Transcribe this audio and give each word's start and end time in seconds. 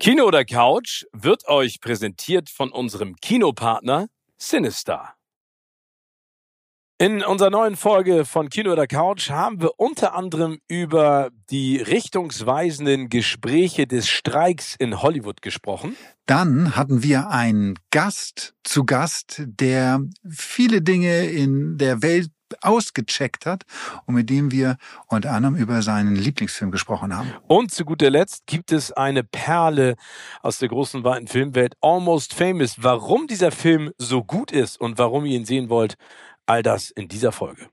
Kino 0.00 0.26
oder 0.26 0.44
Couch 0.44 1.06
wird 1.12 1.48
euch 1.48 1.80
präsentiert 1.80 2.50
von 2.50 2.70
unserem 2.70 3.16
Kinopartner 3.16 4.06
Sinister. 4.36 5.14
In 6.98 7.24
unserer 7.24 7.50
neuen 7.50 7.74
Folge 7.74 8.24
von 8.24 8.48
Kino 8.48 8.70
oder 8.70 8.86
Couch 8.86 9.30
haben 9.30 9.60
wir 9.60 9.72
unter 9.76 10.14
anderem 10.14 10.58
über 10.68 11.30
die 11.50 11.78
richtungsweisenden 11.78 13.08
Gespräche 13.08 13.88
des 13.88 14.08
Streiks 14.08 14.76
in 14.78 15.02
Hollywood 15.02 15.42
gesprochen. 15.42 15.96
Dann 16.26 16.76
hatten 16.76 17.02
wir 17.02 17.30
einen 17.30 17.74
Gast 17.90 18.54
zu 18.62 18.84
Gast, 18.84 19.42
der 19.46 20.00
viele 20.28 20.80
Dinge 20.80 21.26
in 21.26 21.76
der 21.76 22.02
Welt 22.02 22.30
ausgecheckt 22.62 23.46
hat 23.46 23.64
und 24.06 24.14
mit 24.14 24.30
dem 24.30 24.50
wir 24.50 24.76
unter 25.06 25.32
anderem 25.32 25.56
über 25.56 25.82
seinen 25.82 26.16
Lieblingsfilm 26.16 26.70
gesprochen 26.70 27.16
haben. 27.16 27.32
Und 27.46 27.70
zu 27.72 27.84
guter 27.84 28.10
Letzt 28.10 28.46
gibt 28.46 28.72
es 28.72 28.92
eine 28.92 29.24
Perle 29.24 29.96
aus 30.42 30.58
der 30.58 30.68
großen 30.68 31.04
weiten 31.04 31.26
Filmwelt, 31.26 31.74
Almost 31.80 32.34
Famous. 32.34 32.82
Warum 32.82 33.26
dieser 33.26 33.50
Film 33.50 33.92
so 33.98 34.24
gut 34.24 34.52
ist 34.52 34.80
und 34.80 34.98
warum 34.98 35.24
ihr 35.24 35.36
ihn 35.36 35.44
sehen 35.44 35.68
wollt, 35.68 35.96
all 36.46 36.62
das 36.62 36.90
in 36.90 37.08
dieser 37.08 37.32
Folge. 37.32 37.68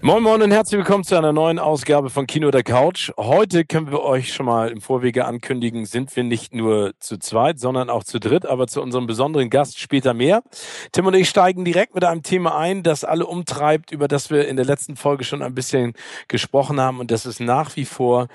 Moin 0.00 0.22
Moin 0.22 0.42
und 0.42 0.52
herzlich 0.52 0.78
willkommen 0.78 1.02
zu 1.02 1.16
einer 1.16 1.32
neuen 1.32 1.58
Ausgabe 1.58 2.08
von 2.08 2.28
Kino 2.28 2.52
der 2.52 2.62
Couch. 2.62 3.10
Heute 3.16 3.64
können 3.64 3.90
wir 3.90 4.02
euch 4.02 4.32
schon 4.32 4.46
mal 4.46 4.70
im 4.70 4.80
Vorwege 4.80 5.24
ankündigen, 5.24 5.86
sind 5.86 6.14
wir 6.14 6.22
nicht 6.22 6.54
nur 6.54 6.92
zu 7.00 7.18
zweit, 7.18 7.58
sondern 7.58 7.90
auch 7.90 8.04
zu 8.04 8.20
dritt, 8.20 8.46
aber 8.46 8.68
zu 8.68 8.80
unserem 8.80 9.08
besonderen 9.08 9.50
Gast 9.50 9.80
später 9.80 10.14
mehr. 10.14 10.44
Tim 10.92 11.06
und 11.06 11.14
ich 11.14 11.28
steigen 11.28 11.64
direkt 11.64 11.96
mit 11.96 12.04
einem 12.04 12.22
Thema 12.22 12.56
ein, 12.56 12.84
das 12.84 13.02
alle 13.02 13.26
umtreibt, 13.26 13.90
über 13.90 14.06
das 14.06 14.30
wir 14.30 14.46
in 14.46 14.54
der 14.54 14.66
letzten 14.66 14.94
Folge 14.94 15.24
schon 15.24 15.42
ein 15.42 15.54
bisschen 15.54 15.94
gesprochen 16.28 16.80
haben 16.80 17.00
und 17.00 17.10
das 17.10 17.26
ist 17.26 17.40
nach 17.40 17.74
wie 17.74 17.84
vor 17.84 18.28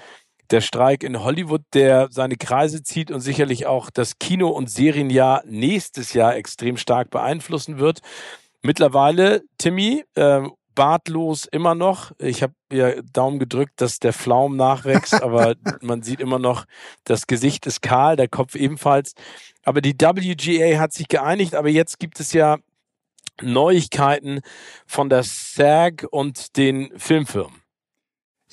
der 0.52 0.59
Streik 0.59 1.02
in 1.02 1.23
Hollywood, 1.23 1.61
der 1.73 2.09
seine 2.11 2.36
Kreise 2.36 2.83
zieht 2.83 3.09
und 3.09 3.22
sicherlich 3.22 3.67
auch 3.67 3.89
das 3.89 4.20
Kino- 4.20 4.50
und 4.50 4.70
Serienjahr 4.70 5.44
nächstes 5.45 6.11
Jahr 6.11 6.36
extrem 6.36 6.75
stark 6.75 7.09
beeinflussen 7.09 7.80
wird. 7.80 8.02
Mittlerweile, 8.61 9.44
Timmy, 9.58 10.03
äh, 10.16 10.42
bartlos 10.76 11.46
immer 11.46 11.76
noch. 11.76 12.12
Ich 12.20 12.44
habe 12.44 12.54
ja 12.72 13.02
Daumen 13.02 13.40
gedrückt, 13.40 13.82
dass 13.82 14.00
der 14.00 14.14
Flaum 14.14 14.56
nachwächst, 14.56 15.14
aber 15.24 15.56
man 15.82 16.04
sieht 16.04 16.20
immer 16.20 16.40
noch, 16.40 16.66
das 17.04 17.28
Gesicht 17.28 17.66
ist 17.66 17.82
kahl, 17.82 18.16
der 18.16 18.28
Kopf 18.28 18.56
ebenfalls. 18.56 19.14
Aber 19.64 19.82
die 19.82 19.94
WGA 19.94 20.80
hat 20.80 20.94
sich 20.94 21.08
geeinigt, 21.08 21.56
aber 21.56 21.70
jetzt 21.70 22.00
gibt 22.00 22.20
es 22.20 22.34
ja 22.34 22.58
Neuigkeiten 23.42 24.42
von 24.86 25.10
der 25.10 25.24
SAG 25.24 26.06
und 26.10 26.58
den 26.58 26.92
Filmfirmen. 26.98 27.64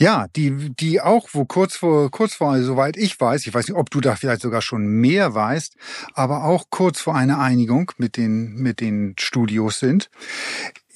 Ja, 0.01 0.29
die, 0.35 0.71
die 0.75 1.03
auch, 1.03 1.29
wo 1.33 1.45
kurz 1.45 1.77
vor, 1.77 2.11
kurz 2.11 2.33
vor, 2.33 2.59
soweit 2.63 2.97
ich 2.97 3.21
weiß, 3.21 3.47
ich 3.47 3.53
weiß 3.53 3.69
nicht, 3.69 3.77
ob 3.77 3.91
du 3.91 4.01
da 4.01 4.17
vielleicht 4.17 4.41
sogar 4.41 4.63
schon 4.63 4.87
mehr 4.87 5.35
weißt, 5.35 5.77
aber 6.15 6.45
auch 6.45 6.71
kurz 6.71 7.03
vor 7.03 7.15
einer 7.15 7.39
Einigung 7.39 7.93
mit 7.99 8.17
den, 8.17 8.55
mit 8.55 8.81
den 8.81 9.15
Studios 9.19 9.79
sind. 9.79 10.09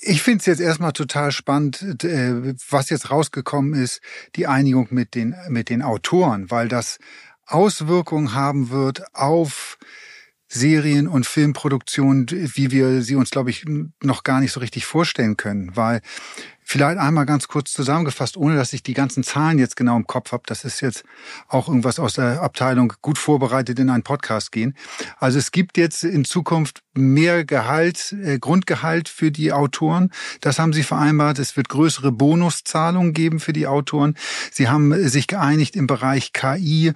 Ich 0.07 0.23
finde 0.23 0.41
es 0.41 0.47
jetzt 0.47 0.61
erstmal 0.61 0.93
total 0.93 1.33
spannend, 1.33 2.05
äh, 2.05 2.55
was 2.69 2.91
jetzt 2.91 3.11
rausgekommen 3.11 3.73
ist, 3.73 4.03
die 4.37 4.47
Einigung 4.47 4.89
mit 4.91 5.15
den, 5.15 5.35
mit 5.49 5.71
den 5.71 5.81
Autoren, 5.81 6.51
weil 6.51 6.69
das 6.69 6.99
Auswirkungen 7.47 8.35
haben 8.35 8.69
wird 8.69 9.03
auf 9.15 9.79
Serien- 10.47 11.09
und 11.09 11.27
Filmproduktionen, 11.27 12.27
wie 12.31 12.71
wir 12.71 13.03
sie 13.03 13.17
uns, 13.17 13.31
glaube 13.31 13.49
ich, 13.49 13.65
noch 14.03 14.25
gar 14.25 14.41
nicht 14.41 14.53
so 14.53 14.61
richtig 14.61 14.85
vorstellen 14.85 15.39
können. 15.39 15.75
Weil 15.75 16.03
Vielleicht 16.67 16.99
einmal 16.99 17.27
ganz 17.27 17.47
kurz 17.47 17.73
zusammengefasst, 17.73 18.39
ohne 18.39 18.57
dass 18.57 18.73
ich 18.73 18.83
die 18.83 18.95
ganzen 18.95 19.23
Zahlen 19.23 19.59
jetzt 19.59 19.77
genau 19.77 19.97
im 19.97 20.07
Kopf 20.07 20.33
habe. 20.33 20.45
Das 20.47 20.65
ist 20.65 20.81
jetzt 20.81 21.05
auch 21.47 21.69
irgendwas 21.69 21.99
aus 21.99 22.15
der 22.15 22.41
Abteilung 22.41 22.95
gut 23.03 23.19
vorbereitet 23.19 23.79
in 23.79 23.91
einen 23.91 24.03
Podcast 24.03 24.51
gehen. 24.51 24.75
Also 25.19 25.39
es 25.39 25.53
gibt 25.53 25.77
jetzt 25.77 26.05
in 26.05 26.25
Zukunft 26.25 26.83
mehr 26.97 27.45
Gehalt, 27.45 28.15
äh, 28.25 28.39
Grundgehalt 28.39 29.09
für 29.09 29.31
die 29.31 29.53
Autoren. 29.53 30.11
Das 30.41 30.59
haben 30.59 30.73
sie 30.73 30.83
vereinbart. 30.83 31.39
Es 31.39 31.57
wird 31.57 31.69
größere 31.69 32.13
Bonuszahlungen 32.13 33.13
geben 33.13 33.41
für 33.41 33.53
die 33.53 33.67
Autoren. 33.67 34.15
Sie 34.51 34.69
haben 34.69 35.09
sich 35.09 35.27
geeinigt 35.27 35.77
im 35.77 35.87
Bereich 35.87 36.33
KI, 36.33 36.93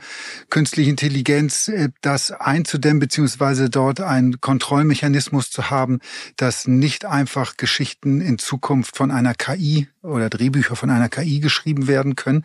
künstliche 0.50 0.90
Intelligenz, 0.90 1.68
äh, 1.68 1.88
das 2.00 2.30
einzudämmen 2.30 3.00
beziehungsweise 3.00 3.70
dort 3.70 4.00
einen 4.00 4.40
Kontrollmechanismus 4.40 5.50
zu 5.50 5.70
haben, 5.70 5.98
dass 6.36 6.66
nicht 6.66 7.04
einfach 7.04 7.56
Geschichten 7.56 8.20
in 8.20 8.38
Zukunft 8.38 8.96
von 8.96 9.10
einer 9.10 9.34
KI 9.34 9.58
KI 9.58 9.88
oder 10.02 10.30
Drehbücher 10.30 10.76
von 10.76 10.90
einer 10.90 11.08
KI 11.08 11.40
geschrieben 11.40 11.86
werden 11.86 12.16
können, 12.16 12.44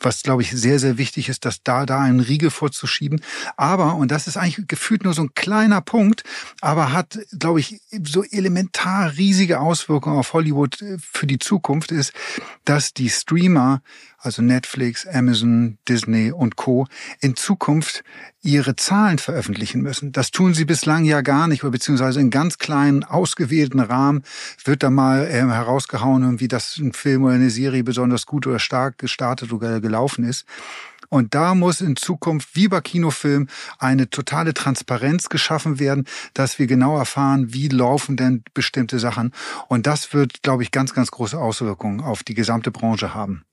was 0.00 0.22
glaube 0.22 0.42
ich 0.42 0.50
sehr, 0.50 0.78
sehr 0.78 0.98
wichtig 0.98 1.28
ist, 1.28 1.44
dass 1.44 1.62
da, 1.62 1.86
da 1.86 2.00
einen 2.00 2.20
Riegel 2.20 2.50
vorzuschieben. 2.50 3.20
Aber, 3.56 3.94
und 3.94 4.10
das 4.10 4.26
ist 4.26 4.36
eigentlich 4.36 4.66
gefühlt 4.66 5.04
nur 5.04 5.14
so 5.14 5.22
ein 5.22 5.34
kleiner 5.34 5.80
Punkt, 5.80 6.24
aber 6.60 6.92
hat, 6.94 7.18
glaube 7.38 7.60
ich, 7.60 7.80
so 8.04 8.22
elementar 8.22 9.16
riesige 9.16 9.60
Auswirkungen 9.60 10.18
auf 10.18 10.32
Hollywood 10.32 10.80
äh, 10.82 10.96
für 10.98 11.26
die 11.26 11.38
Zukunft 11.38 11.92
ist, 11.92 12.12
dass 12.64 12.94
die 12.94 13.10
Streamer, 13.10 13.82
also 14.18 14.42
Netflix, 14.42 15.06
Amazon, 15.06 15.78
Disney 15.88 16.32
und 16.32 16.56
Co. 16.56 16.86
in 17.20 17.36
Zukunft 17.36 18.04
ihre 18.42 18.76
Zahlen 18.76 19.18
veröffentlichen 19.18 19.82
müssen. 19.82 20.12
Das 20.12 20.30
tun 20.30 20.54
sie 20.54 20.64
bislang 20.64 21.04
ja 21.04 21.20
gar 21.20 21.48
nicht, 21.48 21.62
beziehungsweise 21.62 22.20
in 22.20 22.30
ganz 22.30 22.58
kleinen, 22.58 23.04
ausgewählten 23.04 23.80
Rahmen 23.80 24.22
wird 24.64 24.82
da 24.82 24.90
mal 24.90 25.26
äh, 25.26 25.32
herausgehauen, 25.32 26.40
wie 26.40 26.48
das 26.48 26.78
ein 26.78 26.92
Film 26.92 27.24
oder 27.24 27.34
eine 27.34 27.50
Serie 27.50 27.84
besonders 27.84 28.26
gut 28.26 28.46
oder 28.46 28.58
stark 28.58 28.98
gestartet 28.98 29.52
oder 29.52 29.80
gelaufen 29.80 30.24
ist. 30.24 30.46
Und 31.14 31.32
da 31.32 31.54
muss 31.54 31.80
in 31.80 31.94
Zukunft, 31.94 32.56
wie 32.56 32.66
bei 32.66 32.80
Kinofilm, 32.80 33.46
eine 33.78 34.10
totale 34.10 34.52
Transparenz 34.52 35.28
geschaffen 35.28 35.78
werden, 35.78 36.08
dass 36.32 36.58
wir 36.58 36.66
genau 36.66 36.98
erfahren, 36.98 37.54
wie 37.54 37.68
laufen 37.68 38.16
denn 38.16 38.42
bestimmte 38.52 38.98
Sachen. 38.98 39.32
Und 39.68 39.86
das 39.86 40.12
wird, 40.12 40.42
glaube 40.42 40.64
ich, 40.64 40.72
ganz, 40.72 40.92
ganz 40.92 41.12
große 41.12 41.38
Auswirkungen 41.38 42.00
auf 42.00 42.24
die 42.24 42.34
gesamte 42.34 42.72
Branche 42.72 43.14
haben. 43.14 43.44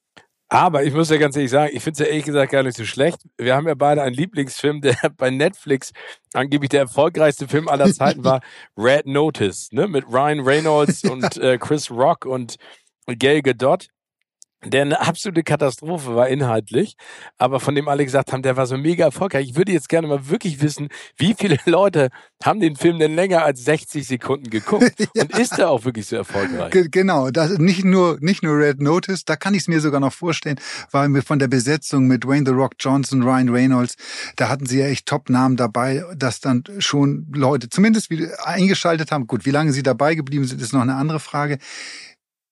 Aber 0.49 0.83
ich 0.83 0.95
muss 0.95 1.11
ja 1.11 1.17
ganz 1.17 1.35
ehrlich 1.35 1.51
sagen, 1.51 1.69
ich 1.71 1.83
finde 1.83 1.93
es 1.93 1.99
ja 1.99 2.05
ehrlich 2.07 2.25
gesagt 2.25 2.51
gar 2.51 2.63
nicht 2.63 2.77
so 2.77 2.83
schlecht. 2.83 3.19
Wir 3.37 3.55
haben 3.55 3.67
ja 3.67 3.75
beide 3.75 4.01
einen 4.01 4.15
Lieblingsfilm, 4.15 4.81
der 4.81 4.97
bei 5.17 5.29
Netflix 5.29 5.91
angeblich 6.33 6.69
der 6.69 6.79
erfolgreichste 6.79 7.47
Film 7.47 7.67
aller 7.67 7.93
Zeiten 7.93 8.23
war, 8.23 8.41
Red 8.75 9.05
Notice, 9.05 9.71
ne? 9.71 9.87
Mit 9.87 10.05
Ryan 10.07 10.39
Reynolds 10.39 11.03
und 11.03 11.37
äh, 11.37 11.59
Chris 11.59 11.91
Rock 11.91 12.25
und 12.25 12.55
Gail 13.05 13.43
Gadot 13.43 13.89
der 14.63 14.83
eine 14.83 15.01
absolute 15.01 15.43
Katastrophe 15.43 16.15
war 16.15 16.27
inhaltlich, 16.27 16.95
aber 17.37 17.59
von 17.59 17.73
dem 17.73 17.87
alle 17.87 18.05
gesagt 18.05 18.31
haben, 18.31 18.43
der 18.43 18.57
war 18.57 18.67
so 18.67 18.77
mega 18.77 19.05
erfolgreich. 19.05 19.49
Ich 19.49 19.55
würde 19.55 19.71
jetzt 19.71 19.89
gerne 19.89 20.07
mal 20.07 20.29
wirklich 20.29 20.61
wissen, 20.61 20.89
wie 21.17 21.33
viele 21.33 21.57
Leute 21.65 22.09
haben 22.43 22.59
den 22.59 22.75
Film 22.75 22.99
denn 22.99 23.15
länger 23.15 23.43
als 23.43 23.63
60 23.65 24.05
Sekunden 24.05 24.49
geguckt 24.49 24.93
ja. 25.15 25.23
und 25.23 25.37
ist 25.37 25.57
er 25.57 25.69
auch 25.69 25.85
wirklich 25.85 26.05
so 26.05 26.15
erfolgreich? 26.15 26.71
G 26.71 26.87
genau, 26.89 27.31
das 27.31 27.57
nicht 27.57 27.83
nur 27.83 28.17
nicht 28.21 28.43
nur 28.43 28.57
Red 28.57 28.81
Notice, 28.81 29.25
da 29.25 29.35
kann 29.35 29.53
ich 29.53 29.61
es 29.61 29.67
mir 29.67 29.81
sogar 29.81 29.99
noch 29.99 30.13
vorstellen, 30.13 30.59
weil 30.91 31.09
wir 31.09 31.23
von 31.23 31.39
der 31.39 31.47
Besetzung 31.47 32.07
mit 32.07 32.27
Wayne 32.27 32.45
the 32.45 32.51
Rock 32.51 32.73
Johnson, 32.79 33.23
Ryan 33.23 33.49
Reynolds, 33.49 33.95
da 34.35 34.49
hatten 34.49 34.65
sie 34.65 34.79
ja 34.79 34.87
echt 34.87 35.07
Top-Namen 35.07 35.57
dabei, 35.57 36.03
dass 36.15 36.39
dann 36.39 36.63
schon 36.79 37.27
Leute 37.33 37.69
zumindest 37.69 38.11
eingeschaltet 38.43 39.11
haben. 39.11 39.27
Gut, 39.27 39.45
wie 39.45 39.51
lange 39.51 39.73
sie 39.73 39.83
dabei 39.83 40.15
geblieben 40.15 40.45
sind, 40.45 40.61
ist 40.61 40.73
noch 40.73 40.81
eine 40.81 40.95
andere 40.95 41.19
Frage. 41.19 41.57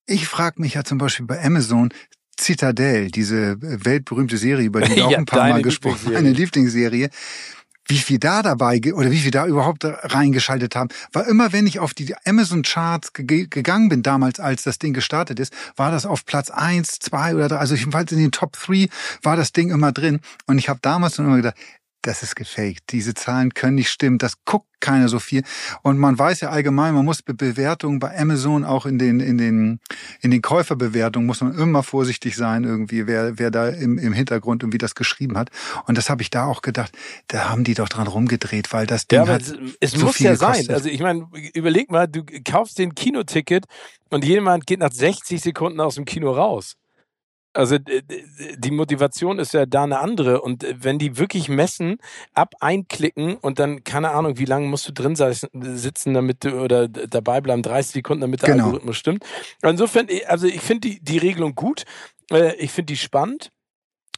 Ich 0.09 0.27
frage 0.27 0.59
mich 0.59 0.73
ja 0.73 0.83
zum 0.83 0.97
Beispiel 0.97 1.27
bei 1.27 1.43
Amazon, 1.43 1.93
Citadel, 2.39 3.11
diese 3.11 3.57
weltberühmte 3.59 4.37
Serie, 4.37 4.65
über 4.65 4.81
die 4.81 4.95
wir 4.95 5.05
auch 5.07 5.17
ein 5.17 5.25
paar 5.25 5.49
Mal 5.49 5.61
gesprochen 5.61 5.99
haben, 6.05 6.13
meine 6.13 6.31
Lieblingsserie 6.31 7.09
wie 7.89 7.97
viel 7.97 8.19
da 8.19 8.43
dabei 8.43 8.79
oder 8.93 9.09
wie 9.09 9.17
viel 9.17 9.31
da 9.31 9.47
überhaupt 9.47 9.83
reingeschaltet 9.83 10.75
haben. 10.75 10.89
War 11.11 11.27
immer, 11.27 11.51
wenn 11.51 11.65
ich 11.65 11.79
auf 11.79 11.95
die 11.95 12.13
Amazon 12.23 12.61
Charts 12.61 13.13
ge 13.13 13.47
gegangen 13.49 13.89
bin, 13.89 14.03
damals, 14.03 14.39
als 14.39 14.61
das 14.61 14.77
Ding 14.77 14.93
gestartet 14.93 15.39
ist, 15.39 15.51
war 15.75 15.91
das 15.91 16.05
auf 16.05 16.23
Platz 16.23 16.51
eins, 16.51 16.99
zwei 16.99 17.33
oder 17.33 17.47
drei, 17.47 17.57
also 17.57 17.73
jedenfalls 17.73 18.11
in 18.11 18.19
den 18.19 18.31
Top 18.31 18.53
3 18.53 18.87
war 19.23 19.35
das 19.35 19.53
Ding 19.53 19.71
immer 19.71 19.91
drin. 19.91 20.19
Und 20.45 20.59
ich 20.59 20.69
habe 20.69 20.79
damals 20.83 21.15
schon 21.15 21.25
immer 21.25 21.37
gedacht, 21.37 21.55
das 22.01 22.23
ist 22.23 22.35
gefaked. 22.35 22.83
Diese 22.91 23.13
Zahlen 23.13 23.53
können 23.53 23.75
nicht 23.75 23.89
stimmen. 23.89 24.17
Das 24.17 24.33
guckt 24.45 24.67
keiner 24.79 25.09
so 25.09 25.19
viel. 25.19 25.43
Und 25.83 25.97
man 25.97 26.17
weiß 26.17 26.39
ja 26.41 26.49
allgemein, 26.49 26.93
man 26.93 27.03
muss 27.03 27.21
bei 27.21 27.33
Bewertungen 27.33 27.99
bei 27.99 28.17
Amazon 28.17 28.63
auch 28.63 28.85
in 28.85 28.97
den, 28.97 29.19
in 29.19 29.37
den, 29.37 29.79
in 30.21 30.31
den 30.31 30.41
Käuferbewertungen 30.41 31.27
muss 31.27 31.41
man 31.41 31.57
immer 31.57 31.83
vorsichtig 31.83 32.35
sein, 32.35 32.63
irgendwie, 32.63 33.05
wer, 33.05 33.37
wer 33.37 33.51
da 33.51 33.69
im, 33.69 33.97
im 33.97 34.13
Hintergrund 34.13 34.63
irgendwie 34.63 34.77
das 34.77 34.95
geschrieben 34.95 35.37
hat. 35.37 35.49
Und 35.85 35.97
das 35.97 36.09
habe 36.09 36.21
ich 36.21 36.29
da 36.29 36.45
auch 36.45 36.61
gedacht, 36.61 36.93
da 37.27 37.49
haben 37.49 37.63
die 37.63 37.73
doch 37.73 37.89
dran 37.89 38.07
rumgedreht, 38.07 38.71
weil 38.71 38.87
das 38.87 39.07
Ding 39.07 39.25
ja, 39.25 39.27
hat 39.27 39.41
es, 39.41 39.57
es 39.79 39.91
so 39.91 40.05
muss 40.05 40.19
ja 40.19 40.35
sein. 40.35 40.65
Also 40.69 40.87
ich 40.87 41.01
meine, 41.01 41.27
überleg 41.53 41.91
mal, 41.91 42.07
du 42.07 42.23
kaufst 42.45 42.79
den 42.79 42.95
Kinoticket 42.95 43.65
und 44.09 44.23
jemand 44.23 44.65
geht 44.65 44.79
nach 44.79 44.93
60 44.93 45.41
Sekunden 45.41 45.81
aus 45.81 45.95
dem 45.95 46.05
Kino 46.05 46.31
raus. 46.31 46.75
Also 47.53 47.77
die 47.77 48.71
Motivation 48.71 49.39
ist 49.39 49.53
ja 49.53 49.65
da 49.65 49.83
eine 49.83 49.99
andere. 49.99 50.41
Und 50.41 50.63
äh, 50.63 50.75
wenn 50.79 50.99
die 50.99 51.17
wirklich 51.17 51.49
messen, 51.49 51.97
ab 52.33 52.53
einklicken 52.59 53.35
und 53.35 53.59
dann, 53.59 53.83
keine 53.83 54.11
Ahnung, 54.11 54.37
wie 54.37 54.45
lange 54.45 54.67
musst 54.67 54.87
du 54.87 54.93
drin 54.93 55.15
sitzen, 55.15 56.13
damit 56.13 56.43
du 56.43 56.61
oder 56.61 56.87
dabei 56.87 57.41
bleiben, 57.41 57.61
30 57.61 57.93
Sekunden, 57.93 58.21
damit 58.21 58.41
der 58.41 58.49
genau. 58.49 58.65
Algorithmus 58.65 58.97
stimmt. 58.97 59.25
Insofern, 59.63 60.07
also 60.27 60.47
ich 60.47 60.61
finde 60.61 60.89
die, 60.89 60.99
die 61.01 61.17
Regelung 61.17 61.55
gut. 61.55 61.85
Äh, 62.31 62.55
ich 62.55 62.71
finde 62.71 62.93
die 62.93 62.97
spannend. 62.97 63.51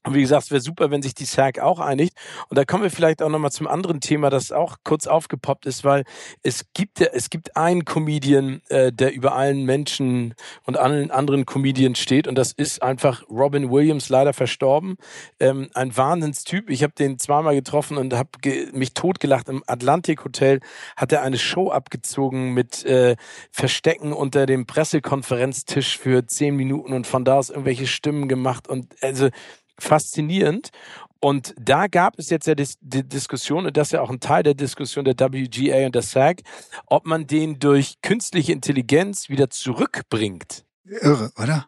Und 0.04 0.16
wie 0.16 0.22
gesagt, 0.22 0.46
es 0.46 0.52
wäre 0.52 0.62
super, 0.62 0.90
wenn 0.90 1.04
sich 1.04 1.14
die 1.14 1.26
SAG 1.26 1.60
auch 1.60 1.80
einigt. 1.80 2.14
Und 2.50 2.58
da 2.58 2.66
kommen 2.66 2.82
wir 2.84 2.90
vielleicht 2.90 3.22
auch 3.22 3.30
nochmal 3.30 3.52
zum 3.52 3.68
anderen 3.68 4.02
Thema, 4.02 4.32
das 4.32 4.52
auch 4.52 4.78
kurz 4.84 5.06
aufgepoppt 5.06 5.68
ist, 5.68 5.84
weil 5.84 6.06
es 6.42 6.66
gibt 6.74 7.02
es 7.02 7.30
gibt 7.30 7.56
einen 7.56 7.86
Comedian, 7.86 8.62
äh, 8.70 8.92
der 8.92 9.14
über 9.14 9.36
allen 9.36 9.64
Menschen 9.64 10.34
und 10.66 10.78
allen 10.78 11.12
anderen 11.12 11.46
Comedians 11.46 12.00
steht. 12.00 12.28
Und 12.28 12.36
das 12.36 12.52
ist 12.52 12.82
einfach 12.82 13.24
Robin 13.30 13.70
Williams, 13.70 14.10
leider 14.10 14.34
verstorben. 14.34 14.98
Ähm, 15.40 15.70
ein 15.76 15.96
Wahnsinnstyp. 15.96 16.70
Ich 16.70 16.82
habe 16.82 16.94
den 16.98 17.20
zweimal 17.20 17.54
getroffen 17.54 17.98
und 17.98 18.14
habe 18.14 18.30
ge 18.42 18.70
mich 18.74 18.96
totgelacht. 18.96 19.50
Im 19.50 19.64
Atlantic 19.68 20.26
Hotel 20.26 20.62
hat 20.96 21.12
er 21.12 21.22
eine 21.22 21.38
Show 21.38 21.70
abgezogen 21.70 22.54
mit 22.54 22.84
äh, 22.86 23.16
Verstecken 23.52 24.14
unter 24.14 24.48
dem 24.48 24.66
Pressekonferenztisch 24.66 26.00
für 26.00 26.26
zehn 26.26 26.56
Minuten 26.56 26.94
und 26.94 27.06
von 27.06 27.24
da 27.24 27.38
aus 27.38 27.52
irgendwelche 27.52 27.86
Stimmen 27.86 28.28
gemacht. 28.28 28.68
Und 28.68 28.96
also 29.04 29.30
faszinierend. 29.82 30.70
Und 31.20 31.54
da 31.60 31.88
gab 31.88 32.18
es 32.18 32.30
jetzt 32.32 32.48
ja 32.48 32.56
die, 32.56 32.68
die 32.82 33.08
Diskussion, 33.08 33.68
und 33.68 33.78
das 33.78 33.90
ist 33.90 33.92
ja 33.92 34.02
auch 34.02 34.10
ein 34.10 34.20
Teil 34.20 34.42
der 34.42 34.56
Diskussion 34.56 35.06
der 35.06 35.16
WGA 35.16 35.86
und 35.86 35.94
der 35.94 36.02
SAG, 36.02 36.42
ob 36.88 37.06
man 37.06 37.28
den 37.28 37.60
durch 37.60 38.02
künstliche 38.02 38.54
Intelligenz 38.54 39.30
wieder 39.30 39.50
zurückbringt. 39.50 40.66
Irre, 40.84 41.32
oder? 41.38 41.68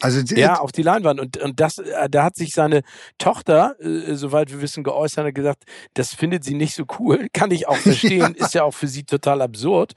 Also 0.00 0.20
ja, 0.34 0.58
auf 0.60 0.72
die 0.72 0.82
Leinwand. 0.82 1.20
Und, 1.20 1.36
und 1.38 1.60
das, 1.60 1.78
äh, 1.78 2.08
da 2.10 2.24
hat 2.24 2.36
sich 2.36 2.52
seine 2.52 2.82
Tochter, 3.18 3.76
äh, 3.80 4.14
soweit 4.14 4.50
wir 4.50 4.60
wissen, 4.60 4.84
geäußert 4.84 5.26
und 5.26 5.34
gesagt, 5.34 5.64
das 5.94 6.14
findet 6.14 6.44
sie 6.44 6.54
nicht 6.54 6.74
so 6.74 6.84
cool. 6.98 7.28
Kann 7.32 7.50
ich 7.50 7.68
auch 7.68 7.76
verstehen, 7.78 8.34
ja. 8.38 8.44
ist 8.46 8.54
ja 8.54 8.64
auch 8.64 8.74
für 8.74 8.88
sie 8.88 9.04
total 9.04 9.42
absurd. 9.42 9.94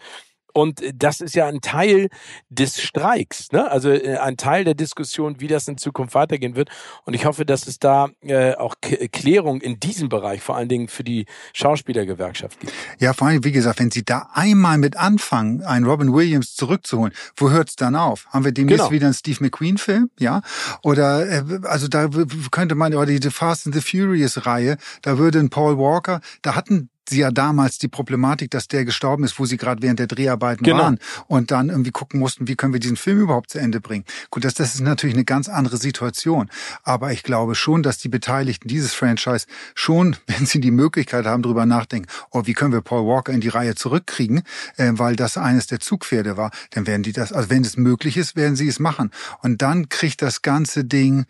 Und 0.57 0.81
das 0.91 1.21
ist 1.21 1.35
ja 1.35 1.45
ein 1.45 1.61
Teil 1.61 2.09
des 2.49 2.81
Streiks, 2.81 3.51
ne? 3.51 3.69
also 3.69 3.91
äh, 3.91 4.17
ein 4.17 4.37
Teil 4.37 4.63
der 4.63 4.73
Diskussion, 4.73 5.39
wie 5.39 5.47
das 5.47 5.67
in 5.67 5.77
Zukunft 5.77 6.15
weitergehen 6.15 6.55
wird. 6.55 6.69
Und 7.05 7.13
ich 7.13 7.25
hoffe, 7.25 7.45
dass 7.45 7.67
es 7.67 7.77
da 7.77 8.09
äh, 8.21 8.55
auch 8.55 8.73
K 8.81 9.07
Klärung 9.07 9.61
in 9.61 9.79
diesem 9.79 10.09
Bereich, 10.09 10.41
vor 10.41 10.57
allen 10.57 10.67
Dingen 10.67 10.87
für 10.87 11.03
die 11.03 11.27
Schauspielergewerkschaft 11.53 12.59
gibt. 12.59 12.73
Ja, 12.97 13.13
vor 13.13 13.27
allem, 13.27 13.43
wie 13.43 13.51
gesagt, 13.51 13.79
wenn 13.79 13.91
Sie 13.91 14.03
da 14.03 14.29
einmal 14.33 14.79
mit 14.79 14.97
anfangen, 14.97 15.61
einen 15.61 15.85
Robin 15.85 16.11
Williams 16.11 16.55
zurückzuholen, 16.55 17.13
wo 17.35 17.51
hört's 17.51 17.75
dann 17.75 17.95
auf? 17.95 18.25
Haben 18.31 18.43
wir 18.43 18.51
demnächst 18.51 18.79
genau. 18.79 18.91
wieder 18.91 19.05
einen 19.05 19.13
Steve 19.13 19.37
McQueen-Film? 19.41 20.09
Ja? 20.17 20.41
Oder 20.81 21.29
äh, 21.29 21.43
also 21.65 21.87
da 21.87 22.09
könnte 22.49 22.73
man, 22.73 22.95
oder 22.95 23.05
die 23.05 23.29
Fast 23.29 23.67
and 23.67 23.75
the 23.75 23.81
Furious-Reihe, 23.81 24.77
da 25.03 25.19
würde 25.19 25.37
ein 25.37 25.51
Paul 25.51 25.77
Walker, 25.77 26.19
da 26.41 26.55
hatten 26.55 26.89
sie 27.09 27.19
ja 27.19 27.31
damals 27.31 27.77
die 27.77 27.87
Problematik, 27.87 28.51
dass 28.51 28.67
der 28.67 28.85
gestorben 28.85 29.23
ist, 29.23 29.39
wo 29.39 29.45
sie 29.45 29.57
gerade 29.57 29.81
während 29.81 29.99
der 29.99 30.07
Dreharbeiten 30.07 30.63
genau. 30.63 30.79
waren 30.79 30.99
und 31.27 31.51
dann 31.51 31.69
irgendwie 31.69 31.91
gucken 31.91 32.19
mussten, 32.19 32.47
wie 32.47 32.55
können 32.55 32.73
wir 32.73 32.79
diesen 32.79 32.97
Film 32.97 33.21
überhaupt 33.21 33.51
zu 33.51 33.59
Ende 33.59 33.79
bringen. 33.79 34.05
Gut, 34.29 34.45
das, 34.45 34.53
das 34.53 34.75
ist 34.75 34.81
natürlich 34.81 35.15
eine 35.15 35.25
ganz 35.25 35.49
andere 35.49 35.77
Situation. 35.77 36.49
Aber 36.83 37.11
ich 37.11 37.23
glaube 37.23 37.55
schon, 37.55 37.83
dass 37.83 37.97
die 37.97 38.09
Beteiligten 38.09 38.67
dieses 38.67 38.93
Franchise 38.93 39.45
schon, 39.75 40.15
wenn 40.27 40.45
sie 40.45 40.59
die 40.59 40.71
Möglichkeit 40.71 41.25
haben, 41.25 41.43
darüber 41.43 41.65
nachdenken, 41.65 42.07
oh, 42.31 42.43
wie 42.45 42.53
können 42.53 42.73
wir 42.73 42.81
Paul 42.81 43.05
Walker 43.05 43.31
in 43.31 43.41
die 43.41 43.49
Reihe 43.49 43.75
zurückkriegen, 43.75 44.43
äh, 44.77 44.91
weil 44.93 45.15
das 45.15 45.37
eines 45.37 45.67
der 45.67 45.79
Zugpferde 45.79 46.37
war, 46.37 46.51
dann 46.71 46.87
werden 46.87 47.03
die 47.03 47.13
das, 47.13 47.33
also 47.33 47.49
wenn 47.49 47.63
es 47.63 47.77
möglich 47.77 48.17
ist, 48.17 48.35
werden 48.35 48.55
sie 48.55 48.67
es 48.67 48.79
machen. 48.79 49.11
Und 49.41 49.61
dann 49.61 49.89
kriegt 49.89 50.21
das 50.21 50.41
ganze 50.41 50.85
Ding, 50.85 51.25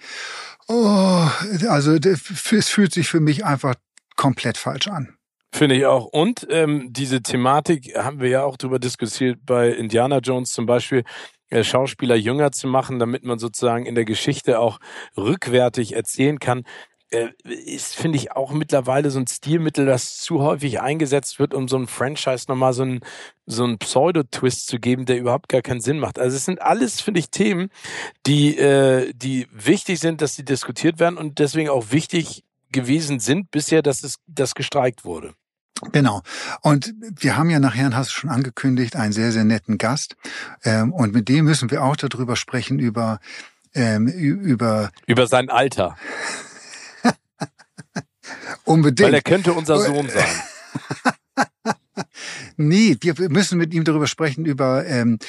oh, 0.68 1.28
also 1.70 1.94
es 1.94 2.70
fühlt 2.70 2.94
sich 2.94 3.08
für 3.08 3.20
mich 3.20 3.46
einfach 3.46 3.76
komplett 4.16 4.58
falsch 4.58 4.88
an. 4.88 5.17
Finde 5.52 5.76
ich 5.76 5.86
auch. 5.86 6.06
Und 6.06 6.46
ähm, 6.50 6.90
diese 6.92 7.22
Thematik 7.22 7.96
haben 7.98 8.20
wir 8.20 8.30
ja 8.30 8.44
auch 8.44 8.58
darüber 8.58 8.80
diskutiert 8.80 9.40
bei 9.46 9.70
Indiana 9.70 10.20
Jones 10.20 10.52
zum 10.52 10.66
Beispiel, 10.66 11.04
äh, 11.50 11.64
Schauspieler 11.64 12.16
jünger 12.16 12.52
zu 12.52 12.68
machen, 12.68 13.00
damit 13.00 13.24
man 13.24 13.40
sozusagen 13.40 13.86
in 13.86 13.96
der 13.96 14.06
Geschichte 14.06 14.60
auch 14.60 14.80
rückwärtig 15.16 15.96
erzählen 15.96 16.40
kann. 16.40 16.64
Äh, 17.10 17.30
ist, 17.46 17.96
finde 17.96 18.18
ich, 18.18 18.34
auch 18.34 18.52
mittlerweile 18.52 19.10
so 19.12 19.20
ein 19.20 19.28
Stilmittel, 19.28 19.86
das 19.86 20.18
zu 20.18 20.42
häufig 20.42 20.82
eingesetzt 20.82 21.40
wird, 21.40 21.54
um 21.54 21.70
so 21.70 21.78
ein 21.78 21.88
Franchise 21.88 22.46
nochmal 22.50 22.74
so 22.74 22.84
ein 22.84 23.00
so 23.46 23.64
einen 23.64 23.78
Pseudo-Twist 23.78 24.68
zu 24.68 24.78
geben, 24.78 25.06
der 25.06 25.18
überhaupt 25.18 25.48
gar 25.48 25.62
keinen 25.62 25.80
Sinn 25.80 26.00
macht. 26.00 26.20
Also 26.20 26.36
es 26.36 26.44
sind 26.44 26.62
alles, 26.62 27.00
finde 27.00 27.22
ich, 27.22 27.30
Themen, 27.30 27.70
die, 28.26 28.58
äh, 28.58 29.14
die 29.16 29.48
wichtig 29.54 30.02
sind, 30.02 30.22
dass 30.22 30.36
sie 30.36 30.44
diskutiert 30.44 31.00
werden 31.00 31.18
und 31.18 31.40
deswegen 31.40 31.70
auch 31.70 31.92
wichtig 31.92 32.44
gewesen 32.72 33.20
sind 33.20 33.52
bisher, 33.52 33.82
dass 33.82 34.04
es 34.04 34.18
das 34.28 34.56
gestreikt 34.56 35.06
wurde. 35.06 35.34
Genau. 35.92 36.22
Und 36.62 36.94
wir 37.00 37.38
haben 37.38 37.50
ja 37.50 37.60
nachher, 37.60 37.96
hast 37.96 38.10
du 38.10 38.14
schon 38.14 38.30
angekündigt, 38.30 38.96
einen 38.96 39.14
sehr, 39.14 39.32
sehr 39.32 39.44
netten 39.44 39.78
Gast. 39.78 40.16
Ähm, 40.64 40.92
und 40.92 41.14
mit 41.14 41.30
dem 41.30 41.46
müssen 41.46 41.70
wir 41.70 41.84
auch 41.84 41.96
darüber 41.96 42.36
sprechen, 42.36 42.80
über, 42.80 43.20
ähm, 43.76 44.08
über, 44.08 44.92
über 45.06 45.28
sein 45.28 45.50
Alter. 45.50 45.96
Unbedingt. 48.64 49.08
Weil 49.08 49.14
er 49.14 49.22
könnte 49.22 49.54
unser 49.54 49.80
Sohn 49.80 50.10
sein. 50.10 50.26
nee, 52.58 52.98
wir 53.00 53.30
müssen 53.30 53.58
mit 53.58 53.74
ihm 53.74 53.84
darüber 53.84 54.08
sprechen, 54.08 54.46
über 54.46 54.86
ähm, 54.88 55.20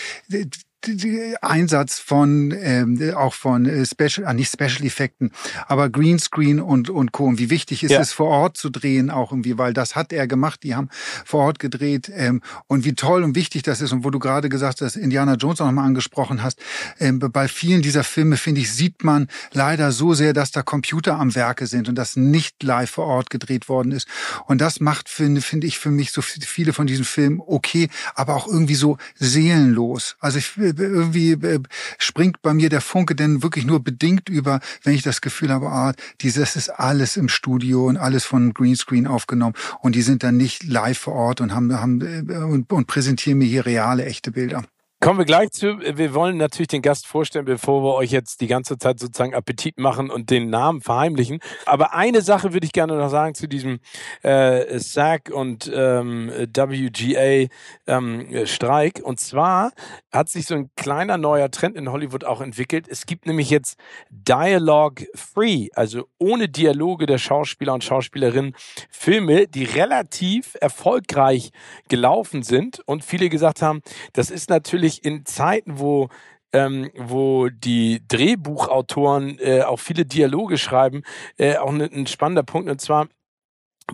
Einsatz 1.43 1.99
von 1.99 2.55
ähm, 2.57 3.15
auch 3.15 3.35
von 3.35 3.67
äh, 3.67 3.85
Special, 3.85 4.27
ah, 4.27 4.33
nicht 4.33 4.53
Special 4.53 4.85
Effekten, 4.85 5.33
aber 5.67 5.91
Greenscreen 5.91 6.61
und 6.61 6.89
und 6.89 7.13
Co. 7.13 7.25
Und 7.25 7.39
wie 7.39 7.51
wichtig 7.51 7.83
ist 7.83 7.91
ja. 7.91 8.01
es 8.01 8.13
vor 8.13 8.29
Ort 8.29 8.57
zu 8.57 8.71
drehen 8.71 9.11
auch 9.11 9.33
irgendwie, 9.33 9.59
weil 9.59 9.73
das 9.73 9.97
hat 9.97 10.13
er 10.13 10.27
gemacht. 10.27 10.63
Die 10.63 10.75
haben 10.75 10.89
vor 11.25 11.45
Ort 11.45 11.59
gedreht 11.59 12.11
ähm, 12.15 12.43
und 12.67 12.85
wie 12.85 12.95
toll 12.95 13.25
und 13.25 13.35
wichtig 13.35 13.63
das 13.63 13.81
ist 13.81 13.93
und 13.93 14.05
wo 14.05 14.11
du 14.11 14.19
gerade 14.19 14.49
gesagt 14.49 14.81
hast, 14.81 14.97
Indiana 14.97 15.35
Jones 15.35 15.61
auch 15.61 15.67
nochmal 15.67 15.87
angesprochen 15.87 16.43
hast. 16.43 16.61
Ähm, 16.99 17.19
bei 17.19 17.49
vielen 17.49 17.83
dieser 17.83 18.05
Filme 18.05 18.37
finde 18.37 18.61
ich 18.61 18.73
sieht 18.73 19.05
man 19.05 19.29
leider 19.53 19.93
so 19.93 20.15
sehr, 20.15 20.33
dass 20.33 20.53
da 20.53 20.63
Computer 20.63 21.19
am 21.19 21.35
Werke 21.35 21.67
sind 21.67 21.89
und 21.89 21.97
das 21.97 22.17
nicht 22.17 22.63
live 22.63 22.91
vor 22.91 23.07
Ort 23.07 23.31
gedreht 23.31 23.69
worden 23.69 23.93
ist. 23.93 24.07
Und 24.47 24.61
das 24.61 24.81
macht 24.81 25.09
finde 25.09 25.41
finde 25.41 25.67
ich 25.67 25.79
für 25.79 25.91
mich 25.91 26.13
so 26.13 26.23
viele 26.23 26.73
von 26.73 26.87
diesen 26.87 27.05
Filmen 27.05 27.41
okay, 27.45 27.89
aber 28.15 28.37
auch 28.37 28.47
irgendwie 28.47 28.75
so 28.75 28.97
seelenlos. 29.17 30.17
Also 30.21 30.39
ich 30.39 30.59
irgendwie 30.77 31.33
äh, 31.33 31.61
springt 31.99 32.43
bei 32.43 32.55
mir 32.55 32.69
der 32.69 32.81
Funke 32.81 33.15
denn 33.15 33.43
wirklich 33.43 33.65
nur 33.65 33.83
bedingt 33.83 34.29
über, 34.29 34.61
wenn 34.85 34.95
ich 34.95 35.03
das 35.03 35.21
Gefühl 35.21 35.51
habe, 35.51 35.69
ah, 35.69 35.93
dieses 36.21 36.57
ist 36.57 36.69
alles 36.69 37.17
im 37.17 37.29
Studio 37.29 37.87
und 37.87 37.97
alles 37.97 38.25
von 38.25 38.55
Greenscreen 38.55 39.07
aufgenommen 39.07 39.55
und 39.81 39.95
die 39.95 40.03
sind 40.03 40.23
dann 40.23 40.37
nicht 40.37 40.65
live 40.65 40.99
vor 40.99 41.15
Ort 41.15 41.41
und 41.41 41.55
haben, 41.55 41.73
haben 41.73 42.29
äh, 42.29 42.37
und, 42.37 42.73
und 42.73 42.87
präsentieren 42.87 43.39
mir 43.39 43.47
hier 43.47 43.67
reale, 43.67 44.05
echte 44.05 44.31
Bilder. 44.31 44.65
Kommen 45.01 45.21
wir 45.21 45.27
gleich 45.27 45.53
zu. 45.53 45.79
Wir 45.79 46.13
wollen 46.13 46.39
natürlich 46.39 46.67
den 46.67 46.83
Gast 46.83 47.07
vorstellen, 47.07 47.45
bevor 47.45 47.85
wir 47.85 47.95
euch 47.95 48.11
jetzt 48.11 48.41
die 48.41 48.49
ganze 48.49 48.79
Zeit 48.79 48.99
sozusagen 48.99 49.33
Appetit 49.33 49.79
machen 49.79 50.11
und 50.11 50.29
den 50.29 50.51
Namen 50.51 50.81
verheimlichen. 50.81 51.39
Aber 51.67 51.95
eine 51.95 52.21
Sache 52.21 52.53
würde 52.53 52.67
ich 52.67 52.73
gerne 52.73 52.97
noch 52.97 53.09
sagen 53.09 53.37
zu 53.37 53.47
diesem 53.47 53.79
äh, 54.23 54.77
SAG 54.77 55.31
und 55.31 55.71
ähm, 55.73 56.33
WGA 56.53 57.47
ähm, 57.87 58.45
Streik. 58.45 59.01
Und 59.01 59.21
zwar 59.21 59.71
hat 60.11 60.31
sich 60.31 60.47
so 60.47 60.57
ein 60.57 60.71
kleiner 60.75 61.17
neuer 61.17 61.49
Trend 61.53 61.77
in 61.77 61.93
Hollywood 61.93 62.25
auch 62.25 62.41
entwickelt. 62.41 62.89
Es 62.89 63.07
gibt 63.07 63.25
nämlich 63.25 63.51
jetzt 63.51 63.79
Dialogue 64.11 65.07
Free, 65.15 65.69
also 65.77 66.09
ohne 66.19 66.49
Dialoge 66.49 67.07
der 67.07 67.19
Schauspieler 67.19 67.73
und 67.73 67.85
Schauspielerinnen 67.85 68.53
Filme, 68.91 69.47
die 69.47 69.63
relativ 69.63 70.57
erfolgreich 70.61 71.53
gelaufen 71.89 72.43
sind 72.43 72.81
und 72.85 73.05
viele 73.05 73.29
gesagt 73.29 73.63
haben, 73.63 73.81
das 74.13 74.31
ist 74.31 74.51
natürlich 74.51 74.88
natürlich 74.89 75.05
in 75.05 75.25
Zeiten, 75.25 75.79
wo 75.79 76.09
ähm, 76.51 76.91
wo 76.97 77.51
die 77.51 78.01
Drehbuchautoren 78.09 79.39
äh, 79.39 79.63
auch 79.65 79.81
viele 79.81 80.07
Dialoge 80.07 80.57
schreiben, 80.57 81.03
äh, 81.37 81.59
auch 81.59 81.73
ne, 81.73 81.91
ein 81.93 82.07
spannender 82.07 82.43
Punkt. 82.43 82.71
Und 82.71 82.81
zwar 82.81 83.09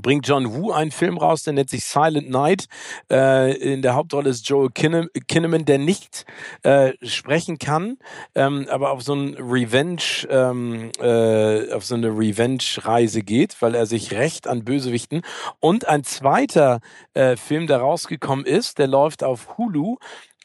bringt 0.01 0.29
John 0.29 0.55
Woo 0.55 0.71
einen 0.71 0.93
Film 0.93 1.19
raus, 1.19 1.43
der 1.43 1.53
nennt 1.53 1.69
sich 1.69 1.85
Silent 1.85 2.31
Night. 2.31 2.67
Äh, 3.11 3.57
in 3.57 3.83
der 3.83 3.95
Hauptrolle 3.95 4.31
ist 4.31 4.49
Joel 4.49 4.71
Kinnaman, 4.71 5.65
der 5.65 5.79
nicht 5.79 6.27
äh, 6.63 6.93
sprechen 7.03 7.59
kann, 7.59 7.97
ähm, 8.37 8.69
aber 8.71 8.93
auf 8.93 9.03
so 9.03 9.15
ein 9.15 9.35
Revenge, 9.35 10.29
ähm, 10.31 10.93
äh, 11.01 11.73
auf 11.73 11.85
so 11.85 11.97
eine 11.97 12.09
Revenge-Reise 12.09 13.23
geht, 13.23 13.61
weil 13.61 13.75
er 13.75 13.87
sich 13.87 14.13
rächt 14.13 14.47
an 14.47 14.65
Bösewichten. 14.65 15.23
Und 15.59 15.89
ein 15.89 16.05
zweiter 16.05 16.81
äh, 17.15 17.37
Film, 17.37 17.67
der 17.67 17.79
rausgekommen 17.79 18.47
ist, 18.47 18.79
der 18.79 18.87
läuft 18.87 19.25
auf 19.25 19.59
Hulu 19.59 19.97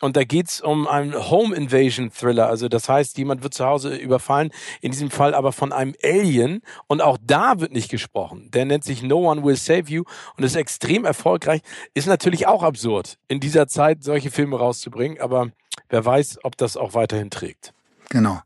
und 0.01 0.15
da 0.15 0.23
geht's 0.23 0.61
um 0.61 0.87
einen 0.87 1.13
Home 1.29 1.55
Invasion 1.55 2.11
Thriller. 2.11 2.47
Also 2.47 2.69
das 2.69 2.87
heißt, 2.87 3.17
jemand 3.17 3.43
wird 3.43 3.53
zu 3.53 3.65
Hause 3.65 3.95
überfallen, 3.95 4.51
in 4.81 4.91
diesem 4.91 5.11
Fall 5.11 5.33
aber 5.33 5.51
von 5.51 5.73
einem 5.73 5.93
Alien. 6.03 6.61
Und 6.87 7.01
auch 7.01 7.17
da 7.21 7.59
wird 7.59 7.71
nicht 7.71 7.89
gesprochen. 7.89 8.49
Der 8.51 8.65
nennt 8.65 8.83
sich 8.83 9.03
No 9.03 9.29
One 9.29 9.43
Will 9.43 9.55
Save 9.55 9.89
You 9.89 10.03
und 10.37 10.43
ist 10.43 10.55
extrem 10.55 11.05
erfolgreich. 11.05 11.61
Ist 11.93 12.07
natürlich 12.07 12.47
auch 12.47 12.63
absurd, 12.63 13.17
in 13.27 13.39
dieser 13.39 13.67
Zeit 13.67 14.03
solche 14.03 14.31
Filme 14.31 14.57
rauszubringen. 14.57 15.19
Aber 15.19 15.49
wer 15.89 16.05
weiß, 16.05 16.39
ob 16.43 16.57
das 16.57 16.77
auch 16.77 16.93
weiterhin 16.93 17.29
trägt. 17.29 17.73
Genau. 18.09 18.39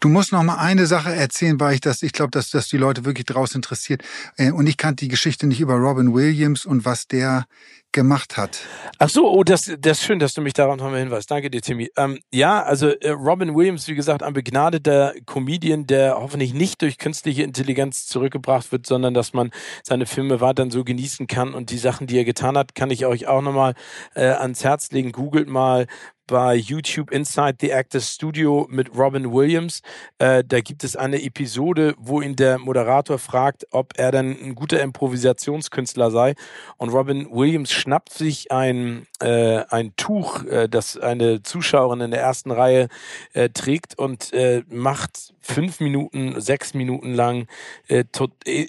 Du 0.00 0.08
musst 0.08 0.32
noch 0.32 0.42
mal 0.42 0.56
eine 0.56 0.86
Sache 0.86 1.14
erzählen, 1.14 1.58
weil 1.60 1.74
ich 1.74 1.80
das, 1.80 2.02
ich 2.02 2.12
glaube, 2.12 2.30
dass 2.30 2.50
das 2.50 2.68
die 2.68 2.76
Leute 2.76 3.04
wirklich 3.04 3.26
draus 3.26 3.54
interessiert. 3.54 4.02
Äh, 4.36 4.52
und 4.52 4.66
ich 4.66 4.76
kannte 4.76 5.04
die 5.04 5.08
Geschichte 5.08 5.46
nicht 5.46 5.60
über 5.60 5.74
Robin 5.74 6.14
Williams 6.14 6.66
und 6.66 6.84
was 6.84 7.06
der 7.06 7.46
gemacht 7.92 8.36
hat. 8.36 8.60
Ach 8.98 9.08
so, 9.08 9.30
oh, 9.30 9.42
das, 9.44 9.72
das 9.78 9.98
ist 9.98 10.04
schön, 10.04 10.18
dass 10.18 10.34
du 10.34 10.42
mich 10.42 10.52
darauf 10.52 10.76
nochmal 10.76 11.00
hinweist. 11.00 11.30
Danke 11.30 11.50
dir, 11.50 11.62
Timmy. 11.62 11.90
Ähm, 11.96 12.18
ja, 12.32 12.62
also 12.62 12.88
äh, 12.88 13.10
Robin 13.10 13.54
Williams, 13.54 13.88
wie 13.88 13.94
gesagt, 13.94 14.22
ein 14.22 14.34
begnadeter 14.34 15.14
Comedian, 15.24 15.86
der 15.86 16.16
hoffentlich 16.16 16.52
nicht 16.52 16.82
durch 16.82 16.98
künstliche 16.98 17.42
Intelligenz 17.42 18.06
zurückgebracht 18.06 18.70
wird, 18.72 18.86
sondern 18.86 19.14
dass 19.14 19.32
man 19.32 19.50
seine 19.82 20.06
Filme 20.06 20.40
weiterhin 20.40 20.70
so 20.70 20.84
genießen 20.84 21.26
kann 21.26 21.54
und 21.54 21.70
die 21.70 21.78
Sachen, 21.78 22.06
die 22.06 22.18
er 22.18 22.24
getan 22.24 22.58
hat, 22.58 22.74
kann 22.74 22.90
ich 22.90 23.06
euch 23.06 23.26
auch 23.26 23.42
nochmal 23.42 23.74
äh, 24.14 24.26
ans 24.26 24.64
Herz 24.64 24.90
legen. 24.90 25.12
Googelt 25.12 25.48
mal 25.48 25.86
bei 26.28 26.54
YouTube 26.54 27.10
Inside 27.10 27.56
the 27.60 27.70
Actors 27.70 28.14
Studio 28.14 28.68
mit 28.70 28.94
Robin 28.96 29.32
Williams. 29.32 29.82
Äh, 30.18 30.44
da 30.46 30.60
gibt 30.60 30.84
es 30.84 30.94
eine 30.94 31.20
Episode, 31.22 31.94
wo 31.98 32.20
ihn 32.20 32.36
der 32.36 32.58
Moderator 32.58 33.18
fragt, 33.18 33.66
ob 33.72 33.94
er 33.96 34.12
denn 34.12 34.36
ein 34.40 34.54
guter 34.54 34.80
Improvisationskünstler 34.80 36.12
sei. 36.12 36.34
Und 36.76 36.90
Robin 36.90 37.26
Williams 37.32 37.72
schnappt 37.72 38.12
sich 38.12 38.52
ein, 38.52 39.06
äh, 39.20 39.64
ein 39.70 39.94
Tuch, 39.96 40.44
äh, 40.44 40.68
das 40.68 40.96
eine 40.96 41.42
Zuschauerin 41.42 42.02
in 42.02 42.10
der 42.12 42.20
ersten 42.20 42.50
Reihe 42.50 42.88
äh, 43.32 43.48
trägt 43.48 43.98
und 43.98 44.32
äh, 44.32 44.62
macht 44.68 45.34
fünf 45.48 45.80
Minuten, 45.80 46.40
sechs 46.40 46.74
Minuten 46.74 47.14
lang 47.14 47.46
äh, 47.88 48.04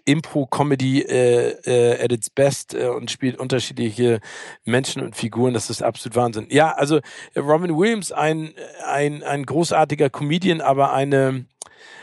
Impro-Comedy 0.05 1.01
äh, 1.01 1.49
äh, 1.65 2.03
at 2.03 2.11
its 2.11 2.29
best 2.29 2.73
äh, 2.73 2.87
und 2.87 3.11
spielt 3.11 3.37
unterschiedliche 3.37 4.19
Menschen 4.65 5.01
und 5.01 5.15
Figuren. 5.15 5.53
Das 5.53 5.69
ist 5.69 5.83
absolut 5.83 6.15
Wahnsinn. 6.15 6.47
Ja, 6.49 6.71
also 6.71 6.99
Robin 7.35 7.77
Williams, 7.77 8.11
ein, 8.11 8.53
ein, 8.85 9.23
ein 9.23 9.45
großartiger 9.45 10.09
Comedian, 10.09 10.61
aber 10.61 10.93
eine 10.93 11.45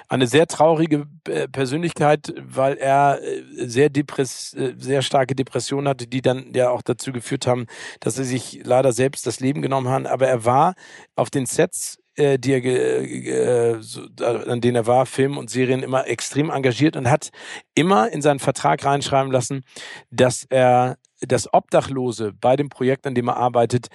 eine 0.09 0.27
sehr 0.29 0.47
traurige 0.47 1.07
äh, 1.29 1.49
Persönlichkeit, 1.49 2.33
weil 2.39 2.77
er 2.77 3.21
äh, 3.23 3.43
sehr 3.67 3.91
depress 3.91 4.55
äh, 4.55 4.75
sehr 4.79 5.03
starke 5.03 5.35
Depressionen 5.35 5.89
hatte, 5.89 6.07
die 6.07 6.23
dann 6.23 6.53
ja 6.55 6.71
auch 6.71 6.83
dazu 6.83 7.13
geführt 7.13 7.49
haben, 7.49 7.67
dass 7.99 8.17
er 8.17 8.25
sich 8.25 8.61
leider 8.63 8.93
selbst 8.93 9.27
das 9.27 9.41
Leben 9.41 9.63
genommen 9.63 9.89
hat. 9.89 10.07
Aber 10.07 10.29
er 10.29 10.45
war 10.45 10.75
auf 11.17 11.31
den 11.31 11.47
Sets 11.47 11.99
die 12.17 12.53
er 12.53 12.65
äh, 12.65 13.83
so, 13.83 14.03
an 14.25 14.61
denen 14.61 14.77
er 14.77 14.87
war, 14.87 15.07
Film 15.07 15.37
und 15.37 15.51
Serien 15.51 15.83
immer 15.83 16.07
extrem 16.07 16.51
engagiert 16.51 16.97
und 16.97 17.11
hat 17.11 17.31
immer 17.75 18.11
in 18.11 18.23
seinen 18.23 18.39
Vertrag 18.39 18.85
reinschreiben 18.85 19.31
lassen, 19.31 19.65
dass 20.11 20.47
er 20.49 20.97
das 21.21 21.53
Obdachlose 21.53 22.33
bei 22.33 22.57
dem 22.57 22.69
Projekt, 22.69 23.07
an 23.07 23.15
dem 23.15 23.29
er 23.29 23.37
arbeitet, 23.37 23.89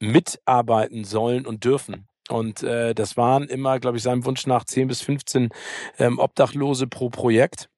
mitarbeiten 0.00 1.04
sollen 1.04 1.46
und 1.46 1.64
dürfen. 1.64 2.08
Und 2.28 2.62
äh, 2.62 2.94
das 2.94 3.16
waren 3.16 3.44
immer, 3.48 3.80
glaube 3.80 3.96
ich, 3.96 4.02
seinem 4.02 4.24
Wunsch 4.24 4.46
nach 4.46 4.64
10 4.64 4.88
bis 4.88 5.00
15 5.02 5.48
ähm, 5.98 6.18
Obdachlose 6.18 6.86
pro 6.86 7.10
Projekt. 7.10 7.69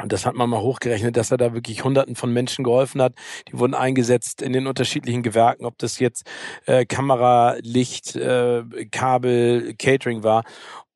Und 0.00 0.12
das 0.12 0.26
hat 0.26 0.34
man 0.34 0.48
mal 0.48 0.60
hochgerechnet, 0.60 1.16
dass 1.16 1.30
er 1.30 1.38
da 1.38 1.54
wirklich 1.54 1.82
Hunderten 1.84 2.14
von 2.14 2.32
Menschen 2.32 2.64
geholfen 2.64 3.02
hat. 3.02 3.14
Die 3.48 3.58
wurden 3.58 3.74
eingesetzt 3.74 4.42
in 4.42 4.52
den 4.52 4.66
unterschiedlichen 4.66 5.22
Gewerken, 5.22 5.64
ob 5.64 5.76
das 5.78 5.98
jetzt 5.98 6.24
äh, 6.66 6.86
Kamera, 6.86 7.56
Licht, 7.62 8.14
äh, 8.14 8.62
Kabel, 8.90 9.74
Catering 9.76 10.22
war. 10.22 10.44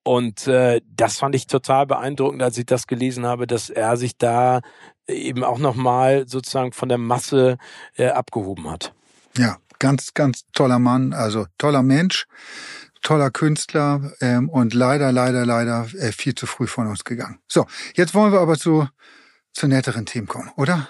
Und 0.05 0.47
äh, 0.47 0.81
das 0.89 1.19
fand 1.19 1.35
ich 1.35 1.47
total 1.47 1.87
beeindruckend, 1.87 2.43
als 2.43 2.59
ich 2.59 2.67
das 2.67 2.87
gelesen 2.87 3.27
habe, 3.27 3.47
dass 3.47 3.71
er 3.71 3.97
sich 3.97 4.17
da 4.17 4.61
eben 5.07 5.45
auch 5.45 5.59
nochmal 5.59 6.29
sozusagen 6.29 6.73
von 6.73 6.89
der 6.89 6.99
Masse 6.99 7.59
äh, 7.97 8.09
abgehoben 8.09 8.71
hat. 8.71 8.95
Ja, 9.37 9.59
ganz, 9.79 10.15
ganz 10.15 10.45
toller 10.53 10.79
Mann, 10.79 11.13
also 11.13 11.47
toller 11.59 11.83
Mensch, 11.83 12.27
toller 13.03 13.31
Künstler 13.31 14.13
ähm, 14.21 14.49
und 14.49 14.75
leider, 14.75 15.13
leider, 15.13 15.45
leider 15.45 15.87
äh, 15.99 16.13
viel 16.13 16.35
zu 16.35 16.47
früh 16.47 16.67
von 16.67 16.87
uns 16.87 17.05
gegangen. 17.05 17.39
So, 17.49 17.67
jetzt 17.95 18.15
wollen 18.15 18.33
wir 18.33 18.41
aber 18.41 18.57
zu, 18.57 18.89
zu 19.53 19.69
netteren 19.69 20.07
Themen 20.07 20.29
kommen, 20.29 20.51
oder? 20.57 20.89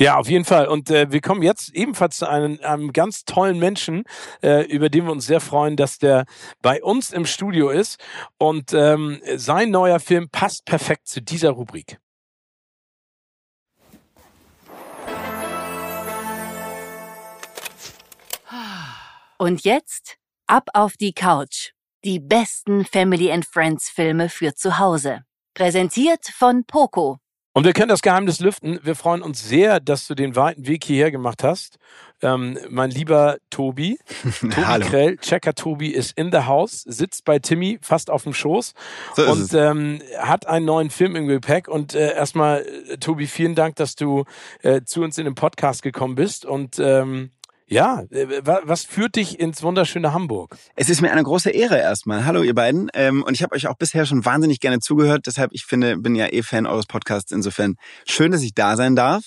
Ja, 0.00 0.16
auf 0.16 0.28
jeden 0.28 0.44
Fall. 0.44 0.68
Und 0.68 0.90
äh, 0.90 1.10
wir 1.10 1.20
kommen 1.20 1.42
jetzt 1.42 1.74
ebenfalls 1.74 2.18
zu 2.18 2.28
einem, 2.28 2.60
einem 2.62 2.92
ganz 2.92 3.24
tollen 3.24 3.58
Menschen, 3.58 4.04
äh, 4.42 4.64
über 4.66 4.90
den 4.90 5.06
wir 5.06 5.12
uns 5.12 5.26
sehr 5.26 5.40
freuen, 5.40 5.76
dass 5.76 5.98
der 5.98 6.24
bei 6.62 6.80
uns 6.80 7.12
im 7.12 7.26
Studio 7.26 7.70
ist. 7.70 7.98
Und 8.38 8.72
ähm, 8.72 9.20
sein 9.34 9.70
neuer 9.70 9.98
Film 9.98 10.28
passt 10.30 10.64
perfekt 10.66 11.08
zu 11.08 11.20
dieser 11.20 11.50
Rubrik. 11.50 11.98
Und 19.38 19.62
jetzt 19.62 20.18
ab 20.48 20.68
auf 20.72 20.96
die 20.96 21.12
Couch. 21.12 21.72
Die 22.04 22.18
besten 22.18 22.84
Family 22.84 23.30
and 23.30 23.44
Friends 23.44 23.90
Filme 23.90 24.28
für 24.28 24.54
zu 24.54 24.78
Hause. 24.78 25.22
Präsentiert 25.54 26.26
von 26.26 26.64
Poco. 26.64 27.18
Und 27.54 27.64
wir 27.64 27.72
können 27.72 27.88
das 27.88 28.02
Geheimnis 28.02 28.38
lüften. 28.38 28.78
Wir 28.84 28.94
freuen 28.94 29.20
uns 29.20 29.42
sehr, 29.46 29.80
dass 29.80 30.06
du 30.06 30.14
den 30.14 30.36
weiten 30.36 30.68
Weg 30.68 30.84
hierher 30.84 31.10
gemacht 31.10 31.42
hast. 31.42 31.78
Ähm, 32.22 32.56
mein 32.68 32.90
lieber 32.90 33.38
Tobi. 33.50 33.98
Tobi 34.40 34.54
Hallo. 34.54 34.86
Krell, 34.86 35.16
Checker 35.16 35.54
Tobi 35.54 35.88
ist 35.88 36.16
in 36.16 36.30
the 36.30 36.42
house, 36.42 36.82
sitzt 36.82 37.24
bei 37.24 37.40
Timmy 37.40 37.78
fast 37.82 38.10
auf 38.10 38.22
dem 38.22 38.32
Schoß 38.32 38.74
So 39.16 39.28
und 39.28 39.52
ähm, 39.54 40.00
hat 40.18 40.46
einen 40.46 40.66
neuen 40.66 40.90
Film 40.90 41.16
im 41.16 41.26
Gepäck. 41.26 41.66
Und 41.66 41.94
äh, 41.94 42.14
erstmal, 42.14 42.64
äh, 42.64 42.98
Tobi, 42.98 43.26
vielen 43.26 43.56
Dank, 43.56 43.74
dass 43.76 43.96
du 43.96 44.24
äh, 44.62 44.82
zu 44.82 45.02
uns 45.02 45.18
in 45.18 45.24
den 45.24 45.34
Podcast 45.34 45.82
gekommen 45.82 46.14
bist. 46.14 46.44
Und 46.44 46.78
ähm, 46.78 47.32
ja, 47.68 48.02
äh, 48.10 48.26
wa- 48.46 48.62
was 48.64 48.84
führt 48.84 49.16
dich 49.16 49.38
ins 49.38 49.62
wunderschöne 49.62 50.12
Hamburg? 50.12 50.56
Es 50.74 50.88
ist 50.88 51.02
mir 51.02 51.12
eine 51.12 51.22
große 51.22 51.50
Ehre 51.50 51.76
erstmal. 51.78 52.24
Hallo 52.24 52.42
ihr 52.42 52.54
beiden. 52.54 52.90
Ähm, 52.94 53.22
und 53.22 53.34
ich 53.34 53.42
habe 53.42 53.54
euch 53.54 53.66
auch 53.66 53.76
bisher 53.76 54.06
schon 54.06 54.24
wahnsinnig 54.24 54.60
gerne 54.60 54.80
zugehört. 54.80 55.26
Deshalb, 55.26 55.50
ich 55.52 55.66
finde, 55.66 55.98
bin 55.98 56.14
ja 56.14 56.26
eh 56.32 56.42
Fan 56.42 56.66
eures 56.66 56.86
Podcasts. 56.86 57.30
Insofern 57.30 57.76
schön, 58.06 58.32
dass 58.32 58.42
ich 58.42 58.54
da 58.54 58.76
sein 58.76 58.96
darf. 58.96 59.24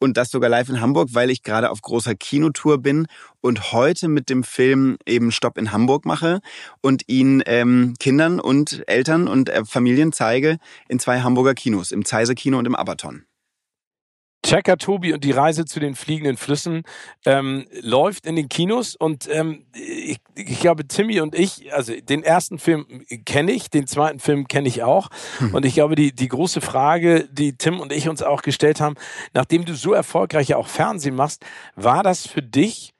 Und 0.00 0.16
das 0.16 0.30
sogar 0.30 0.50
live 0.50 0.68
in 0.68 0.80
Hamburg, 0.80 1.10
weil 1.12 1.30
ich 1.30 1.42
gerade 1.42 1.70
auf 1.70 1.80
großer 1.80 2.14
Kinotour 2.14 2.78
bin 2.78 3.06
und 3.40 3.72
heute 3.72 4.08
mit 4.08 4.28
dem 4.28 4.42
Film 4.42 4.96
eben 5.06 5.30
Stopp 5.30 5.56
in 5.56 5.70
Hamburg 5.70 6.04
mache 6.04 6.40
und 6.82 7.02
ihn 7.06 7.42
ähm, 7.46 7.94
Kindern 8.00 8.40
und 8.40 8.82
Eltern 8.88 9.28
und 9.28 9.48
äh, 9.48 9.64
Familien 9.64 10.12
zeige 10.12 10.58
in 10.88 10.98
zwei 10.98 11.20
Hamburger 11.20 11.54
Kinos, 11.54 11.92
im 11.92 12.04
Zeise 12.04 12.34
Kino 12.34 12.58
und 12.58 12.66
im 12.66 12.74
Abaton. 12.74 13.24
Checker 14.44 14.76
Tobi 14.76 15.14
und 15.14 15.24
die 15.24 15.30
Reise 15.30 15.64
zu 15.64 15.80
den 15.80 15.94
fliegenden 15.94 16.36
Flüssen 16.36 16.82
ähm, 17.24 17.66
läuft 17.80 18.26
in 18.26 18.36
den 18.36 18.50
Kinos 18.50 18.94
und 18.94 19.26
ähm, 19.30 19.64
ich, 19.74 20.18
ich 20.34 20.60
glaube, 20.60 20.86
Timmy 20.86 21.20
und 21.20 21.34
ich, 21.34 21.72
also 21.72 21.94
den 21.98 22.22
ersten 22.22 22.58
Film 22.58 22.86
kenne 23.24 23.52
ich, 23.52 23.70
den 23.70 23.86
zweiten 23.86 24.18
Film 24.18 24.46
kenne 24.46 24.68
ich 24.68 24.82
auch. 24.82 25.08
Und 25.52 25.64
ich 25.64 25.74
glaube, 25.74 25.94
die, 25.94 26.14
die 26.14 26.28
große 26.28 26.60
Frage, 26.60 27.26
die 27.32 27.56
Tim 27.56 27.80
und 27.80 27.90
ich 27.90 28.08
uns 28.08 28.22
auch 28.22 28.42
gestellt 28.42 28.80
haben, 28.80 28.96
nachdem 29.32 29.64
du 29.64 29.74
so 29.74 29.94
erfolgreich 29.94 30.48
ja 30.48 30.58
auch 30.58 30.68
Fernsehen 30.68 31.14
machst, 31.14 31.44
war 31.74 32.02
das 32.02 32.26
für 32.26 32.42
dich 32.42 32.92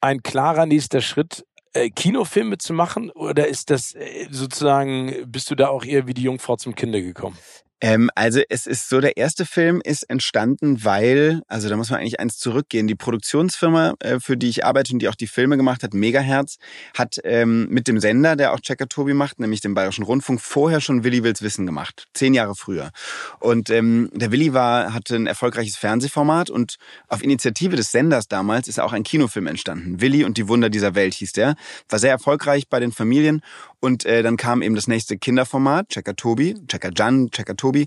ein 0.00 0.22
klarer 0.22 0.66
nächster 0.66 1.00
Schritt, 1.00 1.44
äh, 1.74 1.90
Kinofilme 1.90 2.58
zu 2.58 2.72
machen 2.74 3.10
oder 3.10 3.46
ist 3.46 3.70
das 3.70 3.94
äh, 3.94 4.26
sozusagen, 4.30 5.14
bist 5.26 5.48
du 5.50 5.54
da 5.54 5.68
auch 5.68 5.84
eher 5.84 6.08
wie 6.08 6.14
die 6.14 6.22
Jungfrau 6.22 6.56
zum 6.56 6.74
Kinder 6.74 7.00
gekommen? 7.00 7.38
Ähm, 7.82 8.10
also 8.14 8.40
es 8.48 8.68
ist 8.68 8.88
so, 8.88 9.00
der 9.00 9.16
erste 9.16 9.44
Film 9.44 9.80
ist 9.84 10.04
entstanden, 10.04 10.84
weil, 10.84 11.42
also 11.48 11.68
da 11.68 11.76
muss 11.76 11.90
man 11.90 11.98
eigentlich 11.98 12.20
eins 12.20 12.38
zurückgehen. 12.38 12.86
Die 12.86 12.94
Produktionsfirma, 12.94 13.94
äh, 13.98 14.20
für 14.20 14.36
die 14.36 14.48
ich 14.48 14.64
arbeite 14.64 14.92
und 14.92 15.00
die 15.00 15.08
auch 15.08 15.16
die 15.16 15.26
Filme 15.26 15.56
gemacht 15.56 15.82
hat, 15.82 15.92
Megahertz, 15.92 16.58
hat 16.96 17.18
ähm, 17.24 17.68
mit 17.70 17.88
dem 17.88 17.98
Sender, 17.98 18.36
der 18.36 18.52
auch 18.52 18.60
Checker 18.60 18.88
Tobi 18.88 19.14
macht, 19.14 19.40
nämlich 19.40 19.60
dem 19.60 19.74
Bayerischen 19.74 20.04
Rundfunk, 20.04 20.40
vorher 20.40 20.80
schon 20.80 21.02
Willi 21.02 21.24
Wills 21.24 21.42
Wissen 21.42 21.66
gemacht. 21.66 22.06
Zehn 22.14 22.34
Jahre 22.34 22.54
früher. 22.54 22.92
Und 23.40 23.68
ähm, 23.68 24.10
der 24.14 24.30
Willi 24.30 24.54
war, 24.54 24.94
hatte 24.94 25.16
ein 25.16 25.26
erfolgreiches 25.26 25.76
Fernsehformat 25.76 26.50
und 26.50 26.76
auf 27.08 27.20
Initiative 27.20 27.74
des 27.74 27.90
Senders 27.90 28.28
damals 28.28 28.68
ist 28.68 28.78
auch 28.78 28.92
ein 28.92 29.02
Kinofilm 29.02 29.48
entstanden. 29.48 30.00
Willi 30.00 30.22
und 30.22 30.38
die 30.38 30.46
Wunder 30.46 30.70
dieser 30.70 30.94
Welt 30.94 31.14
hieß 31.14 31.32
der. 31.32 31.56
War 31.88 31.98
sehr 31.98 32.12
erfolgreich 32.12 32.68
bei 32.68 32.78
den 32.78 32.92
Familien 32.92 33.42
und 33.82 34.04
äh, 34.06 34.22
dann 34.22 34.36
kam 34.36 34.62
eben 34.62 34.76
das 34.76 34.86
nächste 34.86 35.18
Kinderformat, 35.18 35.88
Checker 35.88 36.14
Tobi, 36.14 36.54
Checker 36.68 36.90
Jan, 36.94 37.30
Checker 37.32 37.56
Tobi. 37.56 37.86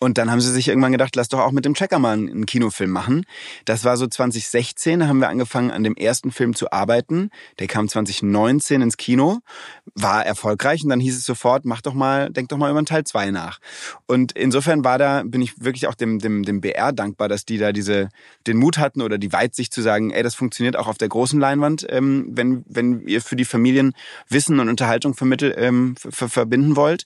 Und 0.00 0.16
dann 0.16 0.30
haben 0.30 0.40
sie 0.40 0.52
sich 0.52 0.68
irgendwann 0.68 0.92
gedacht, 0.92 1.16
lass 1.16 1.28
doch 1.28 1.40
auch 1.40 1.50
mit 1.50 1.64
dem 1.64 1.74
Checker 1.74 1.98
mal 1.98 2.12
einen 2.12 2.46
Kinofilm 2.46 2.90
machen. 2.90 3.24
Das 3.64 3.84
war 3.84 3.96
so 3.96 4.06
2016, 4.06 5.00
da 5.00 5.08
haben 5.08 5.18
wir 5.18 5.28
angefangen, 5.28 5.72
an 5.72 5.82
dem 5.82 5.96
ersten 5.96 6.30
Film 6.30 6.54
zu 6.54 6.70
arbeiten. 6.70 7.30
Der 7.58 7.66
kam 7.66 7.88
2019 7.88 8.80
ins 8.80 8.96
Kino, 8.96 9.38
war 9.94 10.24
erfolgreich 10.24 10.84
und 10.84 10.90
dann 10.90 11.00
hieß 11.00 11.16
es 11.16 11.24
sofort, 11.24 11.64
mach 11.64 11.80
doch 11.80 11.94
mal, 11.94 12.30
denk 12.30 12.48
doch 12.48 12.58
mal 12.58 12.70
über 12.70 12.78
einen 12.78 12.86
Teil 12.86 13.02
2 13.02 13.32
nach. 13.32 13.58
Und 14.06 14.32
insofern 14.32 14.84
war 14.84 14.98
da, 14.98 15.24
bin 15.24 15.42
ich 15.42 15.64
wirklich 15.64 15.88
auch 15.88 15.96
dem, 15.96 16.20
dem, 16.20 16.44
dem 16.44 16.60
BR 16.60 16.92
dankbar, 16.92 17.28
dass 17.28 17.44
die 17.44 17.58
da 17.58 17.72
diese, 17.72 18.08
den 18.46 18.56
Mut 18.56 18.78
hatten 18.78 19.02
oder 19.02 19.18
die 19.18 19.32
Weitsicht 19.32 19.74
zu 19.74 19.82
sagen, 19.82 20.12
ey, 20.12 20.22
das 20.22 20.36
funktioniert 20.36 20.76
auch 20.76 20.86
auf 20.86 20.98
der 20.98 21.08
großen 21.08 21.40
Leinwand, 21.40 21.84
ähm, 21.90 22.28
wenn, 22.30 22.64
wenn 22.68 23.06
ihr 23.08 23.20
für 23.20 23.34
die 23.34 23.44
Familien 23.44 23.94
Wissen 24.28 24.60
und 24.60 24.68
Unterhaltung 24.68 25.14
vermittel, 25.14 25.54
ähm, 25.58 25.96
ver 25.96 26.28
verbinden 26.28 26.76
wollt. 26.76 27.04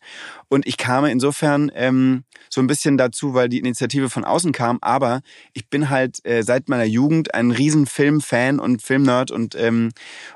Und 0.53 0.67
ich 0.67 0.77
kam 0.77 1.07
insofern 1.07 1.73
ähm, 1.75 2.25
so 2.51 2.61
ein 2.61 2.67
bisschen 2.67 2.99
dazu, 2.99 3.33
weil 3.33 3.49
die 3.49 3.59
Initiative 3.59 4.11
von 4.11 4.23
außen 4.23 4.53
kam. 4.53 4.77
Aber 4.83 5.23
ich 5.55 5.71
bin 5.71 5.89
halt 5.89 6.19
äh, 6.27 6.43
seit 6.43 6.69
meiner 6.69 6.85
Jugend 6.85 7.33
ein 7.35 7.53
riesen 7.53 7.87
Filmfan 7.87 8.61
und 8.61 8.83
Filmnerd 8.83 9.31
und 9.31 9.55
ähm, 9.55 9.93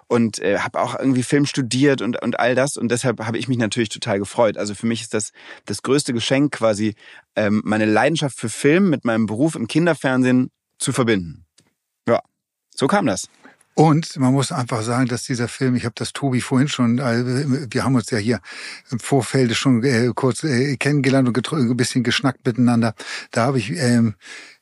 und 0.06 0.38
äh, 0.38 0.61
habe 0.61 0.80
auch 0.80 0.99
irgendwie 0.99 1.23
Film 1.23 1.44
studiert 1.44 2.00
und 2.00 2.23
und 2.23 2.40
all 2.40 2.54
das. 2.54 2.78
Und 2.78 2.90
deshalb 2.90 3.20
habe 3.26 3.37
ich 3.37 3.46
mich 3.46 3.58
natürlich 3.58 3.90
total 3.90 4.18
gefreut. 4.18 4.56
Also 4.56 4.75
für 4.75 4.87
mich 4.87 5.02
ist 5.02 5.12
das 5.12 5.32
das 5.66 5.82
größte 5.82 6.14
Geschenk 6.14 6.50
quasi 6.50 6.94
ähm, 7.35 7.61
meine 7.66 7.85
Leidenschaft 7.85 8.38
für 8.38 8.49
Film 8.49 8.88
mit 8.88 9.04
meinem 9.04 9.26
Beruf 9.26 9.54
im 9.54 9.68
Kinderfernsehen 9.68 10.49
zu 10.78 10.94
verbinden. 10.94 11.44
Ja, 12.08 12.23
so 12.75 12.87
kam 12.87 13.04
das. 13.04 13.28
Und 13.78 14.18
man 14.18 14.33
muss 14.33 14.52
einfach 14.52 14.80
sagen, 14.80 15.06
dass 15.06 15.25
dieser 15.25 15.49
Film, 15.49 15.75
ich 15.75 15.85
habe 15.85 15.95
das 15.95 16.14
Tobi 16.14 16.40
vorhin 16.40 16.66
schon, 16.66 16.99
äh, 16.99 17.45
wir 17.71 17.85
haben 17.85 17.95
uns 17.95 18.11
ja 18.11 18.16
hier 18.16 18.40
im 18.90 18.99
Vorfeld 18.99 19.54
schon 19.54 19.85
äh, 19.85 20.12
kurz 20.14 20.45
äh, 20.45 20.78
kennengelernt 20.78 21.28
und 21.28 21.52
ein 21.52 21.76
bisschen 21.76 22.02
geschnackt 22.02 22.47
miteinander. 22.47 22.95
Da 23.33 23.45
habe 23.45 23.59
ich 23.59 23.73
ähm, 23.73 24.14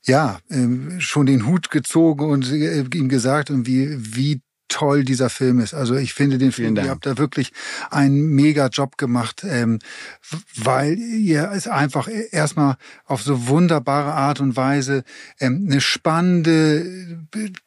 ja 0.02 0.40
ähm, 0.50 1.00
schon 1.00 1.26
den 1.26 1.46
Hut 1.46 1.70
gezogen 1.70 2.28
und 2.28 2.50
ihm 2.50 3.08
gesagt, 3.08 3.50
wie, 3.52 3.96
wie 4.16 4.40
toll 4.68 5.04
dieser 5.04 5.30
Film 5.30 5.60
ist. 5.60 5.74
Also 5.74 5.94
ich 5.94 6.14
finde 6.14 6.38
den 6.38 6.52
Film, 6.52 6.76
ihr 6.76 6.88
habt 6.88 7.06
da 7.06 7.18
wirklich 7.18 7.52
einen 7.90 8.28
mega 8.28 8.68
Job 8.68 8.98
gemacht, 8.98 9.44
ähm, 9.48 9.78
weil 10.56 10.98
ihr 10.98 11.50
es 11.52 11.68
einfach 11.68 12.08
erstmal 12.30 12.76
auf 13.04 13.22
so 13.22 13.48
wunderbare 13.48 14.12
Art 14.12 14.40
und 14.40 14.56
Weise 14.56 15.04
ähm, 15.38 15.66
eine 15.70 15.80
spannende, 15.80 17.18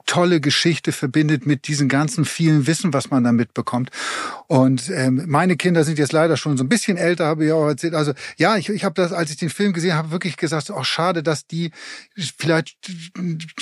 tolle 0.05 0.41
Geschichte 0.41 0.91
verbindet 0.91 1.45
mit 1.45 1.67
diesem 1.67 1.87
ganzen 1.87 2.25
vielen 2.25 2.67
Wissen, 2.67 2.93
was 2.93 3.09
man 3.09 3.23
da 3.23 3.31
mitbekommt. 3.31 3.91
Und 4.47 4.89
ähm, 4.89 5.23
meine 5.27 5.55
Kinder 5.57 5.83
sind 5.83 5.99
jetzt 5.99 6.13
leider 6.13 6.37
schon 6.37 6.57
so 6.57 6.63
ein 6.63 6.69
bisschen 6.69 6.97
älter, 6.97 7.25
habe 7.25 7.45
ich 7.45 7.51
auch 7.51 7.67
erzählt. 7.67 7.93
Also 7.93 8.13
ja, 8.37 8.57
ich, 8.57 8.69
ich 8.69 8.83
habe 8.83 8.95
das, 8.95 9.11
als 9.11 9.29
ich 9.29 9.37
den 9.37 9.49
Film 9.49 9.73
gesehen 9.73 9.93
habe, 9.93 10.11
wirklich 10.11 10.37
gesagt, 10.37 10.71
auch 10.71 10.79
oh, 10.79 10.83
schade, 10.83 11.23
dass 11.23 11.47
die 11.47 11.71
vielleicht 12.37 12.77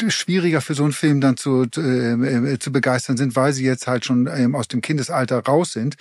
schwieriger 0.07 0.61
für 0.61 0.73
so 0.73 0.83
einen 0.83 0.93
Film 0.93 1.21
dann 1.21 1.37
zu, 1.37 1.63
äh, 1.63 2.59
zu 2.59 2.71
begeistern 2.71 3.17
sind, 3.17 3.24
weil 3.33 3.53
sie 3.53 3.63
jetzt 3.63 3.87
halt 3.87 4.05
schon 4.05 4.27
ähm, 4.27 4.55
aus 4.55 4.67
dem 4.67 4.81
Kindesalter 4.81 5.39
raus 5.39 5.71
sind. 5.71 5.95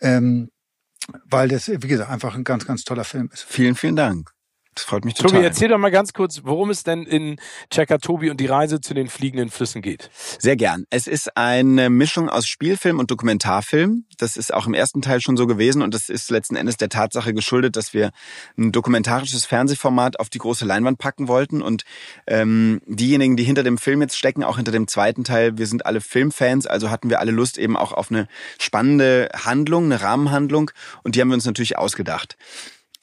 Ähm, 0.00 0.48
weil 1.24 1.48
das, 1.48 1.68
wie 1.68 1.76
gesagt, 1.88 2.10
einfach 2.10 2.34
ein 2.34 2.44
ganz, 2.44 2.66
ganz 2.66 2.84
toller 2.84 3.04
Film 3.04 3.28
ist. 3.32 3.44
Vielen, 3.44 3.74
vielen 3.74 3.96
Dank. 3.96 4.33
Das 4.74 4.84
freut 4.84 5.04
mich 5.04 5.14
total. 5.14 5.32
Tobi, 5.32 5.44
erzähl 5.44 5.68
doch 5.68 5.78
mal 5.78 5.90
ganz 5.90 6.12
kurz, 6.12 6.40
worum 6.44 6.70
es 6.70 6.82
denn 6.82 7.04
in 7.04 7.36
Checker 7.70 7.98
Tobi 7.98 8.30
und 8.30 8.40
die 8.40 8.46
Reise 8.46 8.80
zu 8.80 8.94
den 8.94 9.08
fliegenden 9.08 9.50
Flüssen 9.50 9.82
geht. 9.82 10.10
Sehr 10.38 10.56
gern. 10.56 10.84
Es 10.90 11.06
ist 11.06 11.36
eine 11.36 11.90
Mischung 11.90 12.28
aus 12.28 12.46
Spielfilm 12.46 12.98
und 12.98 13.10
Dokumentarfilm. 13.10 14.04
Das 14.18 14.36
ist 14.36 14.52
auch 14.52 14.66
im 14.66 14.74
ersten 14.74 15.02
Teil 15.02 15.20
schon 15.20 15.36
so 15.36 15.46
gewesen 15.46 15.82
und 15.82 15.94
das 15.94 16.08
ist 16.08 16.30
letzten 16.30 16.56
Endes 16.56 16.76
der 16.76 16.88
Tatsache 16.88 17.34
geschuldet, 17.34 17.76
dass 17.76 17.94
wir 17.94 18.10
ein 18.58 18.72
dokumentarisches 18.72 19.44
Fernsehformat 19.44 20.18
auf 20.18 20.28
die 20.28 20.38
große 20.38 20.64
Leinwand 20.64 20.98
packen 20.98 21.28
wollten 21.28 21.62
und 21.62 21.84
ähm, 22.26 22.80
diejenigen, 22.86 23.36
die 23.36 23.44
hinter 23.44 23.62
dem 23.62 23.78
Film 23.78 24.00
jetzt 24.02 24.18
stecken, 24.18 24.42
auch 24.42 24.56
hinter 24.56 24.72
dem 24.72 24.88
zweiten 24.88 25.24
Teil, 25.24 25.56
wir 25.56 25.66
sind 25.66 25.86
alle 25.86 26.00
Filmfans, 26.00 26.66
also 26.66 26.90
hatten 26.90 27.10
wir 27.10 27.20
alle 27.20 27.32
Lust 27.32 27.58
eben 27.58 27.76
auch 27.76 27.92
auf 27.92 28.10
eine 28.10 28.26
spannende 28.58 29.28
Handlung, 29.34 29.84
eine 29.84 30.00
Rahmenhandlung 30.00 30.70
und 31.02 31.14
die 31.14 31.20
haben 31.20 31.28
wir 31.28 31.34
uns 31.34 31.46
natürlich 31.46 31.78
ausgedacht 31.78 32.36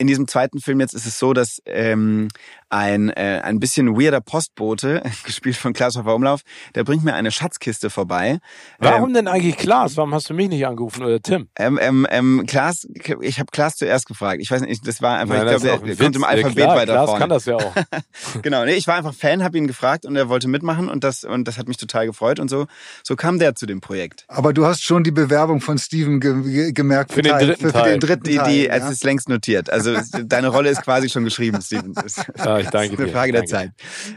in 0.01 0.07
diesem 0.07 0.27
zweiten 0.27 0.59
Film 0.59 0.79
jetzt 0.79 0.95
ist 0.95 1.05
es 1.05 1.19
so, 1.19 1.31
dass 1.31 1.61
ähm, 1.65 2.27
ein, 2.71 3.09
äh, 3.09 3.41
ein 3.43 3.59
bisschen 3.59 3.99
weirder 3.99 4.21
Postbote, 4.21 5.03
gespielt 5.25 5.57
von 5.57 5.73
Klaas 5.73 5.95
Hofer 5.95 6.15
Umlauf, 6.15 6.41
der 6.75 6.83
bringt 6.83 7.03
mir 7.03 7.13
eine 7.13 7.31
Schatzkiste 7.31 7.89
vorbei. 7.89 8.39
Warum 8.79 9.09
ähm, 9.09 9.13
denn 9.13 9.27
eigentlich 9.27 9.57
Klaas? 9.57 9.97
Warum 9.97 10.13
hast 10.13 10.29
du 10.29 10.33
mich 10.33 10.49
nicht 10.49 10.65
angerufen 10.65 11.03
oder 11.03 11.21
Tim? 11.21 11.49
Ähm, 11.57 11.79
ähm, 11.81 12.07
ähm, 12.09 12.45
Klaas, 12.47 12.87
ich 13.21 13.39
habe 13.39 13.51
Klaas 13.51 13.75
zuerst 13.75 14.07
gefragt. 14.07 14.41
Ich 14.41 14.49
weiß 14.49 14.61
nicht, 14.61 14.87
das 14.87 15.01
war 15.01 15.17
einfach, 15.17 15.35
Nein, 15.35 15.55
ich 15.55 15.61
glaube, 15.61 15.87
der 15.87 15.95
kommt 15.95 16.15
im 16.15 16.23
Alphabet 16.23 16.57
ja, 16.57 16.65
klar, 16.65 16.75
weiter 16.77 16.93
Klaas 16.93 17.09
vorne. 17.09 17.19
kann 17.19 17.29
das 17.29 17.45
ja 17.45 17.55
auch. 17.55 17.75
genau, 18.41 18.65
nee, 18.65 18.73
ich 18.73 18.87
war 18.87 18.95
einfach 18.95 19.13
Fan, 19.13 19.43
habe 19.43 19.57
ihn 19.57 19.67
gefragt 19.67 20.05
und 20.05 20.15
er 20.15 20.29
wollte 20.29 20.47
mitmachen 20.47 20.89
und 20.89 21.03
das 21.03 21.23
und 21.23 21.47
das 21.47 21.57
hat 21.57 21.67
mich 21.67 21.77
total 21.77 22.05
gefreut 22.05 22.39
und 22.39 22.49
so 22.49 22.67
so 23.03 23.15
kam 23.15 23.39
der 23.39 23.55
zu 23.55 23.65
dem 23.65 23.81
Projekt. 23.81 24.25
Aber 24.27 24.53
du 24.53 24.65
hast 24.65 24.83
schon 24.83 25.03
die 25.03 25.11
Bewerbung 25.11 25.61
von 25.61 25.77
Steven 25.77 26.19
ge 26.19 26.71
gemerkt 26.71 27.11
für, 27.11 27.17
für 27.17 27.21
den 27.23 27.37
dritten 27.37 27.65
für, 27.65 27.73
Teil. 27.73 27.83
Für 27.83 27.89
den 27.91 27.99
dritten 27.99 28.23
die, 28.23 28.35
Teil, 28.35 28.51
die, 28.51 28.65
ja? 28.65 28.73
es 28.75 28.89
ist 28.89 29.03
längst 29.03 29.29
notiert. 29.29 29.69
Also 29.69 29.95
deine 30.23 30.47
Rolle 30.47 30.69
ist 30.69 30.81
quasi 30.83 31.09
schon 31.09 31.23
geschrieben, 31.23 31.61
Steven. 31.61 31.93
Ja, 32.37 32.60
ich 32.61 32.69
danke 32.69 32.89
das 32.89 32.93
ist 32.93 32.99
eine 32.99 33.07
dir. 33.07 33.13
Frage 33.13 33.31
der 33.31 33.45
Zeit. 33.45 33.71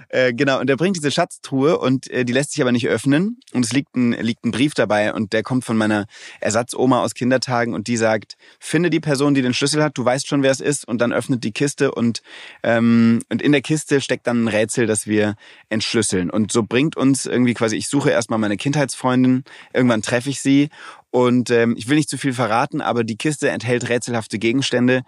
Äh, 0.08 0.32
genau, 0.32 0.60
und 0.60 0.70
er 0.70 0.76
bringt 0.76 0.96
diese 0.96 1.10
Schatztruhe 1.10 1.78
und 1.78 2.10
äh, 2.10 2.24
die 2.24 2.32
lässt 2.32 2.52
sich 2.52 2.62
aber 2.62 2.72
nicht 2.72 2.88
öffnen. 2.88 3.38
Und 3.52 3.64
es 3.64 3.72
liegt 3.72 3.96
ein, 3.96 4.12
liegt 4.12 4.44
ein 4.44 4.50
Brief 4.50 4.74
dabei 4.74 5.12
und 5.12 5.32
der 5.32 5.42
kommt 5.42 5.64
von 5.64 5.76
meiner 5.76 6.06
Ersatzoma 6.40 7.02
aus 7.02 7.14
Kindertagen 7.14 7.74
und 7.74 7.86
die 7.86 7.96
sagt, 7.96 8.36
finde 8.58 8.90
die 8.90 9.00
Person, 9.00 9.34
die 9.34 9.42
den 9.42 9.54
Schlüssel 9.54 9.82
hat, 9.82 9.96
du 9.98 10.04
weißt 10.04 10.26
schon, 10.26 10.42
wer 10.42 10.50
es 10.50 10.60
ist 10.60 10.86
und 10.86 10.98
dann 11.00 11.12
öffnet 11.12 11.44
die 11.44 11.52
Kiste 11.52 11.92
und, 11.92 12.22
ähm, 12.62 13.20
und 13.30 13.42
in 13.42 13.52
der 13.52 13.62
Kiste 13.62 14.00
steckt 14.00 14.26
dann 14.26 14.44
ein 14.44 14.48
Rätsel, 14.48 14.86
das 14.86 15.06
wir 15.06 15.34
entschlüsseln. 15.68 16.30
Und 16.30 16.52
so 16.52 16.62
bringt 16.62 16.96
uns 16.96 17.26
irgendwie 17.26 17.54
quasi, 17.54 17.76
ich 17.76 17.88
suche 17.88 18.10
erstmal 18.10 18.38
meine 18.38 18.56
Kindheitsfreundin, 18.56 19.44
irgendwann 19.72 20.02
treffe 20.02 20.30
ich 20.30 20.40
sie 20.40 20.68
und 21.10 21.50
ähm, 21.50 21.74
ich 21.76 21.88
will 21.88 21.96
nicht 21.96 22.10
zu 22.10 22.18
viel 22.18 22.32
verraten, 22.32 22.80
aber 22.80 23.04
die 23.04 23.16
Kiste 23.16 23.48
enthält 23.48 23.88
rätselhafte 23.88 24.38
Gegenstände 24.40 25.02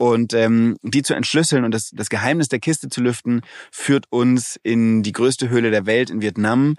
und 0.00 0.32
ähm, 0.32 0.78
die 0.82 1.02
zu 1.02 1.12
entschlüsseln 1.12 1.62
und 1.62 1.74
das, 1.74 1.90
das 1.92 2.08
Geheimnis 2.08 2.48
der 2.48 2.58
Kiste 2.58 2.88
zu 2.88 3.02
lüften, 3.02 3.42
führt 3.70 4.06
uns 4.08 4.58
in 4.62 5.02
die 5.02 5.12
größte 5.12 5.50
Höhle 5.50 5.70
der 5.70 5.84
Welt 5.84 6.08
in 6.08 6.22
Vietnam, 6.22 6.76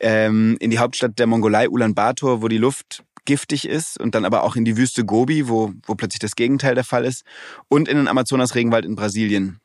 ähm, 0.00 0.56
in 0.58 0.72
die 0.72 0.80
Hauptstadt 0.80 1.20
der 1.20 1.28
Mongolei, 1.28 1.68
Ulaanbaatar, 1.68 2.42
wo 2.42 2.48
die 2.48 2.58
Luft 2.58 3.04
giftig 3.26 3.68
ist 3.68 4.00
und 4.00 4.16
dann 4.16 4.24
aber 4.24 4.42
auch 4.42 4.56
in 4.56 4.64
die 4.64 4.76
Wüste 4.76 5.04
Gobi, 5.04 5.48
wo, 5.48 5.72
wo 5.86 5.94
plötzlich 5.94 6.18
das 6.18 6.34
Gegenteil 6.34 6.74
der 6.74 6.82
Fall 6.82 7.04
ist 7.04 7.22
und 7.68 7.86
in 7.86 7.96
den 7.96 8.08
Amazonas-Regenwald 8.08 8.84
in 8.84 8.96
Brasilien. 8.96 9.60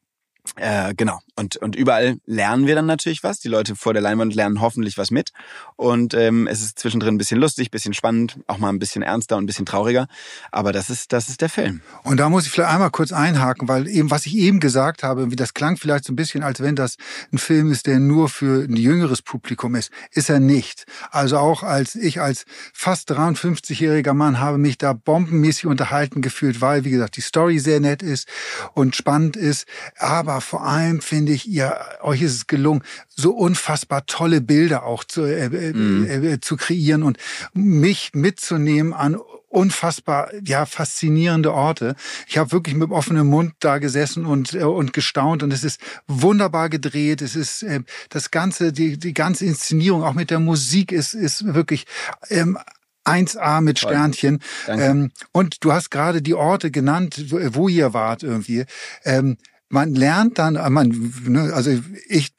Äh, 0.60 0.94
genau. 0.96 1.20
Und, 1.38 1.56
und 1.56 1.78
überall 1.78 2.18
lernen 2.26 2.68
wir 2.68 2.76
dann 2.76 2.86
natürlich 2.86 3.24
was. 3.24 3.40
Die 3.40 3.48
Leute 3.48 3.78
vor 3.78 3.94
der 3.94 4.02
Leinwand 4.02 4.36
lernen 4.36 4.60
hoffentlich 4.60 4.98
was 4.98 5.10
mit. 5.10 5.32
Und 5.78 6.14
ähm, 6.14 6.48
es 6.48 6.62
ist 6.62 6.78
zwischendrin 6.78 7.16
ein 7.16 7.18
bisschen 7.18 7.40
lustig, 7.40 7.72
bisschen 7.72 7.94
spannend, 7.94 8.38
auch 8.48 8.58
mal 8.58 8.68
ein 8.68 8.80
bisschen 8.80 9.02
ernster 9.02 9.38
und 9.38 9.44
ein 9.44 9.46
bisschen 9.46 9.66
trauriger. 9.66 10.08
Aber 10.52 10.74
das 10.74 10.90
ist, 10.90 11.14
das 11.14 11.30
ist 11.30 11.40
der 11.40 11.48
Film. 11.48 11.80
Und 12.04 12.18
da 12.18 12.28
muss 12.28 12.46
ich 12.46 12.52
vielleicht 12.52 12.72
einmal 12.72 12.90
kurz 12.90 13.14
einhaken, 13.14 13.70
weil 13.70 13.88
eben, 13.88 14.12
was 14.12 14.26
ich 14.26 14.36
eben 14.36 14.60
gesagt 14.60 15.02
habe, 15.02 15.32
wie 15.32 15.38
das 15.38 15.54
klang 15.54 15.78
vielleicht 15.78 16.04
so 16.04 16.12
ein 16.12 16.18
bisschen, 16.18 16.44
als 16.44 16.60
wenn 16.60 16.76
das 16.76 16.98
ein 17.32 17.38
Film 17.38 17.72
ist, 17.72 17.88
der 17.88 18.00
nur 18.00 18.28
für 18.28 18.66
ein 18.66 18.76
jüngeres 18.76 19.22
Publikum 19.22 19.76
ist. 19.76 19.92
Ist 20.12 20.30
er 20.30 20.42
nicht. 20.42 20.88
Also 21.10 21.38
auch 21.38 21.64
als 21.64 21.96
ich 21.96 22.20
als 22.20 22.44
fast 22.74 23.10
53-jähriger 23.12 24.14
Mann 24.14 24.40
habe 24.40 24.58
mich 24.58 24.78
da 24.78 24.92
bombenmäßig 24.92 25.68
unterhalten 25.68 26.22
gefühlt, 26.22 26.60
weil, 26.60 26.84
wie 26.84 26.92
gesagt, 26.92 27.16
die 27.16 27.22
Story 27.22 27.60
sehr 27.60 27.80
nett 27.80 28.04
ist 28.04 28.28
und 28.74 28.98
spannend 28.98 29.38
ist. 29.38 29.66
Aber 29.98 30.42
vor 30.50 30.66
allem 30.66 31.00
finde 31.00 31.32
ich, 31.32 31.48
ihr, 31.48 31.78
euch 32.02 32.24
ist 32.24 32.34
es 32.34 32.48
gelungen, 32.48 32.82
so 33.08 33.34
unfassbar 33.34 34.08
tolle 34.08 34.42
Bilder 34.42 34.84
auch 34.84 35.04
zu, 35.04 35.22
äh, 35.22 35.74
mhm. 35.74 36.08
äh, 36.08 36.40
zu 36.40 36.58
kreieren 36.58 37.04
und 37.04 37.20
mich 37.54 38.16
mitzunehmen 38.16 38.94
an 38.94 39.20
unfassbar 39.48 40.32
ja 40.44 40.66
faszinierende 40.66 41.54
Orte. 41.54 41.96
Ich 42.28 42.40
habe 42.40 42.52
wirklich 42.52 42.76
mit 42.76 42.90
offenem 42.90 43.28
Mund 43.28 43.54
da 43.60 43.78
gesessen 43.78 44.26
und 44.26 44.56
äh, 44.56 44.64
und 44.64 44.92
gestaunt 44.92 45.44
und 45.44 45.54
es 45.54 45.64
ist 45.64 45.80
wunderbar 46.08 46.70
gedreht. 46.70 47.22
Es 47.22 47.36
ist 47.36 47.62
äh, 47.62 47.82
das 48.10 48.32
ganze 48.32 48.74
die 48.74 48.98
die 48.98 49.14
ganze 49.14 49.46
Inszenierung 49.46 50.04
auch 50.04 50.16
mit 50.16 50.32
der 50.32 50.40
Musik 50.40 50.92
ist 50.92 51.14
ist 51.14 51.54
wirklich 51.54 51.86
ähm, 52.30 52.58
1A 53.06 53.62
mit 53.62 53.80
Sternchen. 53.80 54.40
Ähm, 54.68 55.12
und 55.32 55.64
du 55.64 55.74
hast 55.74 55.90
gerade 55.90 56.22
die 56.22 56.36
Orte 56.36 56.70
genannt, 56.70 57.26
wo 57.32 57.68
ihr 57.68 57.94
wart 57.94 58.24
irgendwie. 58.24 58.66
Ähm, 59.04 59.38
man 59.70 59.96
lernt 59.96 60.38
dann, 60.38 60.54
man, 60.74 61.14
ne, 61.26 61.54
also 61.54 61.72
ich 62.08 62.34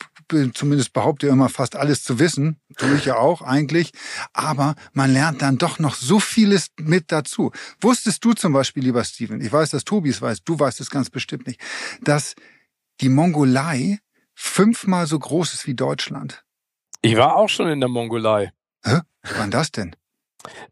zumindest 0.54 0.92
behaupte 0.92 1.26
immer 1.26 1.48
fast 1.48 1.76
alles 1.76 2.04
zu 2.04 2.18
wissen, 2.18 2.60
tue 2.76 2.94
ich 2.94 3.04
ja 3.04 3.16
auch 3.16 3.42
eigentlich, 3.42 3.92
aber 4.32 4.74
man 4.92 5.12
lernt 5.12 5.42
dann 5.42 5.58
doch 5.58 5.78
noch 5.78 5.94
so 5.94 6.20
vieles 6.20 6.68
mit 6.78 7.10
dazu. 7.10 7.50
Wusstest 7.80 8.24
du 8.24 8.32
zum 8.34 8.52
Beispiel, 8.52 8.84
lieber 8.84 9.02
Steven, 9.04 9.40
ich 9.40 9.52
weiß, 9.52 9.70
dass 9.70 9.84
Tobi 9.84 10.10
es 10.10 10.22
weiß, 10.22 10.44
du 10.44 10.58
weißt 10.58 10.80
es 10.80 10.90
ganz 10.90 11.10
bestimmt 11.10 11.46
nicht, 11.46 11.60
dass 12.02 12.34
die 13.00 13.08
Mongolei 13.08 13.98
fünfmal 14.34 15.06
so 15.06 15.18
groß 15.18 15.54
ist 15.54 15.66
wie 15.66 15.74
Deutschland? 15.74 16.44
Ich 17.02 17.16
war 17.16 17.36
auch 17.36 17.48
schon 17.48 17.68
in 17.68 17.80
der 17.80 17.88
Mongolei. 17.88 18.52
Hä? 18.84 19.00
Wie 19.22 19.38
war 19.38 19.48
das 19.48 19.72
denn? 19.72 19.96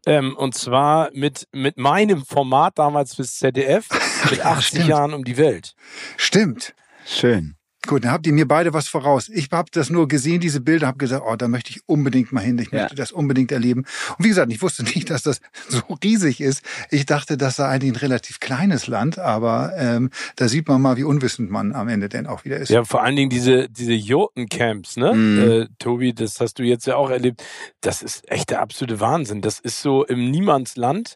Ähm, 0.05 0.35
und 0.35 0.55
zwar 0.55 1.09
mit, 1.13 1.47
mit 1.51 1.77
meinem 1.77 2.25
Format 2.25 2.77
damals 2.79 3.15
fürs 3.15 3.37
ZDF, 3.37 3.87
mit 4.29 4.41
80 4.45 4.87
Jahren 4.87 5.13
um 5.13 5.23
die 5.23 5.37
Welt. 5.37 5.73
Stimmt. 6.17 6.73
Schön. 7.05 7.58
Gut, 7.87 8.03
dann 8.03 8.11
habt 8.11 8.27
ihr 8.27 8.33
mir 8.33 8.47
beide 8.47 8.73
was 8.73 8.89
voraus. 8.89 9.29
Ich 9.29 9.49
habe 9.51 9.69
das 9.71 9.89
nur 9.89 10.07
gesehen, 10.07 10.41
diese 10.41 10.59
Bilder, 10.59 10.87
habe 10.87 10.97
gesagt, 10.97 11.23
oh, 11.25 11.35
da 11.35 11.47
möchte 11.47 11.71
ich 11.71 11.81
unbedingt 11.87 12.31
mal 12.33 12.41
hin. 12.41 12.57
Ich 12.59 12.71
möchte 12.71 12.89
ja. 12.89 12.95
das 12.95 13.11
unbedingt 13.11 13.51
erleben. 13.51 13.85
Und 14.17 14.25
wie 14.25 14.29
gesagt, 14.29 14.51
ich 14.51 14.61
wusste 14.61 14.83
nicht, 14.83 15.09
dass 15.09 15.23
das 15.23 15.39
so 15.69 15.81
riesig 16.03 16.41
ist. 16.41 16.61
Ich 16.91 17.05
dachte, 17.05 17.37
das 17.37 17.55
sei 17.55 17.67
eigentlich 17.67 17.93
ein 17.93 17.97
relativ 17.97 18.39
kleines 18.39 18.87
Land, 18.87 19.17
aber 19.17 19.73
ähm, 19.77 20.09
da 20.35 20.49
sieht 20.49 20.67
man 20.67 20.81
mal, 20.81 20.97
wie 20.97 21.03
unwissend 21.03 21.49
man 21.49 21.73
am 21.73 21.87
Ende 21.87 22.09
denn 22.09 22.27
auch 22.27 22.43
wieder 22.43 22.57
ist. 22.57 22.69
Ja, 22.69 22.83
vor 22.83 23.01
allen 23.01 23.15
Dingen 23.15 23.29
diese 23.29 23.69
diese 23.69 23.93
Jurtencamps, 23.93 24.97
ne? 24.97 25.13
Mhm. 25.13 25.39
Äh, 25.39 25.67
Tobi, 25.79 26.13
das 26.13 26.39
hast 26.39 26.59
du 26.59 26.63
jetzt 26.63 26.85
ja 26.85 26.95
auch 26.95 27.09
erlebt. 27.09 27.43
Das 27.81 28.01
ist 28.01 28.29
echt 28.29 28.49
der 28.49 28.61
absolute 28.61 28.99
Wahnsinn. 28.99 29.41
Das 29.41 29.59
ist 29.59 29.81
so 29.81 30.03
im 30.05 30.29
Niemandsland 30.31 31.15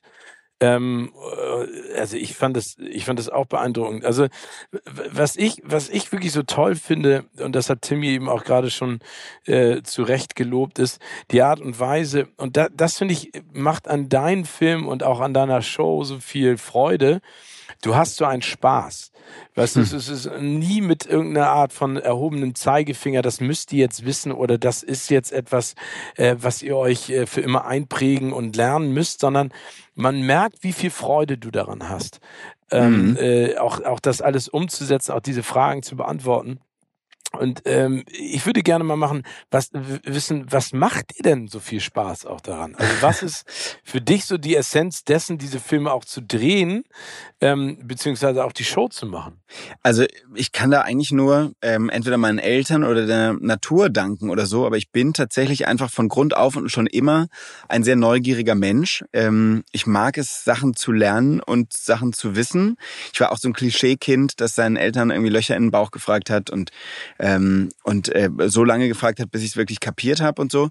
Ähm, 0.64 1.12
äh, 1.14 2.00
also 2.00 2.16
ich 2.16 2.36
fand 2.36 2.56
das, 2.56 2.78
ich 2.80 3.04
fand 3.04 3.20
das 3.20 3.28
auch 3.28 3.46
beeindruckend. 3.48 4.06
Also 4.06 4.28
was 5.12 5.36
ich, 5.36 5.62
was 5.66 5.90
ich 5.90 6.10
wirklich 6.14 6.32
so 6.32 6.44
toll 6.44 6.76
finde, 6.76 7.26
und 7.38 7.54
das 7.54 7.70
hat 7.70 7.82
Timmy 7.82 8.08
eben 8.08 8.30
auch 8.30 8.46
gerade 8.46 8.72
schon 8.72 9.00
äh, 9.46 9.82
zu 9.82 10.04
Recht 10.04 10.38
gelobt, 10.38 10.80
ist 10.80 11.02
die 11.32 11.42
Art 11.42 11.60
und 11.60 11.82
Weise, 11.82 12.30
und 12.38 12.56
da, 12.56 12.70
das 12.70 12.98
finde 12.98 13.14
ich, 13.14 13.32
macht 13.52 13.90
an 13.90 14.08
deinem 14.08 14.46
Film 14.46 14.88
und 14.88 15.04
auch 15.04 15.20
an 15.20 15.34
deiner 15.34 15.62
Show 15.62 16.06
so 16.06 16.20
viel 16.20 16.58
Freude. 16.58 17.20
Du 17.84 17.96
hast 17.96 18.16
so 18.16 18.24
einen 18.24 18.42
Spaß. 18.42 19.12
Weißt 19.56 19.76
hm. 19.76 19.88
du, 19.88 19.96
es 19.98 20.08
ist 20.08 20.32
nie 20.40 20.80
mit 20.80 21.06
irgendeiner 21.06 21.50
Art 21.50 21.74
von 21.74 21.98
erhobenem 21.98 22.56
Zeigefinger, 22.56 23.22
das 23.22 23.42
müsst 23.42 23.74
ihr 23.74 23.80
jetzt 23.80 24.06
wissen 24.06 24.32
oder 24.32 24.58
das 24.58 24.84
ist 24.84 25.10
jetzt 25.10 25.32
etwas, 25.32 25.76
äh, 26.16 26.36
was 26.40 26.62
ihr 26.62 26.78
euch 26.78 27.10
äh, 27.10 27.26
für 27.26 27.42
immer 27.42 27.66
einprägen 27.66 28.32
und 28.32 28.56
lernen 28.56 28.94
müsst, 28.94 29.20
sondern 29.20 29.52
man 29.96 30.22
merkt, 30.22 30.64
wie 30.64 30.72
viel 30.72 30.90
Freude 30.90 31.38
du 31.38 31.52
daran 31.52 31.90
hast. 31.90 32.20
Ähm, 32.72 33.12
mhm. 33.12 33.18
äh, 33.18 33.58
auch, 33.58 33.84
auch 33.84 34.00
das 34.00 34.22
alles 34.22 34.48
umzusetzen, 34.48 35.12
auch 35.12 35.20
diese 35.20 35.44
Fragen 35.44 35.84
zu 35.84 35.98
beantworten. 35.98 36.60
Und 37.40 37.64
ähm, 37.66 38.04
ich 38.08 38.46
würde 38.46 38.62
gerne 38.62 38.84
mal 38.84 38.96
machen, 38.96 39.24
was 39.50 39.72
wissen, 39.74 40.46
was 40.52 40.72
macht 40.72 41.18
dir 41.18 41.24
denn 41.24 41.48
so 41.48 41.60
viel 41.60 41.80
Spaß 41.80 42.28
auch 42.28 42.42
daran? 42.42 42.76
Also 42.76 42.94
was 43.02 43.24
ist 43.24 43.46
für 43.84 44.02
dich 44.02 44.26
so 44.26 44.38
die 44.38 44.56
Essenz 44.56 45.04
dessen, 45.04 45.40
diese 45.40 45.60
Filme 45.60 45.92
auch 45.92 46.06
zu 46.06 46.22
drehen, 46.22 46.84
ähm, 47.42 47.80
beziehungsweise 47.84 48.46
auch 48.46 48.52
die 48.52 48.64
Show 48.64 48.88
zu 48.88 49.08
machen? 49.08 49.42
Also 49.82 50.06
ich 50.36 50.52
kann 50.52 50.70
da 50.70 50.82
eigentlich 50.82 51.12
nur 51.12 51.54
ähm, 51.64 51.90
entweder 51.90 52.18
meinen 52.18 52.38
Eltern 52.38 52.84
oder 52.84 53.08
der 53.08 53.34
Natur 53.34 53.90
danken 53.90 54.30
oder 54.30 54.46
so, 54.46 54.68
aber 54.68 54.78
ich 54.78 54.92
bin 54.92 55.14
tatsächlich 55.14 55.68
einfach 55.68 55.90
von 55.90 56.10
Grund 56.10 56.38
auf 56.38 56.56
und 56.56 56.70
schon 56.70 56.86
immer 56.86 57.28
ein 57.68 57.84
sehr 57.84 57.96
neugieriger 57.96 58.56
Mensch. 58.56 59.04
Ähm, 59.12 59.64
ich 59.72 59.88
mag 59.88 60.20
es, 60.20 60.44
Sachen 60.44 60.76
zu 60.76 60.92
lernen 60.92 61.40
und 61.40 61.74
Sachen 61.74 62.14
zu 62.14 62.36
wissen. 62.36 62.78
Ich 63.12 63.20
war 63.20 63.32
auch 63.32 63.38
so 63.38 63.50
ein 63.50 63.54
Klischeekind, 63.54 64.40
das 64.40 64.54
seinen 64.54 64.76
Eltern 64.76 65.10
irgendwie 65.10 65.32
Löcher 65.32 65.56
in 65.56 65.64
den 65.64 65.72
Bauch 65.72 65.90
gefragt 65.90 66.30
hat 66.30 66.52
und 66.52 66.70
ähm, 67.24 67.70
und 67.84 68.14
äh, 68.14 68.30
so 68.48 68.66
lange 68.66 68.90
gefragt 68.90 69.22
hat, 69.22 69.32
bis 69.32 69.44
ich 69.44 69.52
es 69.52 69.58
wirklich 69.58 69.80
kapiert 69.80 70.20
habe 70.20 70.42
und 70.42 70.52
so. 70.52 70.70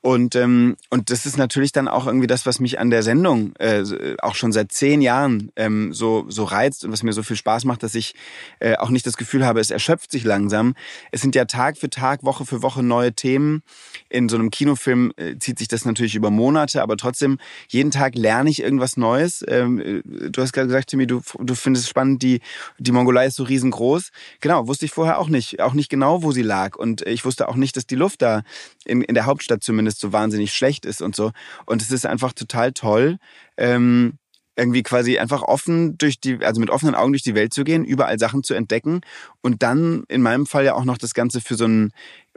Und 0.00 0.34
ähm, 0.34 0.76
und 0.88 1.10
das 1.10 1.26
ist 1.26 1.36
natürlich 1.36 1.72
dann 1.72 1.88
auch 1.88 2.06
irgendwie 2.06 2.26
das, 2.26 2.46
was 2.46 2.58
mich 2.58 2.78
an 2.78 2.88
der 2.88 3.02
Sendung 3.02 3.54
äh, 3.56 3.84
auch 4.22 4.34
schon 4.34 4.50
seit 4.50 4.72
zehn 4.72 5.02
Jahren 5.02 5.52
ähm, 5.56 5.92
so 5.92 6.24
so 6.28 6.44
reizt 6.44 6.86
und 6.86 6.92
was 6.92 7.02
mir 7.02 7.12
so 7.12 7.22
viel 7.22 7.36
Spaß 7.36 7.66
macht, 7.66 7.82
dass 7.82 7.94
ich 7.94 8.14
äh, 8.60 8.76
auch 8.76 8.88
nicht 8.88 9.06
das 9.06 9.18
Gefühl 9.18 9.44
habe, 9.44 9.60
es 9.60 9.70
erschöpft 9.70 10.10
sich 10.10 10.24
langsam. 10.24 10.74
Es 11.12 11.20
sind 11.20 11.34
ja 11.34 11.44
Tag 11.44 11.76
für 11.76 11.90
Tag, 11.90 12.24
Woche 12.24 12.46
für 12.46 12.62
Woche 12.62 12.82
neue 12.82 13.12
Themen. 13.12 13.62
In 14.08 14.30
so 14.30 14.36
einem 14.36 14.50
Kinofilm 14.50 15.12
äh, 15.16 15.36
zieht 15.36 15.58
sich 15.58 15.68
das 15.68 15.84
natürlich 15.84 16.14
über 16.14 16.30
Monate, 16.30 16.82
aber 16.82 16.96
trotzdem 16.96 17.36
jeden 17.68 17.90
Tag 17.90 18.14
lerne 18.14 18.48
ich 18.48 18.62
irgendwas 18.62 18.96
Neues. 18.96 19.44
Ähm, 19.46 19.78
äh, 19.78 20.30
du 20.30 20.40
hast 20.40 20.54
gerade 20.54 20.68
gesagt, 20.68 20.88
Timmy, 20.88 21.06
du, 21.06 21.20
du 21.38 21.54
findest 21.54 21.84
es 21.84 21.90
spannend, 21.90 22.22
die 22.22 22.40
die 22.78 22.92
Mongolei 22.92 23.26
ist 23.26 23.36
so 23.36 23.42
riesengroß. 23.42 24.12
Genau, 24.40 24.66
wusste 24.66 24.86
ich 24.86 24.92
vorher 24.92 25.18
auch 25.18 25.28
nicht, 25.28 25.60
auch 25.60 25.74
nicht 25.74 25.89
genau, 25.90 26.22
wo 26.22 26.32
sie 26.32 26.42
lag. 26.42 26.76
Und 26.76 27.02
ich 27.02 27.24
wusste 27.24 27.48
auch 27.48 27.56
nicht, 27.56 27.76
dass 27.76 27.86
die 27.86 27.96
Luft 27.96 28.22
da 28.22 28.42
in, 28.84 29.02
in 29.02 29.14
der 29.14 29.26
Hauptstadt 29.26 29.62
zumindest 29.62 30.00
so 30.00 30.12
wahnsinnig 30.12 30.54
schlecht 30.54 30.86
ist 30.86 31.02
und 31.02 31.14
so. 31.14 31.32
Und 31.66 31.82
es 31.82 31.90
ist 31.90 32.06
einfach 32.06 32.32
total 32.32 32.72
toll. 32.72 33.18
Ähm, 33.58 34.14
irgendwie 34.56 34.82
quasi 34.82 35.18
einfach 35.18 35.42
offen 35.42 35.96
durch 35.96 36.20
die, 36.20 36.44
also 36.44 36.60
mit 36.60 36.70
offenen 36.70 36.94
Augen 36.94 37.12
durch 37.12 37.22
die 37.22 37.34
Welt 37.34 37.54
zu 37.54 37.64
gehen, 37.64 37.84
überall 37.84 38.18
Sachen 38.18 38.42
zu 38.42 38.54
entdecken 38.54 39.00
und 39.40 39.62
dann 39.62 40.04
in 40.08 40.22
meinem 40.22 40.44
Fall 40.44 40.64
ja 40.64 40.74
auch 40.74 40.84
noch 40.84 40.98
das 40.98 41.14
Ganze 41.14 41.40
für 41.40 41.54
so 41.54 41.66
ein 41.66 41.92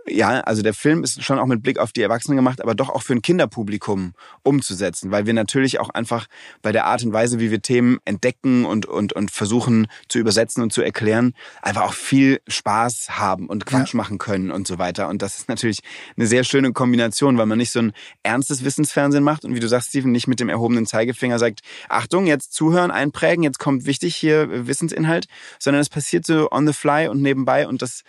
ja, 0.07 0.41
also 0.41 0.61
der 0.61 0.73
Film 0.73 1.03
ist 1.03 1.23
schon 1.23 1.39
auch 1.39 1.45
mit 1.45 1.63
Blick 1.63 1.79
auf 1.79 1.91
die 1.91 2.01
Erwachsenen 2.01 2.35
gemacht, 2.35 2.61
aber 2.61 2.75
doch 2.75 2.89
auch 2.89 3.03
für 3.03 3.13
ein 3.13 3.21
Kinderpublikum 3.21 4.13
umzusetzen, 4.43 5.11
weil 5.11 5.25
wir 5.25 5.33
natürlich 5.33 5.79
auch 5.79 5.89
einfach 5.89 6.27
bei 6.61 6.71
der 6.71 6.85
Art 6.85 7.03
und 7.03 7.13
Weise, 7.13 7.39
wie 7.39 7.51
wir 7.51 7.61
Themen 7.61 7.99
entdecken 8.03 8.65
und, 8.65 8.85
und, 8.85 9.13
und 9.13 9.31
versuchen 9.31 9.87
zu 10.09 10.19
übersetzen 10.19 10.61
und 10.61 10.73
zu 10.73 10.81
erklären, 10.81 11.33
einfach 11.61 11.83
auch 11.83 11.93
viel 11.93 12.41
Spaß 12.47 13.11
haben 13.11 13.47
und 13.47 13.65
Quatsch 13.65 13.93
ja. 13.93 13.97
machen 13.97 14.17
können 14.17 14.51
und 14.51 14.67
so 14.67 14.77
weiter. 14.77 15.07
Und 15.07 15.21
das 15.21 15.37
ist 15.37 15.47
natürlich 15.47 15.79
eine 16.17 16.27
sehr 16.27 16.43
schöne 16.43 16.73
Kombination, 16.73 17.37
weil 17.37 17.45
man 17.45 17.57
nicht 17.57 17.71
so 17.71 17.79
ein 17.79 17.93
ernstes 18.23 18.65
Wissensfernsehen 18.65 19.23
macht 19.23 19.45
und 19.45 19.55
wie 19.55 19.59
du 19.59 19.69
sagst, 19.69 19.89
Steven, 19.89 20.11
nicht 20.11 20.27
mit 20.27 20.39
dem 20.39 20.49
erhobenen 20.49 20.85
Zeigefinger 20.85 21.39
sagt, 21.39 21.61
Achtung, 21.87 22.25
jetzt 22.25 22.53
zuhören, 22.53 22.91
einprägen, 22.91 23.43
jetzt 23.43 23.59
kommt 23.59 23.85
wichtig 23.85 24.15
hier 24.15 24.67
Wissensinhalt, 24.67 25.27
sondern 25.59 25.81
es 25.81 25.89
passiert 25.89 26.25
so 26.25 26.51
on 26.51 26.67
the 26.67 26.73
fly 26.73 27.07
und 27.07 27.21
nebenbei 27.21 27.67
und 27.67 27.81
das 27.81 28.03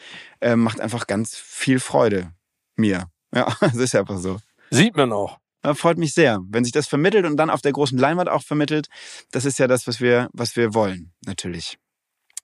äh, 0.45 0.57
macht 0.57 0.81
einfach 0.81 1.07
ganz 1.07 1.37
viel 1.37 1.81
Freude 1.81 2.33
mir. 2.77 3.09
Ja, 3.35 3.55
das 3.61 3.77
ist 3.77 3.95
einfach 3.95 4.19
so. 4.19 4.39
Sieht 4.71 4.97
man 4.97 5.13
auch. 5.13 5.39
Ja, 5.65 5.75
freut 5.75 5.97
mich 5.97 6.13
sehr, 6.13 6.41
wenn 6.51 6.65
sich 6.65 6.73
das 6.73 6.87
vermittelt 6.87 7.25
und 7.25 7.39
dann 7.39 7.49
auf 7.49 7.63
der 7.63 7.73
großen 7.73 7.99
Leinwand 7.99 8.29
auch 8.29 8.43
vermittelt. 8.43 8.89
Das 9.33 9.47
ist 9.47 9.59
ja 9.59 9.67
das, 9.67 9.87
was 9.87 10.01
wir, 10.01 10.29
was 10.35 10.57
wir 10.57 10.75
wollen, 10.75 11.15
natürlich. 11.25 11.79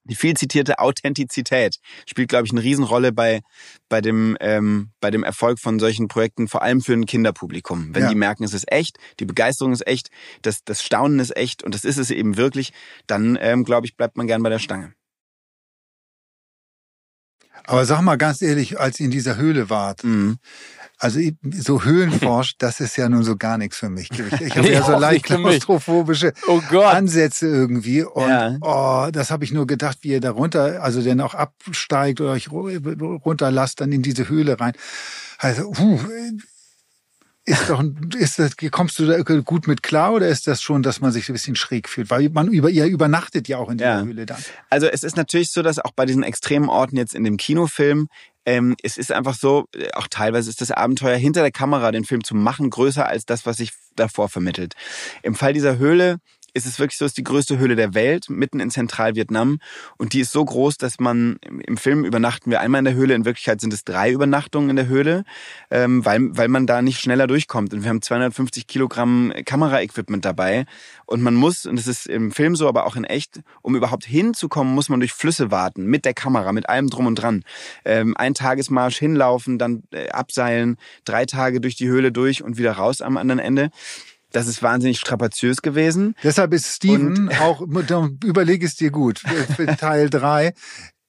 Die 0.05 0.15
viel 0.15 0.35
zitierte 0.35 0.79
Authentizität 0.79 1.77
spielt, 2.07 2.31
glaube 2.31 2.47
ich, 2.47 2.53
eine 2.53 2.63
Riesenrolle 2.63 3.13
bei, 3.13 3.43
bei, 3.91 4.01
dem, 4.01 4.39
ähm, 4.41 4.93
bei 5.01 5.11
dem 5.11 5.23
Erfolg 5.23 5.59
von 5.59 5.79
solchen 5.79 6.09
Projekten, 6.09 6.49
vor 6.49 6.63
allem 6.63 6.81
für 6.81 6.95
ein 6.95 7.05
Kinderpublikum. 7.05 7.95
Wenn 7.95 8.05
ja. 8.05 8.09
die 8.09 8.15
merken, 8.15 8.45
es 8.45 8.55
ist 8.55 8.73
echt, 8.73 8.97
die 9.21 9.27
Begeisterung 9.27 9.75
ist 9.75 9.87
echt, 9.87 10.09
das, 10.41 10.65
das 10.65 10.83
Staunen 10.83 11.19
ist 11.19 11.37
echt 11.37 11.63
und 11.63 11.75
das 11.75 11.85
ist 11.85 11.99
es 11.99 12.11
eben 12.11 12.39
wirklich, 12.39 12.73
dann, 13.07 13.37
ähm, 13.39 13.65
glaube 13.65 13.87
ich, 13.87 13.99
bleibt 13.99 14.17
man 14.17 14.27
gern 14.27 14.43
bei 14.43 14.49
der 14.49 14.59
Stange. 14.59 14.95
Aber 17.66 17.85
sag 17.85 18.01
mal 18.03 18.16
ganz 18.16 18.42
ehrlich, 18.42 18.79
als 18.81 19.01
ihr 19.01 19.07
in 19.07 19.11
dieser 19.11 19.37
Höhle 19.37 19.70
wart, 19.70 20.05
mhm. 20.05 20.38
also 20.99 21.20
so 21.53 21.85
Höhlenforscht, 21.85 22.57
das 22.59 22.81
ist 22.81 22.96
ja 22.96 23.09
nun 23.09 23.23
so 23.23 23.37
gar 23.37 23.59
nichts 23.59 23.77
für 23.77 23.88
mich. 23.88 24.11
Ich, 24.11 24.40
ich 24.40 24.57
habe 24.57 24.68
ja 24.73 24.83
so 24.83 24.99
leicht 24.99 25.25
klaustrophobische 25.25 26.33
oh 26.49 26.61
Ansätze 26.81 27.46
irgendwie. 27.46 28.03
Und 28.03 28.29
ja. 28.29 28.57
oh, 28.61 29.09
das 29.11 29.31
habe 29.31 29.44
ich 29.44 29.53
nur 29.53 29.66
gedacht, 29.66 29.99
wie 30.03 30.09
ihr 30.09 30.20
da 30.20 30.31
runter, 30.31 30.83
also 30.83 31.03
denn 31.03 31.20
auch 31.20 31.35
absteigt 31.35 32.20
oder 32.20 32.33
euch 32.33 32.51
runterlasst 32.51 33.81
dann 33.81 33.92
in 33.92 34.03
diese 34.03 34.29
Höhle 34.29 34.59
rein. 34.61 34.73
Also, 35.38 35.68
uh, 35.79 35.99
ist 37.44 37.70
doch, 37.70 37.83
ist 38.16 38.38
das, 38.38 38.57
kommst 38.70 38.98
du 38.98 39.07
da 39.07 39.20
gut 39.22 39.66
mit 39.66 39.83
klar 39.83 40.12
oder 40.12 40.29
ist 40.29 40.46
das 40.46 40.61
schon, 40.61 40.83
dass 40.83 41.00
man 41.00 41.11
sich 41.11 41.29
ein 41.29 41.33
bisschen 41.33 41.57
schräg 41.57 41.88
fühlt? 41.88 42.11
Weil 42.11 42.29
man 42.29 42.48
über, 42.48 42.70
ihr 42.70 42.87
übernachtet 42.87 43.48
ja 43.48 43.59
auch 43.59 43.70
in 43.70 43.79
dieser 43.79 43.98
ja. 43.98 44.05
Höhle 44.05 44.26
dann. 44.26 44.42
Also 44.68 44.87
es 44.87 45.03
ist 45.03 45.16
natürlich 45.16 45.50
so, 45.50 45.62
dass 45.62 45.79
auch 45.79 45.92
bei 45.92 46.07
diesen 46.07 46.22
extremen 46.22 46.68
Orten 46.68 46.96
jetzt 46.96 47.14
in 47.14 47.24
dem 47.24 47.38
Kinofilm, 47.38 48.09
ähm, 48.46 48.76
es 48.83 48.98
ist 48.98 49.12
einfach 49.12 49.35
so, 49.35 49.66
äh, 49.74 49.88
auch 49.94 50.09
teilweise 50.09 50.50
ist 50.50 50.61
das 50.61 50.70
Abenteuer 50.70 51.16
hinter 51.16 51.42
der 51.42 51.50
Kamera, 51.50 51.92
den 51.92 52.05
Film 52.05 52.24
zu 52.24 52.35
machen, 52.35 52.70
größer 52.70 53.07
als 53.07 53.24
das, 53.24 53.46
was 53.46 53.57
sich 53.59 53.72
davor 53.96 54.29
vermittelt. 54.29 54.74
Im 55.22 55.35
Fall 55.35 55.53
dieser 55.53 55.79
Höhle 55.79 56.18
ist 56.55 56.67
es 56.67 56.79
wirklich 56.79 56.99
so, 56.99 57.05
es 57.05 57.11
ist 57.11 57.19
die 57.19 57.25
größte 57.25 57.59
Höhle 57.59 57.77
der 57.77 57.95
Welt, 57.95 58.29
mitten 58.29 58.61
in 58.61 58.71
Zentralvietnam. 58.71 59.59
Und 59.99 60.13
die 60.13 60.21
ist 60.21 60.33
so 60.33 60.45
groß, 60.45 60.79
dass 60.79 61.01
man 61.01 61.37
im 61.67 61.77
Film 61.77 62.05
übernachten 62.05 62.51
wir 62.51 62.61
einmal 62.61 62.81
in 62.81 62.85
der 62.85 62.95
Höhle. 62.95 63.15
In 63.15 63.25
Wirklichkeit 63.25 63.61
sind 63.61 63.73
es 63.73 63.85
drei 63.85 64.11
Übernachtungen 64.11 64.71
in 64.71 64.77
der 64.77 64.89
Höhle, 64.89 65.25
ähm, 65.71 66.05
weil, 66.05 66.37
weil 66.37 66.49
man 66.49 66.67
da 66.67 66.83
nicht 66.83 67.01
schneller 67.01 67.27
durchkommt. 67.27 67.73
Und 67.73 67.83
wir 67.83 67.89
haben 67.89 68.03
250 68.03 68.67
Kilogramm 68.67 69.33
Kameraequipment 69.45 70.25
dabei. 70.25 70.67
Und 71.07 71.23
man 71.23 71.35
muss, 71.35 71.67
und 71.67 71.77
das 71.77 71.87
ist 71.87 72.07
im 72.07 72.33
Film 72.33 72.57
so, 72.57 72.69
aber 72.69 72.87
auch 72.87 72.97
in 72.97 73.05
echt, 73.05 73.41
um 73.63 73.75
überhaupt 73.75 74.05
hinzukommen, 74.05 74.75
muss 74.75 74.89
man 74.89 75.01
durch 75.01 75.13
Flüsse 75.13 75.51
warten, 75.51 75.87
mit 75.87 76.05
der 76.05 76.15
Kamera, 76.15 76.53
mit 76.53 76.69
allem 76.69 76.89
drum 76.89 77.07
und 77.07 77.17
dran. 77.17 77.45
Ähm, 77.85 78.17
ein 78.17 78.35
Tagesmarsch 78.35 78.99
hinlaufen, 78.99 79.59
dann 79.59 79.83
äh, 79.93 80.09
abseilen, 80.11 80.77
drei 81.05 81.27
Tage 81.27 81.61
durch 81.61 81.75
die 81.75 81.89
Höhle 81.89 82.13
durch 82.13 82.43
und 82.43 82.59
wieder 82.59 82.73
raus 82.73 83.03
am 83.03 83.17
anderen 83.17 83.41
Ende. 83.41 83.71
Das 84.33 84.47
ist 84.47 84.62
wahnsinnig 84.62 84.99
strapaziös 84.99 85.62
gewesen. 85.62 86.14
Deshalb 86.23 86.53
ist 86.53 86.66
Steven 86.66 87.29
und 87.29 87.40
auch, 87.40 87.61
überleg 87.61 88.62
es 88.62 88.77
dir 88.77 88.90
gut, 88.90 89.19
für 89.57 89.66
Teil 89.77 90.11
drei 90.11 90.55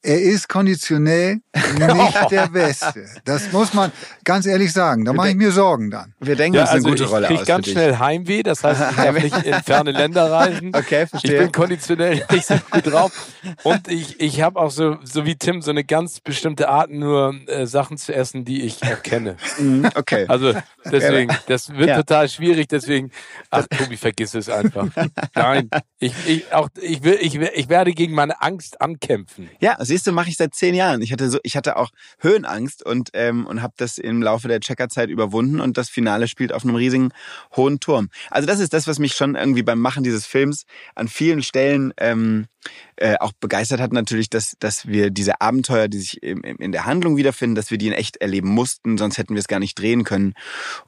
er 0.04 0.22
ist 0.22 0.50
konditionell 0.50 1.42
nicht 1.78 2.32
der 2.32 2.48
Beste. 2.48 3.06
Das 3.24 3.52
muss 3.52 3.74
man 3.74 3.92
ganz 4.24 4.46
ehrlich 4.46 4.74
sagen. 4.74 5.06
Da 5.06 5.14
mache 5.14 5.30
ich 5.30 5.36
mir 5.36 5.52
Sorgen 5.52 5.92
dann. 5.92 6.14
Wir 6.20 6.36
denken 6.36 6.56
ja, 6.56 6.62
uns 6.64 6.72
also 6.72 6.88
eine 6.88 6.96
gute 6.96 7.04
ich 7.04 7.12
Rolle 7.12 7.28
krieg 7.28 7.40
aus. 7.42 7.46
ganz 7.46 7.68
schnell 7.68 7.98
Heimweh, 8.00 8.42
das 8.42 8.64
heißt, 8.64 8.82
ich 8.92 8.96
darf 8.96 9.22
nicht 9.22 9.46
in 9.46 9.54
ferne 9.64 9.92
Länder 9.92 10.32
reisen. 10.32 10.72
Okay, 10.82 11.06
verstehe. 11.06 11.34
Ich 11.34 11.40
bin 11.40 11.52
konditionell 11.52 12.24
nicht 12.32 12.46
so 12.46 12.56
gut 12.72 12.92
drauf. 12.92 13.12
Und 13.64 13.88
ich, 13.88 14.20
ich 14.20 14.42
habe 14.42 14.60
auch 14.60 14.72
so, 14.72 14.98
so 15.04 15.26
wie 15.26 15.36
Tim, 15.36 15.62
so 15.62 15.70
eine 15.70 15.84
ganz 15.84 16.20
bestimmte 16.22 16.70
Art, 16.70 16.90
nur 16.90 17.36
äh, 17.48 17.68
Sachen 17.68 17.98
zu 17.98 18.16
essen, 18.16 18.46
die 18.46 18.64
ich 18.64 18.82
auch 18.84 19.04
kenne. 19.04 19.36
Mhm, 19.60 19.90
okay. 19.96 20.26
Also 20.28 20.54
deswegen, 20.86 21.36
das 21.48 21.70
wird 21.70 21.90
ja. 21.90 21.98
total 21.98 22.30
schwierig, 22.30 22.68
deswegen, 22.68 23.12
ach 23.50 23.68
Tobi, 23.68 23.98
vergiss 23.98 24.34
es 24.34 24.50
einfach. 24.50 24.88
Nein, 25.36 25.70
ich, 26.00 26.14
ich, 26.26 26.54
auch, 26.54 26.70
ich, 26.82 27.04
will, 27.04 27.18
ich, 27.22 27.36
ich 27.36 27.70
werde 27.70 27.92
gegen 27.92 28.16
meine 28.16 28.42
Angst 28.42 28.82
ankämpfen. 28.82 29.50
Ja, 29.60 29.76
siehst 29.92 30.08
du, 30.08 30.14
mache 30.14 30.30
ich 30.30 30.38
seit 30.38 30.56
zehn 30.56 30.74
Jahren. 30.74 31.02
Ich 31.02 31.12
hatte 31.12 31.30
so, 31.30 31.40
ich 31.44 31.58
hatte 31.58 31.76
auch 31.76 31.92
Höhenangst 32.20 32.86
und 32.86 33.10
ähm, 33.14 33.46
und 33.46 33.62
habe 33.62 33.74
das 33.78 33.98
im 33.98 34.22
Laufe 34.24 34.48
der 34.48 34.62
Checkerzeit 34.62 35.10
überwunden 35.10 35.60
und 35.60 35.78
das 35.78 35.90
Finale 35.90 36.28
spielt 36.28 36.54
auf 36.54 36.64
einem 36.64 36.76
riesigen 36.76 37.10
hohen 37.56 37.80
Turm. 37.80 38.10
Also 38.30 38.48
das 38.48 38.60
ist 38.60 38.74
das, 38.74 38.88
was 38.88 39.00
mich 39.00 39.14
schon 39.16 39.36
irgendwie 39.36 39.64
beim 39.64 39.80
Machen 39.80 40.04
dieses 40.04 40.26
Films 40.26 40.64
an 40.96 41.10
vielen 41.10 41.44
Stellen 41.44 41.94
ähm, 41.98 42.48
äh, 42.96 43.18
auch 43.20 43.34
begeistert 43.34 43.82
hat 43.82 43.92
natürlich, 43.92 44.30
dass, 44.30 44.56
dass 44.60 44.88
wir 44.88 45.10
diese 45.10 45.42
Abenteuer, 45.42 45.88
die 45.88 46.00
sich 46.00 46.24
im, 46.24 46.42
im, 46.44 46.58
in 46.58 46.72
der 46.72 46.86
Handlung 46.86 47.18
wiederfinden, 47.18 47.56
dass 47.56 47.72
wir 47.72 47.78
die 47.78 47.88
in 47.88 47.94
echt 47.94 48.18
erleben 48.18 48.50
mussten, 48.50 48.98
sonst 48.98 49.18
hätten 49.18 49.34
wir 49.34 49.40
es 49.40 49.48
gar 49.48 49.60
nicht 49.60 49.78
drehen 49.78 50.04
können. 50.04 50.34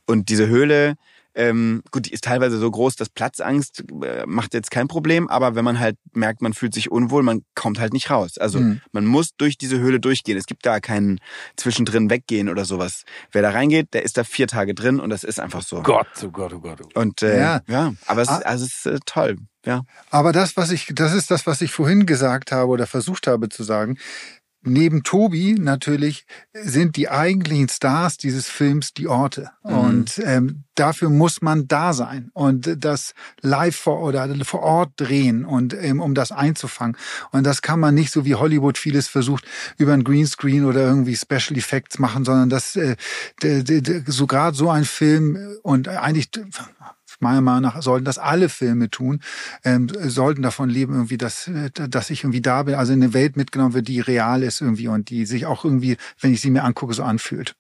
Und 0.05 0.29
diese 0.29 0.47
Höhle 0.47 0.95
ähm, 1.35 1.83
gut, 1.91 2.05
die 2.05 2.13
ist 2.13 2.23
teilweise 2.23 2.57
so 2.59 2.69
groß, 2.69 2.95
dass 2.95 3.09
Platzangst 3.09 3.83
äh, 4.03 4.25
macht 4.25 4.53
jetzt 4.53 4.71
kein 4.71 4.87
Problem, 4.87 5.27
aber 5.27 5.55
wenn 5.55 5.65
man 5.65 5.79
halt 5.79 5.97
merkt, 6.13 6.41
man 6.41 6.53
fühlt 6.53 6.73
sich 6.73 6.91
unwohl, 6.91 7.23
man 7.23 7.43
kommt 7.55 7.79
halt 7.79 7.93
nicht 7.93 8.09
raus. 8.09 8.37
Also 8.37 8.59
mhm. 8.59 8.81
man 8.91 9.05
muss 9.05 9.35
durch 9.37 9.57
diese 9.57 9.79
Höhle 9.79 9.99
durchgehen. 9.99 10.37
Es 10.37 10.45
gibt 10.45 10.65
da 10.65 10.79
keinen 10.79 11.19
zwischendrin 11.55 12.09
weggehen 12.09 12.49
oder 12.49 12.65
sowas. 12.65 13.03
Wer 13.31 13.41
da 13.41 13.49
reingeht, 13.49 13.93
der 13.93 14.03
ist 14.03 14.17
da 14.17 14.23
vier 14.23 14.47
Tage 14.47 14.75
drin 14.75 14.99
und 14.99 15.09
das 15.09 15.23
ist 15.23 15.39
einfach 15.39 15.63
so. 15.63 15.81
Gott, 15.81 16.07
oh 16.23 16.29
Gott, 16.29 16.53
oh 16.53 16.59
Gott. 16.59 16.79
Oh 16.81 16.83
Gott. 16.85 16.95
Und 16.95 17.23
äh, 17.23 17.39
ja. 17.39 17.61
ja, 17.67 17.93
aber 18.05 18.21
es, 18.21 18.29
ah. 18.29 18.37
ist, 18.37 18.45
also 18.45 18.65
es 18.65 18.85
ist 18.85 18.85
äh, 18.85 18.99
toll. 19.05 19.37
Ja. 19.65 19.83
Aber 20.09 20.33
das, 20.33 20.57
was 20.57 20.71
ich, 20.71 20.91
das 20.93 21.13
ist 21.13 21.31
das, 21.31 21.47
was 21.47 21.61
ich 21.61 21.71
vorhin 21.71 22.05
gesagt 22.05 22.51
habe 22.51 22.67
oder 22.67 22.85
versucht 22.85 23.27
habe 23.27 23.47
zu 23.49 23.63
sagen 23.63 23.97
neben 24.65 25.03
Tobi 25.03 25.53
natürlich 25.53 26.25
sind 26.53 26.95
die 26.95 27.09
eigentlichen 27.09 27.69
Stars 27.69 28.17
dieses 28.17 28.47
Films 28.47 28.93
die 28.93 29.07
Orte. 29.07 29.51
Mhm. 29.63 29.77
Und 29.77 30.21
ähm, 30.23 30.63
dafür 30.75 31.09
muss 31.09 31.41
man 31.41 31.67
da 31.67 31.93
sein 31.93 32.31
und 32.33 32.83
das 32.83 33.13
live 33.41 33.75
vor 33.75 34.01
oder 34.01 34.27
vor 34.43 34.61
Ort 34.61 34.93
drehen 34.97 35.45
und 35.45 35.73
ähm, 35.73 35.99
um 35.99 36.15
das 36.15 36.31
einzufangen. 36.31 36.97
Und 37.31 37.45
das 37.45 37.61
kann 37.61 37.79
man 37.79 37.93
nicht 37.93 38.11
so 38.11 38.25
wie 38.25 38.35
Hollywood 38.35 38.77
vieles 38.77 39.07
versucht 39.07 39.45
über 39.77 39.93
ein 39.93 40.03
Greenscreen 40.03 40.65
oder 40.65 40.81
irgendwie 40.81 41.15
Special 41.15 41.57
Effects 41.57 41.99
machen, 41.99 42.25
sondern 42.25 42.49
das 42.49 42.75
äh, 42.75 42.95
so 44.07 44.27
gerade 44.27 44.55
so 44.55 44.69
ein 44.69 44.85
Film 44.85 45.37
und 45.61 45.87
eigentlich 45.87 46.29
meiner 47.23 47.41
Meinung 47.41 47.63
nach 47.63 47.81
sollten 47.81 48.05
das 48.05 48.17
alle 48.17 48.49
Filme 48.49 48.89
tun, 48.89 49.21
ähm, 49.63 49.87
sollten 50.05 50.41
davon 50.41 50.69
leben, 50.69 50.93
irgendwie, 50.93 51.17
dass, 51.17 51.47
äh, 51.47 51.71
dass 51.71 52.09
ich 52.09 52.23
irgendwie 52.23 52.41
da 52.41 52.63
bin, 52.63 52.75
also 52.75 52.93
in 52.93 53.01
eine 53.01 53.13
Welt 53.13 53.35
mitgenommen 53.37 53.73
wird, 53.73 53.87
die 53.87 53.99
real 53.99 54.43
ist 54.43 54.61
irgendwie 54.61 54.87
und 54.87 55.09
die 55.09 55.25
sich 55.25 55.45
auch 55.45 55.65
irgendwie, 55.65 55.97
wenn 56.19 56.33
ich 56.33 56.41
sie 56.41 56.51
mir 56.51 56.63
angucke, 56.63 56.93
so 56.93 57.03
anfühlt. 57.03 57.55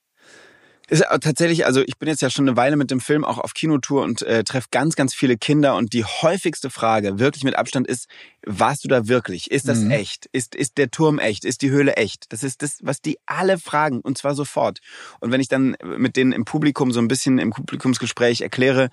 Ist 0.89 1.05
tatsächlich, 1.21 1.65
also 1.65 1.81
ich 1.81 1.97
bin 1.97 2.09
jetzt 2.09 2.21
ja 2.21 2.29
schon 2.29 2.47
eine 2.47 2.57
Weile 2.57 2.75
mit 2.75 2.91
dem 2.91 2.99
Film 2.99 3.23
auch 3.23 3.37
auf 3.37 3.53
Kinotour 3.53 4.03
und 4.03 4.21
äh, 4.21 4.43
treffe 4.43 4.67
ganz, 4.69 4.95
ganz 4.95 5.13
viele 5.13 5.37
Kinder 5.37 5.75
und 5.75 5.93
die 5.93 6.03
häufigste 6.03 6.69
Frage, 6.69 7.19
wirklich 7.19 7.45
mit 7.45 7.55
Abstand, 7.55 7.87
ist, 7.87 8.07
warst 8.45 8.83
du 8.83 8.89
da 8.89 9.07
wirklich? 9.07 9.49
Ist 9.49 9.69
das 9.69 9.79
mhm. 9.79 9.91
echt? 9.91 10.27
Ist, 10.33 10.55
ist 10.55 10.77
der 10.77 10.91
Turm 10.91 11.19
echt? 11.19 11.45
Ist 11.45 11.61
die 11.61 11.69
Höhle 11.69 11.95
echt? 11.95 12.25
Das 12.33 12.43
ist 12.43 12.61
das, 12.61 12.79
was 12.81 13.01
die 13.01 13.17
alle 13.25 13.57
fragen 13.57 14.01
und 14.01 14.17
zwar 14.17 14.35
sofort. 14.35 14.79
Und 15.21 15.31
wenn 15.31 15.39
ich 15.39 15.47
dann 15.47 15.77
mit 15.97 16.17
denen 16.17 16.33
im 16.33 16.43
Publikum 16.43 16.91
so 16.91 16.99
ein 16.99 17.07
bisschen 17.07 17.39
im 17.39 17.51
Publikumsgespräch 17.51 18.41
erkläre, 18.41 18.89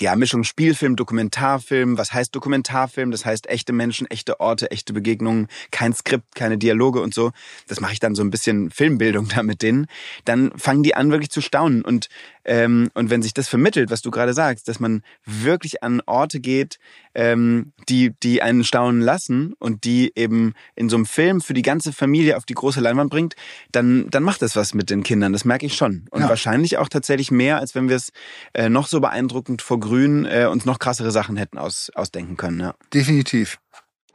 ja, 0.00 0.16
Mischung 0.16 0.44
Spielfilm, 0.44 0.96
Dokumentarfilm. 0.96 1.98
Was 1.98 2.12
heißt 2.12 2.34
Dokumentarfilm? 2.34 3.10
Das 3.10 3.24
heißt 3.24 3.48
echte 3.48 3.72
Menschen, 3.72 4.06
echte 4.10 4.40
Orte, 4.40 4.70
echte 4.70 4.92
Begegnungen, 4.92 5.48
kein 5.70 5.92
Skript, 5.92 6.34
keine 6.34 6.58
Dialoge 6.58 7.00
und 7.00 7.14
so. 7.14 7.32
Das 7.66 7.80
mache 7.80 7.92
ich 7.92 8.00
dann 8.00 8.14
so 8.14 8.22
ein 8.22 8.30
bisschen 8.30 8.70
Filmbildung 8.70 9.28
da 9.34 9.42
mit 9.42 9.62
denen. 9.62 9.86
Dann 10.24 10.52
fangen 10.56 10.82
die 10.82 10.94
an 10.94 11.10
wirklich 11.10 11.30
zu 11.30 11.40
staunen 11.40 11.82
und 11.82 12.08
ähm, 12.48 12.90
und 12.94 13.10
wenn 13.10 13.20
sich 13.20 13.34
das 13.34 13.46
vermittelt, 13.46 13.90
was 13.90 14.00
du 14.00 14.10
gerade 14.10 14.32
sagst, 14.32 14.68
dass 14.68 14.80
man 14.80 15.02
wirklich 15.26 15.82
an 15.82 16.00
Orte 16.06 16.40
geht, 16.40 16.78
ähm, 17.14 17.74
die, 17.90 18.14
die 18.22 18.40
einen 18.40 18.64
staunen 18.64 19.02
lassen 19.02 19.52
und 19.58 19.84
die 19.84 20.12
eben 20.16 20.54
in 20.74 20.88
so 20.88 20.96
einem 20.96 21.04
Film 21.04 21.42
für 21.42 21.52
die 21.52 21.60
ganze 21.60 21.92
Familie 21.92 22.38
auf 22.38 22.46
die 22.46 22.54
große 22.54 22.80
Leinwand 22.80 23.10
bringt, 23.10 23.34
dann, 23.70 24.08
dann 24.08 24.22
macht 24.22 24.40
das 24.40 24.56
was 24.56 24.72
mit 24.72 24.88
den 24.88 25.02
Kindern. 25.02 25.34
Das 25.34 25.44
merke 25.44 25.66
ich 25.66 25.74
schon. 25.74 26.06
Und 26.10 26.22
ja. 26.22 26.28
wahrscheinlich 26.30 26.78
auch 26.78 26.88
tatsächlich 26.88 27.30
mehr, 27.30 27.58
als 27.58 27.74
wenn 27.74 27.90
wir 27.90 27.96
es 27.96 28.12
äh, 28.54 28.70
noch 28.70 28.86
so 28.86 29.00
beeindruckend 29.00 29.60
vor 29.60 29.78
Grün 29.78 30.24
äh, 30.24 30.46
uns 30.50 30.64
noch 30.64 30.78
krassere 30.78 31.10
Sachen 31.10 31.36
hätten 31.36 31.58
aus, 31.58 31.90
ausdenken 31.94 32.38
können. 32.38 32.60
Ja. 32.60 32.74
Definitiv. 32.94 33.58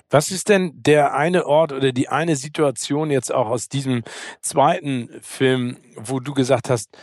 Was 0.10 0.30
ist 0.30 0.50
denn 0.50 0.74
der 0.76 1.16
eine 1.16 1.48
Ort 1.48 1.72
oder 1.72 1.92
die 1.92 2.08
eine 2.08 2.36
Situation 2.36 3.10
jetzt 3.10 3.34
auch 3.34 3.48
aus 3.48 3.68
diesem 3.68 4.04
zweiten 4.42 5.10
Film, 5.22 5.78
wo 5.96 6.20
du 6.20 6.36
gesagt 6.36 6.70
hast, 6.70 6.96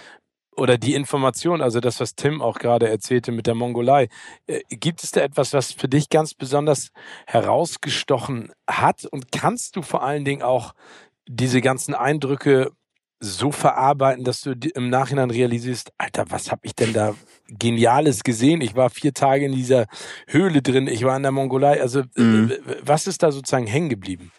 oder 0.57 0.79
die 0.79 0.95
Information, 0.95 1.63
also 1.63 1.81
das, 1.81 2.01
was 2.01 2.15
Tim 2.15 2.43
auch 2.43 2.59
gerade 2.59 2.89
erzählte 2.89 3.33
mit 3.33 3.47
der 3.47 3.55
Mongolei, 3.55 4.09
äh, 4.47 4.61
gibt 4.71 5.03
es 5.03 5.11
da 5.11 5.21
etwas, 5.21 5.53
was 5.53 5.73
für 5.73 5.89
dich 5.89 6.09
ganz 6.09 6.35
besonders 6.35 6.91
herausgestochen 7.27 8.53
hat? 8.69 9.05
Und 9.07 9.33
kannst 9.33 9.77
du 9.77 9.83
vor 9.83 10.03
allen 10.03 10.25
Dingen 10.25 10.43
auch 10.43 10.75
diese 11.27 11.61
ganzen 11.61 11.95
Eindrücke 11.95 12.73
so 13.21 13.53
verarbeiten, 13.53 14.25
dass 14.25 14.41
du 14.41 14.53
im 14.75 14.89
Nachhinein 14.89 15.31
realisierst, 15.31 15.93
Alter, 15.99 16.25
was 16.31 16.51
habe 16.51 16.63
ich 16.65 16.75
denn 16.75 16.95
da 16.95 17.15
Geniales 17.49 18.23
gesehen? 18.23 18.63
Ich 18.63 18.75
war 18.75 18.89
vier 18.89 19.13
Tage 19.13 19.45
in 19.45 19.53
dieser 19.53 19.87
Höhle 20.27 20.63
drin, 20.63 20.87
ich 20.87 21.05
war 21.05 21.17
in 21.17 21.23
der 21.23 21.33
Mongolei. 21.33 21.81
Also 21.83 22.03
mhm. 22.17 22.53
was 22.83 23.07
ist 23.07 23.23
da 23.23 23.31
sozusagen 23.31 23.67
hängen 23.67 23.91
geblieben? 23.91 24.33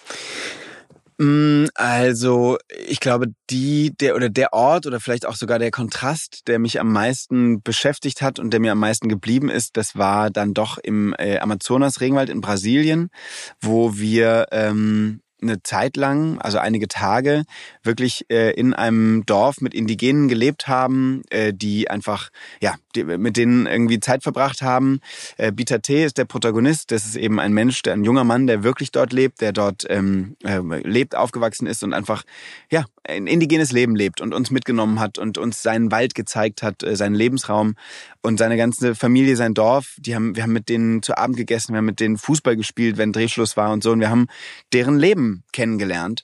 Mm, 1.22 1.68
also, 1.76 2.58
ich 2.88 3.00
glaube, 3.00 3.28
die, 3.52 3.94
der 3.96 4.16
oder 4.16 4.28
der 4.30 4.54
Ort 4.54 4.88
oder 4.88 5.00
vielleicht 5.00 5.28
auch 5.28 5.36
sogar 5.36 5.60
der 5.60 5.70
Kontrast, 5.70 6.48
der 6.48 6.58
mich 6.58 6.80
am 6.80 6.92
meisten 6.92 7.62
beschäftigt 7.62 8.24
hat 8.24 8.40
und 8.40 8.50
der 8.50 8.60
mir 8.60 8.72
am 8.72 8.80
meisten 8.80 9.08
geblieben 9.08 9.48
ist, 9.48 9.78
das 9.78 9.96
war 9.96 10.32
dann 10.32 10.56
doch 10.56 10.80
im 10.80 11.14
äh, 11.20 11.38
Amazonas-Regenwald 11.38 12.32
in 12.32 12.42
Brasilien, 12.42 13.12
wo 13.60 13.96
wir 13.98 14.48
ähm, 14.52 15.22
eine 15.42 15.64
Zeit 15.64 15.98
lang, 15.98 16.40
also 16.40 16.58
einige 16.58 16.88
Tage, 16.88 17.44
wirklich 17.84 18.26
äh, 18.30 18.52
in 18.52 18.74
einem 18.74 19.26
Dorf 19.26 19.62
mit 19.62 19.74
Indigenen 19.74 20.28
gelebt 20.28 20.68
haben, 20.68 21.24
äh, 21.30 21.54
die 21.54 21.90
einfach, 21.90 22.30
ja, 22.62 22.76
die, 22.96 23.04
mit 23.04 23.38
denen 23.38 23.66
irgendwie 23.66 24.00
Zeit 24.00 24.24
verbracht 24.24 24.62
haben. 24.62 25.00
Äh, 25.38 25.52
Bitate 25.52 26.04
ist 26.04 26.18
der 26.18 26.26
Protagonist. 26.26 26.92
Das 26.92 27.06
ist 27.06 27.16
eben 27.16 27.40
ein 27.40 27.54
Mensch, 27.54 27.82
der 27.82 27.94
ein 27.94 28.04
junger 28.04 28.24
Mann, 28.24 28.48
der 28.48 28.64
wirklich 28.64 28.92
dort 28.92 29.14
lebt, 29.14 29.42
der 29.42 29.54
dort 29.54 29.86
ähm, 29.90 30.36
äh, 30.44 30.60
lebt, 30.60 31.16
aufgewachsen 31.16 31.68
ist 31.68 31.84
und 31.84 31.94
einfach, 31.94 32.24
ja, 32.70 32.86
ein 33.08 33.28
indigenes 33.28 33.72
Leben 33.72 33.96
lebt 33.96 34.22
und 34.22 34.34
uns 34.34 34.52
mitgenommen 34.52 35.00
hat 35.00 35.18
und 35.18 35.38
uns 35.38 35.62
seinen 35.62 35.92
Wald 35.92 36.16
gezeigt 36.16 36.62
hat, 36.62 36.84
äh, 36.84 36.96
seinen 36.96 37.16
Lebensraum 37.16 37.76
und 38.22 38.38
seine 38.38 38.58
ganze 38.58 38.96
Familie, 38.96 39.36
sein 39.36 39.54
Dorf. 39.54 39.96
Die 39.98 40.16
haben, 40.16 40.36
wir 40.36 40.44
haben 40.44 40.54
mit 40.54 40.70
denen 40.70 41.02
zu 41.02 41.18
Abend 41.18 41.38
gegessen, 41.38 41.74
wir 41.74 41.80
haben 41.80 41.86
mit 41.86 42.00
denen 42.00 42.18
Fußball 42.18 42.56
gespielt, 42.56 42.98
wenn 42.98 43.12
Drehschluss 43.12 43.58
war 43.58 43.72
und 43.72 43.84
so. 43.84 43.92
Und 43.92 44.00
wir 44.00 44.10
haben 44.10 44.28
deren 44.74 44.98
Leben 44.98 45.44
kennengelernt. 45.52 46.24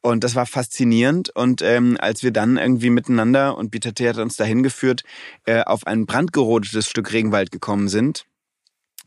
Und 0.00 0.22
das 0.22 0.34
war 0.34 0.46
faszinierend. 0.46 1.30
Und 1.34 1.62
ähm, 1.62 1.96
als 1.98 2.22
wir 2.22 2.30
dann 2.30 2.56
irgendwie 2.56 2.90
miteinander, 2.90 3.56
und 3.56 3.70
Bitate 3.70 4.08
hat 4.08 4.18
uns 4.18 4.36
dahin 4.36 4.62
geführt, 4.62 5.02
äh, 5.46 5.62
auf 5.62 5.86
ein 5.86 6.06
brandgerodetes 6.06 6.88
Stück 6.88 7.12
Regenwald 7.12 7.50
gekommen 7.50 7.88
sind, 7.88 8.27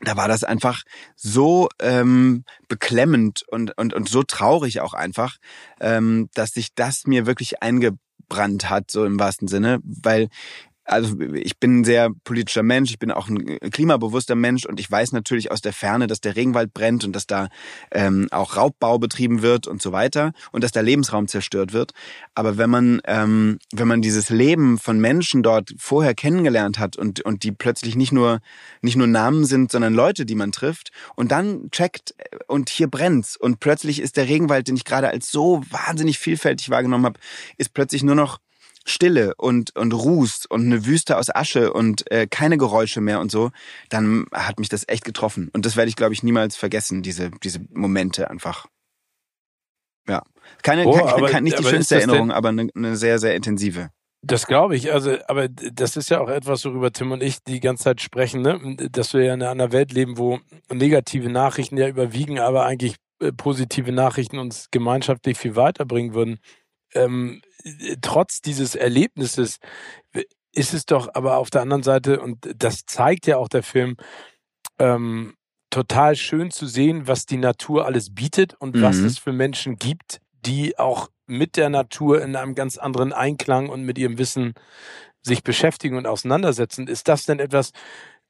da 0.03 0.17
war 0.17 0.27
das 0.27 0.43
einfach 0.43 0.83
so 1.15 1.69
ähm, 1.79 2.43
beklemmend 2.67 3.43
und, 3.47 3.77
und, 3.77 3.93
und 3.93 4.09
so 4.09 4.23
traurig 4.23 4.81
auch 4.81 4.93
einfach, 4.93 5.37
ähm, 5.79 6.29
dass 6.33 6.51
sich 6.51 6.73
das 6.73 7.05
mir 7.05 7.25
wirklich 7.25 7.61
eingebrannt 7.61 8.69
hat, 8.69 8.91
so 8.91 9.05
im 9.05 9.19
wahrsten 9.19 9.47
Sinne, 9.47 9.79
weil 9.83 10.29
also 10.91 11.15
ich 11.21 11.57
bin 11.57 11.79
ein 11.79 11.83
sehr 11.85 12.09
politischer 12.25 12.63
Mensch, 12.63 12.91
ich 12.91 12.99
bin 12.99 13.11
auch 13.11 13.29
ein 13.29 13.59
klimabewusster 13.71 14.35
Mensch 14.35 14.65
und 14.65 14.79
ich 14.79 14.91
weiß 14.91 15.13
natürlich 15.13 15.49
aus 15.49 15.61
der 15.61 15.71
Ferne, 15.71 16.07
dass 16.07 16.19
der 16.19 16.35
Regenwald 16.35 16.73
brennt 16.73 17.05
und 17.05 17.15
dass 17.15 17.27
da 17.27 17.47
ähm, 17.91 18.27
auch 18.31 18.57
Raubbau 18.57 18.99
betrieben 18.99 19.41
wird 19.41 19.67
und 19.67 19.81
so 19.81 19.93
weiter 19.93 20.33
und 20.51 20.65
dass 20.65 20.73
der 20.73 20.83
Lebensraum 20.83 21.29
zerstört 21.29 21.71
wird. 21.71 21.93
Aber 22.35 22.57
wenn 22.57 22.69
man 22.69 23.01
ähm, 23.05 23.59
wenn 23.71 23.87
man 23.87 24.01
dieses 24.01 24.29
Leben 24.29 24.77
von 24.77 24.99
Menschen 24.99 25.43
dort 25.43 25.73
vorher 25.77 26.13
kennengelernt 26.13 26.77
hat 26.77 26.97
und 26.97 27.21
und 27.21 27.43
die 27.43 27.53
plötzlich 27.53 27.95
nicht 27.95 28.11
nur 28.11 28.41
nicht 28.81 28.97
nur 28.97 29.07
Namen 29.07 29.45
sind, 29.45 29.71
sondern 29.71 29.93
Leute, 29.93 30.25
die 30.25 30.35
man 30.35 30.51
trifft 30.51 30.91
und 31.15 31.31
dann 31.31 31.71
checkt 31.71 32.15
äh, 32.17 32.37
und 32.47 32.69
hier 32.69 32.87
brennt's 32.87 33.37
und 33.37 33.61
plötzlich 33.61 34.01
ist 34.01 34.17
der 34.17 34.27
Regenwald, 34.27 34.67
den 34.67 34.75
ich 34.75 34.83
gerade 34.83 35.09
als 35.09 35.31
so 35.31 35.61
wahnsinnig 35.69 36.19
vielfältig 36.19 36.69
wahrgenommen 36.69 37.05
habe, 37.05 37.19
ist 37.57 37.73
plötzlich 37.73 38.03
nur 38.03 38.15
noch 38.15 38.39
Stille 38.85 39.35
und, 39.35 39.75
und 39.75 39.93
Ruß 39.93 40.47
und 40.47 40.65
eine 40.65 40.85
Wüste 40.85 41.17
aus 41.17 41.33
Asche 41.33 41.71
und 41.73 42.09
äh, 42.11 42.27
keine 42.27 42.57
Geräusche 42.57 43.01
mehr 43.01 43.19
und 43.19 43.31
so, 43.31 43.51
dann 43.89 44.25
hat 44.31 44.59
mich 44.59 44.69
das 44.69 44.87
echt 44.87 45.05
getroffen. 45.05 45.49
Und 45.53 45.65
das 45.65 45.75
werde 45.75 45.89
ich, 45.89 45.95
glaube 45.95 46.13
ich, 46.13 46.23
niemals 46.23 46.55
vergessen, 46.55 47.03
diese, 47.03 47.31
diese 47.43 47.59
Momente 47.73 48.29
einfach. 48.29 48.67
Ja. 50.07 50.23
Keine, 50.63 50.85
oh, 50.85 50.93
keine, 50.93 51.27
keine 51.27 51.43
nicht 51.43 51.59
die 51.59 51.63
schönste 51.63 51.95
Erinnerung, 51.95 52.31
aber 52.31 52.49
eine, 52.49 52.69
eine 52.75 52.95
sehr, 52.95 53.19
sehr 53.19 53.35
intensive. 53.35 53.89
Das 54.23 54.45
glaube 54.45 54.75
ich. 54.75 54.91
Also, 54.91 55.17
aber 55.27 55.47
das 55.47 55.97
ist 55.97 56.09
ja 56.09 56.19
auch 56.19 56.29
etwas, 56.29 56.63
worüber 56.65 56.91
Tim 56.91 57.11
und 57.11 57.23
ich 57.23 57.43
die 57.43 57.59
ganze 57.59 57.85
Zeit 57.85 58.01
sprechen, 58.01 58.41
ne? 58.41 58.77
dass 58.91 59.13
wir 59.13 59.23
ja 59.23 59.33
in 59.33 59.41
einer 59.41 59.71
Welt 59.71 59.93
leben, 59.93 60.17
wo 60.17 60.39
negative 60.71 61.29
Nachrichten 61.29 61.77
ja 61.77 61.87
überwiegen, 61.87 62.39
aber 62.39 62.65
eigentlich 62.65 62.95
äh, 63.19 63.31
positive 63.31 63.91
Nachrichten 63.91 64.37
uns 64.37 64.67
gemeinschaftlich 64.69 65.37
viel 65.37 65.55
weiterbringen 65.55 66.13
würden. 66.13 66.39
Ähm, 66.93 67.41
trotz 68.01 68.41
dieses 68.41 68.75
Erlebnisses 68.75 69.57
ist 70.53 70.73
es 70.73 70.85
doch 70.85 71.09
aber 71.13 71.37
auf 71.37 71.49
der 71.49 71.61
anderen 71.61 71.83
Seite, 71.83 72.19
und 72.19 72.49
das 72.55 72.85
zeigt 72.85 73.27
ja 73.27 73.37
auch 73.37 73.47
der 73.47 73.63
Film, 73.63 73.95
ähm, 74.79 75.35
total 75.69 76.15
schön 76.15 76.51
zu 76.51 76.67
sehen, 76.67 77.07
was 77.07 77.25
die 77.25 77.37
Natur 77.37 77.85
alles 77.85 78.13
bietet 78.13 78.55
und 78.55 78.75
mhm. 78.75 78.81
was 78.81 78.97
es 78.97 79.17
für 79.17 79.31
Menschen 79.31 79.77
gibt, 79.77 80.19
die 80.45 80.77
auch 80.77 81.09
mit 81.25 81.55
der 81.55 81.69
Natur 81.69 82.21
in 82.21 82.35
einem 82.35 82.55
ganz 82.55 82.77
anderen 82.77 83.13
Einklang 83.13 83.69
und 83.69 83.83
mit 83.83 83.97
ihrem 83.97 84.17
Wissen 84.17 84.53
sich 85.21 85.43
beschäftigen 85.43 85.97
und 85.97 86.07
auseinandersetzen. 86.07 86.87
Ist 86.87 87.07
das 87.07 87.25
denn 87.25 87.39
etwas, 87.39 87.71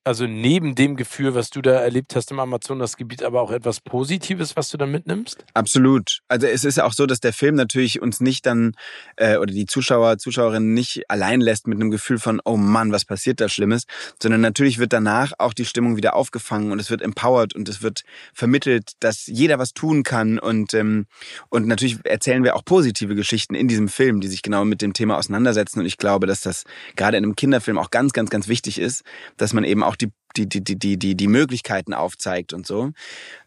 also 0.04 0.26
neben 0.26 0.74
dem 0.74 0.96
Gefühl, 0.96 1.36
was 1.36 1.52
du 1.52 1.62
da 1.62 1.74
erlebt 1.74 2.16
hast 2.16 2.32
im 2.32 2.40
Amazonasgebiet, 2.40 3.24
aber 3.24 3.42
auch 3.42 3.52
etwas 3.52 3.82
Positives, 3.82 4.56
was 4.56 4.70
du 4.70 4.78
da 4.78 4.88
mitnimmst? 4.88 5.46
Absolut. 5.54 6.22
Also 6.28 6.48
es 6.48 6.64
ist 6.64 6.80
auch 6.80 6.94
so, 6.94 7.06
dass 7.06 7.20
der 7.20 7.34
Film 7.34 7.56
natürlich 7.56 8.02
uns 8.02 8.20
nicht 8.20 8.46
dann 8.46 8.74
äh, 9.18 9.38
oder 9.38 9.54
die 9.54 9.68
Zuschauer, 9.68 10.18
Zuschauerinnen 10.18 10.74
nicht 10.74 11.10
allein 11.10 11.40
lässt 11.40 11.68
mit 11.68 11.80
einem 11.80 11.92
Gefühl 11.92 12.18
von, 12.18 12.42
oh 12.46 12.58
Mann, 12.58 12.92
was 12.92 13.06
passiert 13.06 13.40
da 13.40 13.48
Schlimmes, 13.48 13.84
sondern 14.22 14.42
natürlich 14.42 14.80
wird 14.80 14.92
danach 14.92 15.34
auch 15.38 15.54
die 15.54 15.66
Stimmung 15.66 15.98
wieder 15.98 16.16
aufgefangen 16.16 16.72
und 16.72 16.80
es 16.80 16.90
wird 16.90 17.02
empowered 17.02 17.54
und 17.54 17.70
es 17.70 17.84
wird 17.84 18.02
vermittelt, 18.34 18.94
dass 19.00 19.28
jeder 19.28 19.60
was 19.60 19.74
tun 19.74 20.04
kann 20.04 20.40
und 20.40 20.74
ähm, 20.74 21.06
und 21.50 21.68
natürlich 21.68 22.00
erzählen 22.06 22.44
wir 22.44 22.56
auch 22.56 22.66
positive 22.66 23.14
Geschichten 23.16 23.54
in 23.54 23.68
diesem 23.68 23.88
Film, 23.88 24.20
die 24.20 24.28
sich 24.28 24.42
genau 24.42 24.66
mit 24.66 24.82
dem 24.82 24.94
Thema 24.94 25.18
auseinandersetzen 25.18 25.80
und 25.80 25.86
ich 25.86 25.98
glaube, 25.98 26.26
dass 26.26 26.42
das 26.42 26.64
gerade 26.96 27.18
in 27.18 27.24
einem 27.24 27.36
Kinderfilm 27.36 27.78
auch 27.78 27.92
ganz, 27.92 28.14
ganz, 28.14 28.30
ganz 28.30 28.48
wichtig 28.48 28.80
ist, 28.80 29.04
dass 29.38 29.54
man 29.54 29.64
eben 29.64 29.84
auch 29.84 29.91
die, 29.96 30.12
die, 30.38 30.48
die, 30.48 30.64
die, 30.64 30.98
die, 30.98 31.16
die 31.16 31.28
Möglichkeiten 31.28 31.94
aufzeigt 31.94 32.54
und 32.54 32.66
so. 32.66 32.92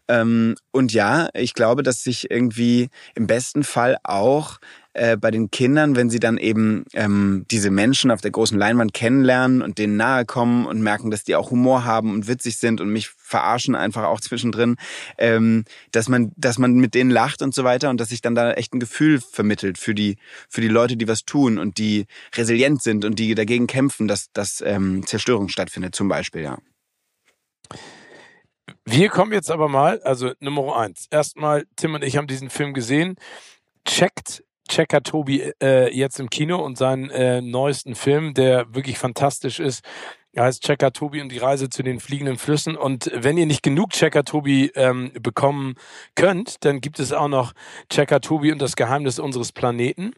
Ähm, 0.07 0.55
und 0.71 0.93
ja, 0.93 1.29
ich 1.33 1.53
glaube, 1.53 1.81
dass 1.83 2.03
sich 2.03 2.29
irgendwie 2.29 2.89
im 3.15 3.27
besten 3.27 3.63
Fall 3.63 3.97
auch 4.03 4.59
äh, 4.93 5.17
bei 5.17 5.31
den 5.31 5.51
Kindern, 5.51 5.95
wenn 5.95 6.09
sie 6.09 6.19
dann 6.19 6.37
eben 6.37 6.85
ähm, 6.93 7.45
diese 7.49 7.71
Menschen 7.71 8.11
auf 8.11 8.21
der 8.21 8.31
großen 8.31 8.57
Leinwand 8.57 8.93
kennenlernen 8.93 9.61
und 9.61 9.77
denen 9.77 9.97
nahe 9.97 10.25
kommen 10.25 10.65
und 10.67 10.81
merken, 10.81 11.11
dass 11.11 11.23
die 11.23 11.35
auch 11.35 11.51
Humor 11.51 11.85
haben 11.85 12.13
und 12.13 12.27
witzig 12.27 12.57
sind 12.57 12.81
und 12.81 12.89
mich 12.89 13.09
verarschen 13.09 13.75
einfach 13.75 14.03
auch 14.03 14.21
zwischendrin, 14.21 14.75
ähm, 15.17 15.65
dass 15.91 16.07
man, 16.07 16.31
dass 16.37 16.59
man 16.59 16.75
mit 16.75 16.93
denen 16.93 17.09
lacht 17.09 17.41
und 17.41 17.55
so 17.55 17.63
weiter 17.63 17.89
und 17.89 17.99
dass 17.99 18.09
sich 18.09 18.21
dann 18.21 18.35
da 18.35 18.53
echt 18.53 18.73
ein 18.73 18.79
Gefühl 18.79 19.19
vermittelt 19.19 19.77
für 19.77 19.95
die, 19.95 20.17
für 20.49 20.61
die 20.61 20.67
Leute, 20.67 20.97
die 20.97 21.07
was 21.07 21.25
tun 21.25 21.57
und 21.57 21.77
die 21.77 22.05
resilient 22.35 22.83
sind 22.83 23.05
und 23.05 23.17
die 23.17 23.33
dagegen 23.33 23.67
kämpfen, 23.67 24.07
dass, 24.07 24.31
dass 24.33 24.61
ähm, 24.61 25.05
Zerstörung 25.05 25.49
stattfindet, 25.49 25.95
zum 25.95 26.07
Beispiel, 26.07 26.43
ja. 26.43 26.57
Wir 28.85 29.09
kommen 29.09 29.33
jetzt 29.33 29.51
aber 29.51 29.67
mal, 29.67 30.01
also 30.01 30.31
Nummer 30.39 30.77
eins. 30.77 31.07
Erstmal, 31.11 31.65
Tim 31.75 31.95
und 31.95 32.03
ich 32.03 32.17
haben 32.17 32.27
diesen 32.27 32.49
Film 32.49 32.73
gesehen. 32.73 33.15
Checkt 33.85 34.43
Checker 34.67 35.03
Tobi 35.03 35.53
äh, 35.61 35.95
jetzt 35.95 36.19
im 36.19 36.29
Kino 36.29 36.63
und 36.63 36.77
seinen 36.77 37.09
äh, 37.11 37.41
neuesten 37.41 37.95
Film, 37.95 38.33
der 38.33 38.73
wirklich 38.73 38.97
fantastisch 38.97 39.59
ist. 39.59 39.83
Er 40.33 40.45
heißt 40.45 40.63
Checker 40.63 40.91
Tobi 40.91 41.21
und 41.21 41.31
die 41.31 41.37
Reise 41.37 41.69
zu 41.69 41.81
den 41.81 41.99
fliegenden 41.99 42.37
Flüssen. 42.37 42.75
Und 42.75 43.09
wenn 43.13 43.37
ihr 43.37 43.45
nicht 43.45 43.63
genug 43.63 43.91
Checker 43.91 44.23
Tobi 44.23 44.71
ähm, 44.75 45.11
bekommen 45.21 45.75
könnt, 46.15 46.65
dann 46.65 46.81
gibt 46.81 46.99
es 46.99 47.13
auch 47.13 47.29
noch 47.29 47.53
Checker 47.89 48.19
Tobi 48.21 48.51
und 48.51 48.61
das 48.61 48.75
Geheimnis 48.75 49.19
unseres 49.19 49.51
Planeten. 49.51 50.13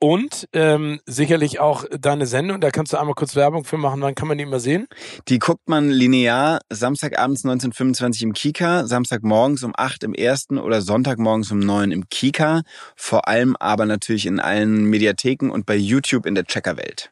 Und 0.00 0.48
ähm, 0.52 1.00
sicherlich 1.06 1.58
auch 1.58 1.84
deine 1.90 2.26
Sendung, 2.26 2.60
da 2.60 2.70
kannst 2.70 2.92
du 2.92 2.98
einmal 2.98 3.14
kurz 3.14 3.34
Werbung 3.34 3.64
für 3.64 3.78
machen, 3.78 4.00
wann 4.00 4.14
kann 4.14 4.28
man 4.28 4.38
die 4.38 4.44
immer 4.44 4.60
sehen? 4.60 4.86
Die 5.28 5.38
guckt 5.38 5.68
man 5.68 5.90
linear 5.90 6.60
Samstagabends 6.70 7.44
1925 7.44 8.22
im 8.22 8.32
Kika, 8.32 8.86
Samstagmorgens 8.86 9.64
um 9.64 9.72
8 9.76 10.04
im 10.04 10.14
ersten 10.14 10.58
oder 10.58 10.82
Sonntagmorgens 10.82 11.50
um 11.50 11.58
9 11.58 11.90
im 11.90 12.08
Kika. 12.08 12.62
Vor 12.94 13.26
allem 13.26 13.56
aber 13.56 13.86
natürlich 13.86 14.26
in 14.26 14.38
allen 14.38 14.84
Mediatheken 14.84 15.50
und 15.50 15.66
bei 15.66 15.76
YouTube 15.76 16.26
in 16.26 16.36
der 16.36 16.44
Checkerwelt 16.44 17.10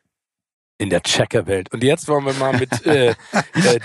in 0.79 0.91
der 0.91 1.03
Checkerwelt. 1.03 1.73
Und 1.73 1.83
jetzt 1.83 2.07
wollen 2.09 2.25
wir 2.27 2.35
mal 2.35 2.57
mit 2.59 2.85
äh, 2.87 3.11
äh, 3.11 3.15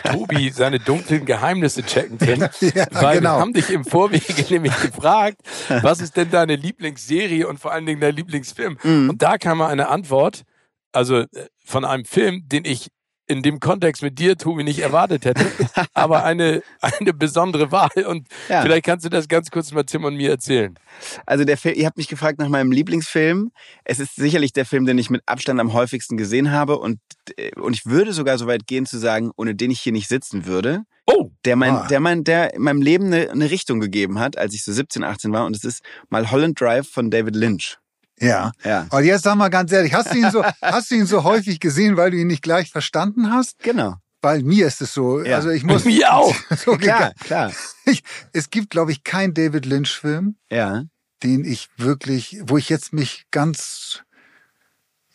Tobi 0.04 0.50
seine 0.50 0.80
dunklen 0.80 1.26
Geheimnisse 1.26 1.84
checken, 1.84 2.18
Tim. 2.18 2.42
Ja, 2.62 2.86
weil 2.92 3.18
genau. 3.18 3.38
wir 3.38 3.42
haben 3.42 3.54
dich 3.54 3.70
im 3.70 3.86
Vorwege 3.86 4.44
nämlich 4.50 4.80
gefragt, 4.82 5.38
was 5.82 6.00
ist 6.00 6.16
denn 6.18 6.30
deine 6.30 6.56
Lieblingsserie 6.56 7.48
und 7.48 7.60
vor 7.60 7.72
allen 7.72 7.86
Dingen 7.86 8.02
dein 8.02 8.16
Lieblingsfilm? 8.16 8.78
Mhm. 8.84 9.10
Und 9.10 9.22
da 9.22 9.38
kam 9.38 9.60
mal 9.60 9.68
eine 9.68 9.88
Antwort, 9.88 10.44
also 10.92 11.20
äh, 11.20 11.28
von 11.66 11.86
einem 11.86 12.06
Film, 12.06 12.48
den 12.48 12.66
ich 12.66 12.90
in 13.32 13.42
dem 13.42 13.60
Kontext 13.60 14.04
mit 14.04 14.20
dir, 14.20 14.38
Tobi, 14.38 14.64
nicht 14.64 14.80
erwartet 14.80 15.26
hätte, 15.26 15.46
aber 15.94 16.26
eine, 16.26 16.62
eine 16.82 17.14
besondere 17.14 17.72
Wahl. 17.72 18.06
Und 18.06 18.28
ja. 18.50 18.62
vielleicht 18.62 18.86
kannst 18.86 19.06
du 19.06 19.10
das 19.10 19.28
ganz 19.28 19.50
kurz 19.50 19.72
mal 19.72 19.84
Tim 19.84 20.04
und 20.04 20.16
mir 20.16 20.30
erzählen. 20.30 20.78
Also 21.26 21.46
der 21.46 21.58
Film, 21.58 21.76
ihr 21.76 21.86
habt 21.86 21.98
mich 21.98 22.10
gefragt 22.10 22.40
nach 22.40 22.50
meinem 22.50 22.72
Lieblingsfilm. 22.72 23.52
Es 23.86 24.00
ist 24.00 24.16
sicherlich 24.16 24.52
der 24.52 24.66
Film, 24.66 24.86
den 24.86 24.98
ich 24.98 25.10
mit 25.10 25.22
Abstand 25.26 25.60
am 25.60 25.74
häufigsten 25.74 26.18
gesehen 26.18 26.52
habe 26.52 26.78
und, 26.78 27.00
äh, 27.38 27.52
und 27.60 27.74
ich 27.74 27.86
würde 27.86 28.12
sogar 28.12 28.38
so 28.38 28.48
weit 28.48 28.68
gehen 28.68 28.86
zu 28.86 28.98
sagen, 28.98 29.32
ohne 29.38 29.56
den 29.56 29.72
ich 29.72 29.80
hier 29.80 29.94
nicht 29.94 30.10
sitzen 30.10 30.46
würde. 30.46 30.84
Oh. 31.08 31.32
Der 31.46 31.56
mein, 31.56 31.76
ah. 31.76 31.88
der 31.88 32.00
mein, 32.00 32.24
der 32.24 32.54
in 32.54 32.62
meinem 32.62 32.82
Leben 32.82 33.06
eine, 33.06 33.32
eine 33.32 33.50
Richtung 33.50 33.80
gegeben 33.80 34.20
hat, 34.20 34.38
als 34.38 34.54
ich 34.54 34.64
so 34.64 34.72
17, 34.72 35.04
18 35.04 35.32
war 35.32 35.46
und 35.46 35.56
es 35.56 35.64
ist 35.64 35.82
mal 36.10 36.30
Holland 36.32 36.60
Drive 36.60 36.90
von 36.90 37.10
David 37.10 37.36
Lynch. 37.36 37.78
Ja. 38.22 38.52
ja. 38.64 38.88
Und 38.92 39.04
jetzt 39.04 39.24
sag 39.24 39.36
mal 39.36 39.50
ganz 39.50 39.72
ehrlich, 39.72 39.94
hast 39.94 40.14
du 40.14 40.18
ihn 40.18 40.32
so, 40.32 40.44
hast 40.62 40.92
du 40.92 40.96
ihn 40.96 41.06
so 41.06 41.24
häufig 41.24 41.60
gesehen, 41.60 41.98
weil 41.98 42.12
du 42.12 42.18
ihn 42.18 42.28
nicht 42.28 42.44
gleich 42.44 42.72
verstanden 42.72 43.32
hast? 43.32 43.60
Genau. 43.60 43.96
Weil 44.22 44.44
mir 44.44 44.68
ist 44.68 44.82
es 44.82 44.94
so, 44.94 45.24
ja. 45.24 45.36
also 45.36 45.50
ich 45.50 45.64
muss. 45.64 45.84
Mir 45.86 46.14
auch. 46.14 46.36
so 46.58 46.78
klar, 46.78 47.14
klar. 47.20 47.52
Ich, 47.86 48.04
es 48.34 48.52
gibt, 48.52 48.70
glaube 48.70 48.92
ich, 48.92 49.04
keinen 49.04 49.34
David 49.34 49.66
Lynch-Film, 49.66 50.36
ja. 50.52 50.84
den 51.24 51.44
ich 51.44 51.70
wirklich, 51.78 52.40
wo 52.44 52.58
ich 52.58 52.70
jetzt 52.70 52.94
mich 52.94 53.26
ganz 53.32 54.04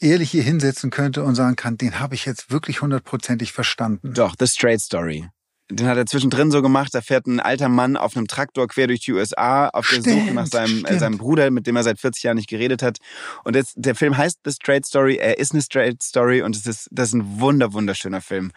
ehrlich 0.01 0.33
hier 0.33 0.43
hinsetzen 0.43 0.91
könnte 0.91 1.23
und 1.23 1.37
sagen 1.37 1.57
kann, 1.57 1.79
den 1.79 2.01
habe 2.01 2.17
ich 2.17 2.27
jetzt 2.27 2.51
wirklich 2.51 2.83
hundertprozentig 2.83 3.53
verstanden. 3.53 4.13
Doch, 4.13 4.35
The 4.39 4.47
Straight 4.47 4.81
Story. 4.81 5.29
Den 5.69 5.89
hat 5.89 5.97
er 5.97 6.07
zwischendrin 6.07 6.53
so 6.53 6.63
gemacht, 6.63 6.95
da 6.95 7.01
fährt 7.01 7.27
ein 7.27 7.41
alter 7.41 7.69
Mann 7.69 7.97
auf 7.97 8.17
einem 8.17 8.29
Traktor 8.29 8.69
quer 8.69 8.87
durch 8.87 9.01
die 9.01 9.13
USA 9.13 9.69
auf 9.69 9.89
der 9.89 10.03
Suche 10.03 10.33
nach 10.33 10.47
seinem, 10.47 10.85
äh, 10.85 10.97
seinem 10.99 11.19
Bruder, 11.19 11.51
mit 11.51 11.67
dem 11.67 11.75
er 11.75 11.83
seit 11.83 11.99
40 11.99 12.23
Jahren 12.23 12.37
nicht 12.37 12.49
geredet 12.49 12.85
hat. 12.85 12.99
Und 13.43 13.57
jetzt, 13.57 13.75
der 13.77 13.97
Film 13.97 14.17
heißt 14.17 14.41
The 14.45 14.53
Straight 14.53 14.87
Story, 14.87 15.17
er 15.17 15.39
ist 15.39 15.53
eine 15.53 15.63
Straight 15.63 16.03
Story 16.05 16.43
und 16.43 16.55
es 16.55 16.67
ist, 16.67 16.89
das 16.93 17.09
ist 17.09 17.15
ein 17.15 17.41
wunder, 17.41 17.73
wunderschöner 17.73 18.21
Film. 18.21 18.53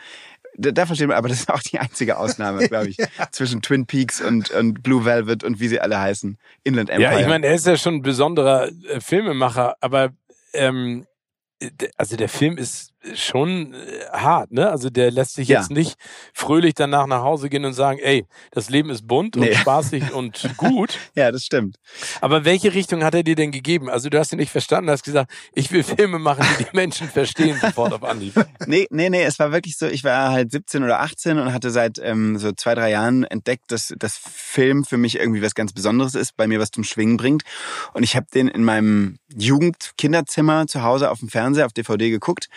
Da, 0.56 0.72
da 0.72 0.86
versteht 0.86 1.08
man, 1.08 1.18
aber 1.18 1.30
das 1.30 1.40
ist 1.40 1.50
auch 1.50 1.64
die 1.64 1.80
einzige 1.80 2.18
Ausnahme, 2.18 2.68
glaube 2.68 2.90
ich, 2.90 2.98
ja. 2.98 3.08
zwischen 3.32 3.64
Twin 3.64 3.88
Peaks 3.88 4.22
und, 4.22 4.52
und 4.52 4.84
Blue 4.84 5.04
Velvet 5.04 5.44
und 5.44 5.60
wie 5.60 5.68
sie 5.68 5.80
alle 5.80 6.00
heißen. 6.00 6.38
Inland 6.64 6.92
Empire. 6.92 7.14
Ja, 7.14 7.20
ich 7.20 7.28
meine, 7.28 7.48
er 7.48 7.56
ist 7.56 7.66
ja 7.66 7.76
schon 7.76 7.96
ein 7.96 8.02
besonderer 8.04 8.68
äh, 8.68 9.00
Filmemacher, 9.02 9.78
aber 9.82 10.12
ähm, 10.54 11.08
also 11.98 12.16
der 12.16 12.30
Film 12.30 12.58
ist 12.58 12.94
schon 13.14 13.74
äh, 13.74 13.78
hart, 14.12 14.52
ne? 14.52 14.70
Also 14.70 14.90
der 14.90 15.12
lässt 15.12 15.36
sich 15.36 15.48
ja. 15.48 15.60
jetzt 15.60 15.72
nicht 15.72 15.96
fröhlich 16.34 16.74
danach 16.74 17.08
nach 17.08 17.22
Hause 17.22 17.50
gehen 17.50 17.64
und 17.66 17.74
sagen, 17.74 18.00
ey, 18.00 18.26
das 18.52 18.70
Leben 18.70 18.90
ist 18.90 19.08
bunt 19.08 19.36
nee. 19.36 19.50
und 19.50 19.56
spaßig 19.58 20.14
und 20.14 20.54
gut. 20.58 20.98
Ja, 21.16 21.32
das 21.32 21.44
stimmt. 21.44 21.78
Aber 22.22 22.46
welche 22.46 22.74
Richtung 22.74 23.04
hat 23.04 23.16
er 23.16 23.24
dir 23.24 23.36
denn 23.36 23.52
gegeben? 23.52 23.90
Also 23.90 24.10
du 24.10 24.20
hast 24.20 24.34
ihn 24.34 24.40
nicht 24.40 24.52
verstanden, 24.52 24.90
hast 24.90 25.04
gesagt, 25.04 25.32
ich 25.54 25.72
will 25.72 25.84
Filme 25.84 26.20
machen, 26.20 26.46
die 26.60 26.66
die 26.66 26.76
Menschen 26.76 27.08
verstehen 27.14 27.58
sofort 27.60 27.94
auf 27.94 28.04
Anhieb. 28.04 28.34
Nee, 28.68 28.88
nee, 28.90 29.10
nee, 29.10 29.24
es 29.24 29.40
war 29.40 29.52
wirklich 29.52 29.78
so, 29.78 29.88
ich 29.88 30.04
war 30.04 30.32
halt 30.32 30.52
17 30.52 30.84
oder 30.84 31.00
18 31.00 31.40
und 31.40 31.54
hatte 31.54 31.72
seit 31.72 32.00
ähm, 32.00 32.38
so 32.38 32.52
zwei, 32.52 32.76
drei 32.76 32.92
Jahren 32.92 33.24
entdeckt, 33.24 33.72
dass 33.72 33.94
das 33.98 34.18
Film 34.18 34.84
für 34.84 34.98
mich 34.98 35.18
irgendwie 35.18 35.42
was 35.42 35.56
ganz 35.56 35.72
Besonderes 35.72 36.16
ist, 36.16 36.36
bei 36.36 36.48
mir 36.48 36.60
was 36.60 36.72
zum 36.72 36.84
Schwingen 36.84 37.18
bringt. 37.18 37.44
Und 37.94 38.04
ich 38.04 38.16
habe 38.16 38.28
den 38.34 38.50
in 38.50 38.64
meinem 38.64 39.20
Jugend-Kinderzimmer 39.34 40.68
zu 40.68 40.84
Hause 40.84 41.12
auf 41.12 41.20
dem 41.20 41.30
Fernseher, 41.30 41.66
auf 41.66 41.74
DVD 41.74 42.10
geguckt 42.10 42.50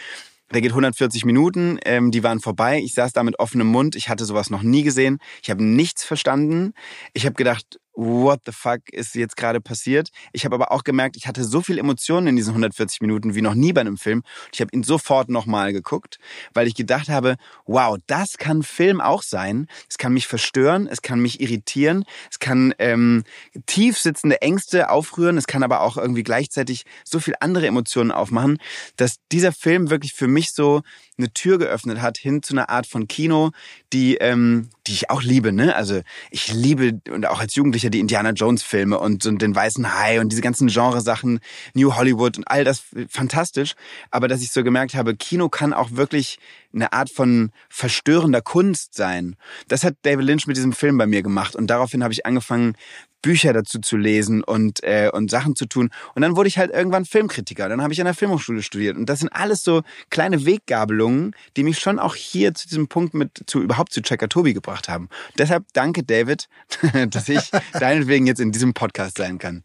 der 0.53 0.61
geht 0.61 0.73
140 0.73 1.25
Minuten, 1.25 1.79
ähm, 1.85 2.11
die 2.11 2.23
waren 2.23 2.41
vorbei. 2.41 2.81
Ich 2.83 2.95
saß 2.95 3.12
da 3.12 3.23
mit 3.23 3.38
offenem 3.38 3.67
Mund. 3.67 3.97
Ich 3.97 4.09
hatte 4.09 4.25
sowas 4.25 4.51
noch 4.51 4.62
nie 4.62 4.83
gesehen. 4.83 5.19
Ich 5.43 5.51
habe 5.51 5.65
nichts 5.65 6.05
verstanden. 6.05 6.75
Ich 7.12 7.25
habe 7.25 7.35
gedacht, 7.35 7.81
what 7.95 8.41
the 8.47 8.53
fuck 8.53 8.89
ist 8.91 9.15
jetzt 9.15 9.37
gerade 9.37 9.61
passiert. 9.61 10.11
Ich 10.33 10.45
habe 10.45 10.55
aber 10.55 10.73
auch 10.73 10.85
gemerkt, 10.85 11.17
ich 11.17 11.27
hatte 11.27 11.45
so 11.45 11.61
viel 11.61 11.79
Emotionen 11.79 12.29
in 12.29 12.37
diesen 12.37 12.51
140 12.51 13.01
Minuten 13.01 13.35
wie 13.35 13.43
noch 13.43 13.55
nie 13.55 13.73
bei 13.73 13.81
einem 13.83 13.99
Film. 13.99 14.23
Ich 14.53 14.61
habe 14.61 14.71
ihn 14.73 14.83
sofort 14.83 15.29
nochmal 15.29 15.73
geguckt, 15.73 16.19
weil 16.55 16.67
ich 16.67 16.75
gedacht 16.75 17.09
habe, 17.09 17.37
wow, 17.67 17.99
das 18.07 18.39
kann 18.39 18.63
Film 18.63 19.01
auch 19.01 19.23
sein. 19.23 19.67
Es 19.89 19.99
kann 19.99 20.15
mich 20.15 20.27
verstören, 20.27 20.87
es 20.87 21.03
kann 21.03 21.21
mich 21.21 21.41
irritieren, 21.41 22.05
es 22.31 22.39
kann 22.39 22.75
ähm, 22.79 23.25
tief 23.67 23.99
sitzende 23.99 24.41
Ängste 24.43 24.91
aufrühren, 24.91 25.37
es 25.37 25.47
kann 25.47 25.63
aber 25.63 25.81
auch 25.83 25.97
irgendwie 25.97 26.23
gleichzeitig 26.23 26.85
so 27.05 27.21
viel 27.21 27.35
andere 27.41 27.67
Emotionen 27.67 28.11
aufmachen, 28.11 28.59
dass 28.97 29.17
dieser 29.31 29.53
Film 29.53 29.91
wirklich 29.91 30.15
für 30.15 30.29
mich 30.29 30.53
so 30.53 30.83
eine 31.23 31.33
Tür 31.33 31.59
geöffnet 31.59 32.01
hat 32.03 32.19
hin 32.19 32.43
zu 32.43 32.55
einer 32.55 32.69
Art 32.69 32.87
von 32.87 33.09
Kino, 33.09 33.51
die, 33.93 34.17
ähm, 34.17 34.69
die 34.87 34.93
ich 34.93 35.11
auch 35.11 35.23
liebe. 35.23 35.53
Ne? 35.53 35.75
Also 35.75 36.01
ich 36.31 36.53
liebe 36.53 37.01
und 37.11 37.27
auch 37.27 37.41
als 37.41 37.55
Jugendlicher 37.55 37.91
die 37.91 38.01
Indiana 38.01 38.31
Jones 38.31 38.63
Filme 38.63 38.99
und, 38.99 39.25
und 39.27 39.41
den 39.41 39.55
Weißen 39.55 39.99
Hai 39.99 40.21
und 40.21 40.31
diese 40.31 40.43
ganzen 40.43 40.69
Genresachen, 40.69 41.41
New 41.75 41.95
Hollywood 41.95 42.39
und 42.39 42.49
all 42.49 42.65
das 42.65 42.83
fantastisch. 43.09 43.75
Aber 44.11 44.29
dass 44.29 44.43
ich 44.43 44.51
so 44.51 44.65
gemerkt 44.65 44.95
habe, 44.95 45.17
Kino 45.17 45.49
kann 45.49 45.73
auch 45.73 45.93
wirklich 45.93 46.39
eine 46.75 46.93
Art 46.93 47.11
von 47.11 47.51
verstörender 47.69 48.41
Kunst 48.41 48.95
sein. 48.95 49.37
Das 49.69 49.85
hat 49.85 49.95
David 50.03 50.27
Lynch 50.27 50.47
mit 50.47 50.57
diesem 50.57 50.73
Film 50.73 50.99
bei 50.99 51.07
mir 51.07 51.23
gemacht 51.23 51.55
und 51.55 51.69
daraufhin 51.69 52.03
habe 52.03 52.13
ich 52.13 52.27
angefangen, 52.27 52.75
Bücher 53.23 53.53
dazu 53.53 53.81
zu 53.81 53.97
lesen 53.97 54.43
und, 54.43 54.83
äh, 54.83 55.11
und 55.13 55.31
Sachen 55.31 55.57
zu 55.57 55.67
tun. 55.67 55.91
Und 56.15 56.23
dann 56.23 56.37
wurde 56.37 56.49
ich 56.49 56.59
halt 56.59 56.73
irgendwann 56.73 57.05
Filmkritiker. 57.05 57.69
Dann 57.69 57.81
habe 57.81 57.93
ich 57.93 58.01
an 58.01 58.05
der 58.05 58.15
Filmhochschule 58.15 58.63
studiert. 58.63 58.97
Und 58.97 59.07
das 59.07 59.21
sind 59.21 59.31
alles 59.31 59.63
so 59.63 59.83
kleine 60.11 60.45
Weggabelungen, 60.45 61.35
die 61.57 61.63
mich 61.63 61.79
schon 61.79 61.99
auch 61.99 62.15
hier 62.15 62.53
zu 62.55 62.69
diesem 62.69 62.89
Punkt 62.89 63.15
mit 63.15 63.45
zu 63.47 63.63
überhaupt 63.63 63.92
zu 63.92 64.03
Checker 64.03 64.29
Tobi 64.29 64.53
gebracht 64.53 64.88
haben. 64.88 65.09
deshalb 65.38 65.65
danke, 65.73 66.03
David, 66.03 66.49
dass 67.11 67.29
ich 67.29 67.51
deinetwegen 67.73 68.27
jetzt 68.27 68.40
in 68.40 68.53
diesem 68.53 68.75
Podcast 68.75 69.19
sein 69.19 69.38
kann. 69.38 69.63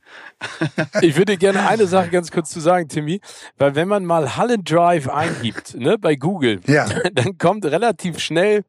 ich 1.01 1.17
würde 1.17 1.37
gerne 1.37 1.67
eine 1.67 1.87
Sache 1.87 2.09
ganz 2.09 2.31
kurz 2.31 2.51
zu 2.51 2.59
sagen, 2.59 2.87
Timmy, 2.87 3.19
weil 3.57 3.75
wenn 3.75 3.87
man 3.87 4.05
mal 4.05 4.37
Hallen 4.37 4.63
Drive 4.63 5.09
eingibt, 5.09 5.75
ne, 5.75 5.97
bei 5.97 6.15
Google, 6.15 6.61
ja. 6.67 6.87
dann 7.13 7.37
kommt 7.37 7.65
relativ 7.65 8.19
schnell 8.19 8.63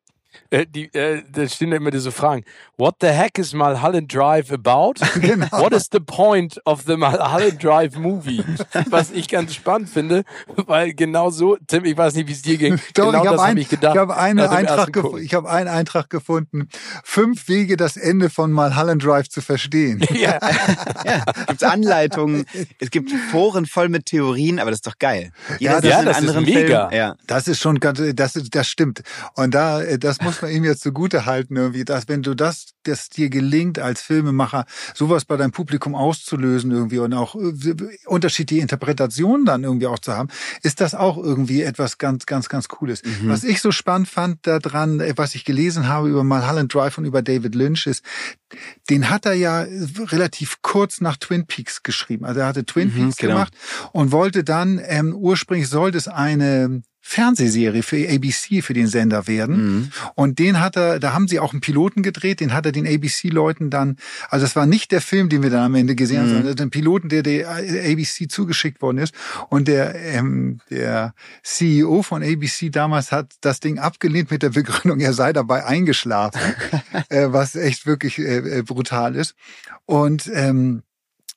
Äh, 0.51 0.67
die, 0.67 0.93
äh, 0.95 1.23
da 1.31 1.47
stehen 1.49 1.73
immer 1.73 1.91
diese 1.91 2.13
Fragen. 2.13 2.45
What 2.77 2.97
the 3.01 3.09
heck 3.09 3.39
is 3.39 3.53
Mulholland 3.53 4.13
Drive 4.13 4.53
about? 4.53 4.95
Genau. 5.21 5.49
What 5.51 5.73
is 5.73 5.89
the 5.91 6.01
point 6.01 6.59
of 6.65 6.85
the 6.87 6.97
Mulholland 6.97 7.63
Drive 7.63 7.97
movie? 7.99 8.43
Was 8.89 9.11
ich 9.11 9.29
ganz 9.29 9.55
spannend 9.55 9.89
finde, 9.91 10.25
weil 10.67 10.95
genau 10.95 11.31
so, 11.31 11.57
Tim, 11.67 11.85
ich 11.85 11.97
weiß 11.97 12.15
nicht, 12.15 12.29
wie 12.29 12.33
es 12.33 12.43
dir 12.43 12.57
ging. 12.57 12.79
Doch, 12.95 13.07
genau 13.07 13.23
ich 13.23 13.29
habe 13.29 13.37
das 13.37 13.55
ich 13.57 13.69
gedacht. 13.69 13.95
ich 13.95 14.01
dem 14.01 14.11
Eintrag 14.11 14.97
ich 15.21 15.37
einen 15.37 15.69
Eintrag 15.69 16.09
gefunden. 16.11 16.69
Fünf 17.05 17.49
Wege, 17.49 17.77
das 17.77 17.97
Ende 17.97 18.31
von 18.31 18.53
Mulholland 18.53 19.05
Drive 19.05 19.29
zu 19.29 19.41
verstehen. 19.41 20.01
Ja, 20.19 20.39
Ja, 21.05 21.25
gibt's 21.47 21.63
Anleitungen, 21.63 22.45
es 22.81 22.91
gibt 22.91 23.11
Foren 23.31 23.67
voll 23.67 23.89
mit 23.89 24.07
Theorien, 24.07 24.59
aber 24.59 24.71
das 24.71 24.79
ist 24.79 24.87
doch 24.87 24.99
geil. 24.99 25.33
Jeder 25.59 25.75
Ja, 25.75 25.81
sieht 25.81 25.91
ja, 25.91 26.03
das 26.03 26.21
ist 26.23 26.35
mega. 26.41 26.89
Film. 26.89 26.99
Ja. 26.99 27.17
Das 27.27 27.47
ist 27.47 27.61
schon 27.61 27.79
ganz, 27.79 28.01
das 28.15 28.37
ist, 28.37 28.55
das 28.55 28.69
stimmt. 28.69 29.03
Und 29.35 29.55
da, 29.55 29.83
äh, 29.83 29.99
das 30.19 30.27
muss 30.27 30.43
man 30.43 30.51
ihm 30.51 30.65
jetzt 30.65 30.83
zugute 30.83 31.27
halten, 31.27 31.57
irgendwie, 31.57 31.85
dass 31.85 32.09
wenn 32.09 32.23
du 32.23 32.35
das, 32.35 32.67
das 32.83 33.09
dir 33.09 33.31
gelingt 33.31 33.79
als 33.79 34.01
Filmemacher, 34.03 34.65
sowas 34.95 35.25
bei 35.25 35.37
deinem 35.37 35.53
Publikum 35.53 35.95
auszulösen 35.95 36.71
irgendwie 36.71 36.99
und 36.99 37.15
auch 37.15 37.35
äh, 37.35 37.75
unterschiedliche 38.07 38.63
Interpretationen 38.63 39.47
dann 39.47 39.65
irgendwie 39.65 39.87
auch 39.87 39.99
zu 39.99 40.13
haben, 40.13 40.29
ist 40.63 40.81
das 40.81 40.95
auch 40.95 41.17
irgendwie 41.17 41.63
etwas 41.63 41.99
ganz, 41.99 42.27
ganz, 42.27 42.49
ganz 42.49 42.69
Cooles. 42.69 43.03
Mhm. 43.05 43.29
Was 43.29 43.45
ich 43.45 43.61
so 43.61 43.73
spannend 43.73 44.09
fand 44.09 44.47
daran, 44.47 45.01
äh, 45.01 45.15
was 45.17 45.35
ich 45.35 45.45
gelesen 45.45 45.89
habe 45.89 46.09
über 46.09 46.25
Mulholland 46.25 46.73
Drive 46.73 46.99
und 46.99 47.05
über 47.05 47.23
David 47.23 47.55
Lynch 47.55 47.87
ist, 47.87 48.05
den 48.91 49.11
hat 49.11 49.27
er 49.27 49.35
ja 49.35 49.67
relativ 50.11 50.63
kurz 50.63 51.01
nach 51.01 51.17
Twin 51.17 51.47
Peaks 51.47 51.83
geschrieben. 51.83 52.25
Also 52.25 52.41
er 52.41 52.47
hatte 52.47 52.65
Twin 52.65 52.89
Mhm, 52.89 52.93
Peaks 52.93 53.17
genau. 53.19 53.35
gemacht 53.35 53.53
und 53.93 54.13
wollte 54.13 54.45
dann, 54.45 54.81
ähm, 54.83 55.15
ursprünglich 55.15 55.69
sollte 55.69 55.99
es 55.99 56.09
eine 56.09 56.83
Fernsehserie 57.09 57.83
für 57.83 57.97
ABC 58.07 58.61
für 58.61 58.75
den 58.75 58.87
Sender 58.87 59.27
werden. 59.27 59.57
Mhm. 59.57 59.91
Und 60.15 60.39
den 60.39 60.61
hat 60.61 60.77
er, 60.77 60.99
da 61.01 61.15
haben 61.15 61.27
sie 61.27 61.41
auch 61.41 61.53
einen 61.53 61.63
Piloten 61.63 62.03
gedreht, 62.03 62.41
den 62.41 62.53
hat 62.53 62.67
er 62.67 62.73
den 62.73 62.87
ABC-Leuten 62.87 63.71
dann, 63.71 63.97
also 64.29 64.45
es 64.45 64.55
war 64.57 64.67
nicht 64.67 64.93
der 64.93 65.01
Film, 65.01 65.31
den 65.31 65.43
wir 65.43 65.49
dann 65.49 65.65
am 65.65 65.75
Ende 65.75 65.95
gesehen 65.95 66.21
haben, 66.21 66.29
Mhm. 66.29 66.35
sondern 66.35 66.57
den 66.57 66.71
Piloten, 66.71 67.09
der 67.09 67.23
der 67.23 67.49
ABC 67.49 68.29
zugeschickt 68.29 68.83
worden 68.83 68.99
ist. 68.99 69.15
Und 69.49 69.69
der, 69.69 69.95
ähm, 69.95 70.61
der 70.69 71.15
CEO 71.43 72.03
von 72.03 72.23
ABC 72.23 72.69
damals 72.69 73.11
hat 73.11 73.37
das 73.41 73.61
Ding 73.61 73.79
abgelehnt 73.79 74.31
mit 74.31 74.43
der 74.43 74.51
Begründung, 74.51 75.01
er 75.01 75.15
sei 75.15 75.33
dabei 75.33 75.65
eingeschlafen, 75.65 76.41
äh, 77.09 77.29
was 77.31 77.57
echt 77.57 77.87
wirklich 77.87 78.19
äh, 78.19 78.59
äh, 78.59 78.63
brutal 78.63 79.17
ist. 79.17 79.35
Und 79.87 80.31
ähm, 80.35 80.83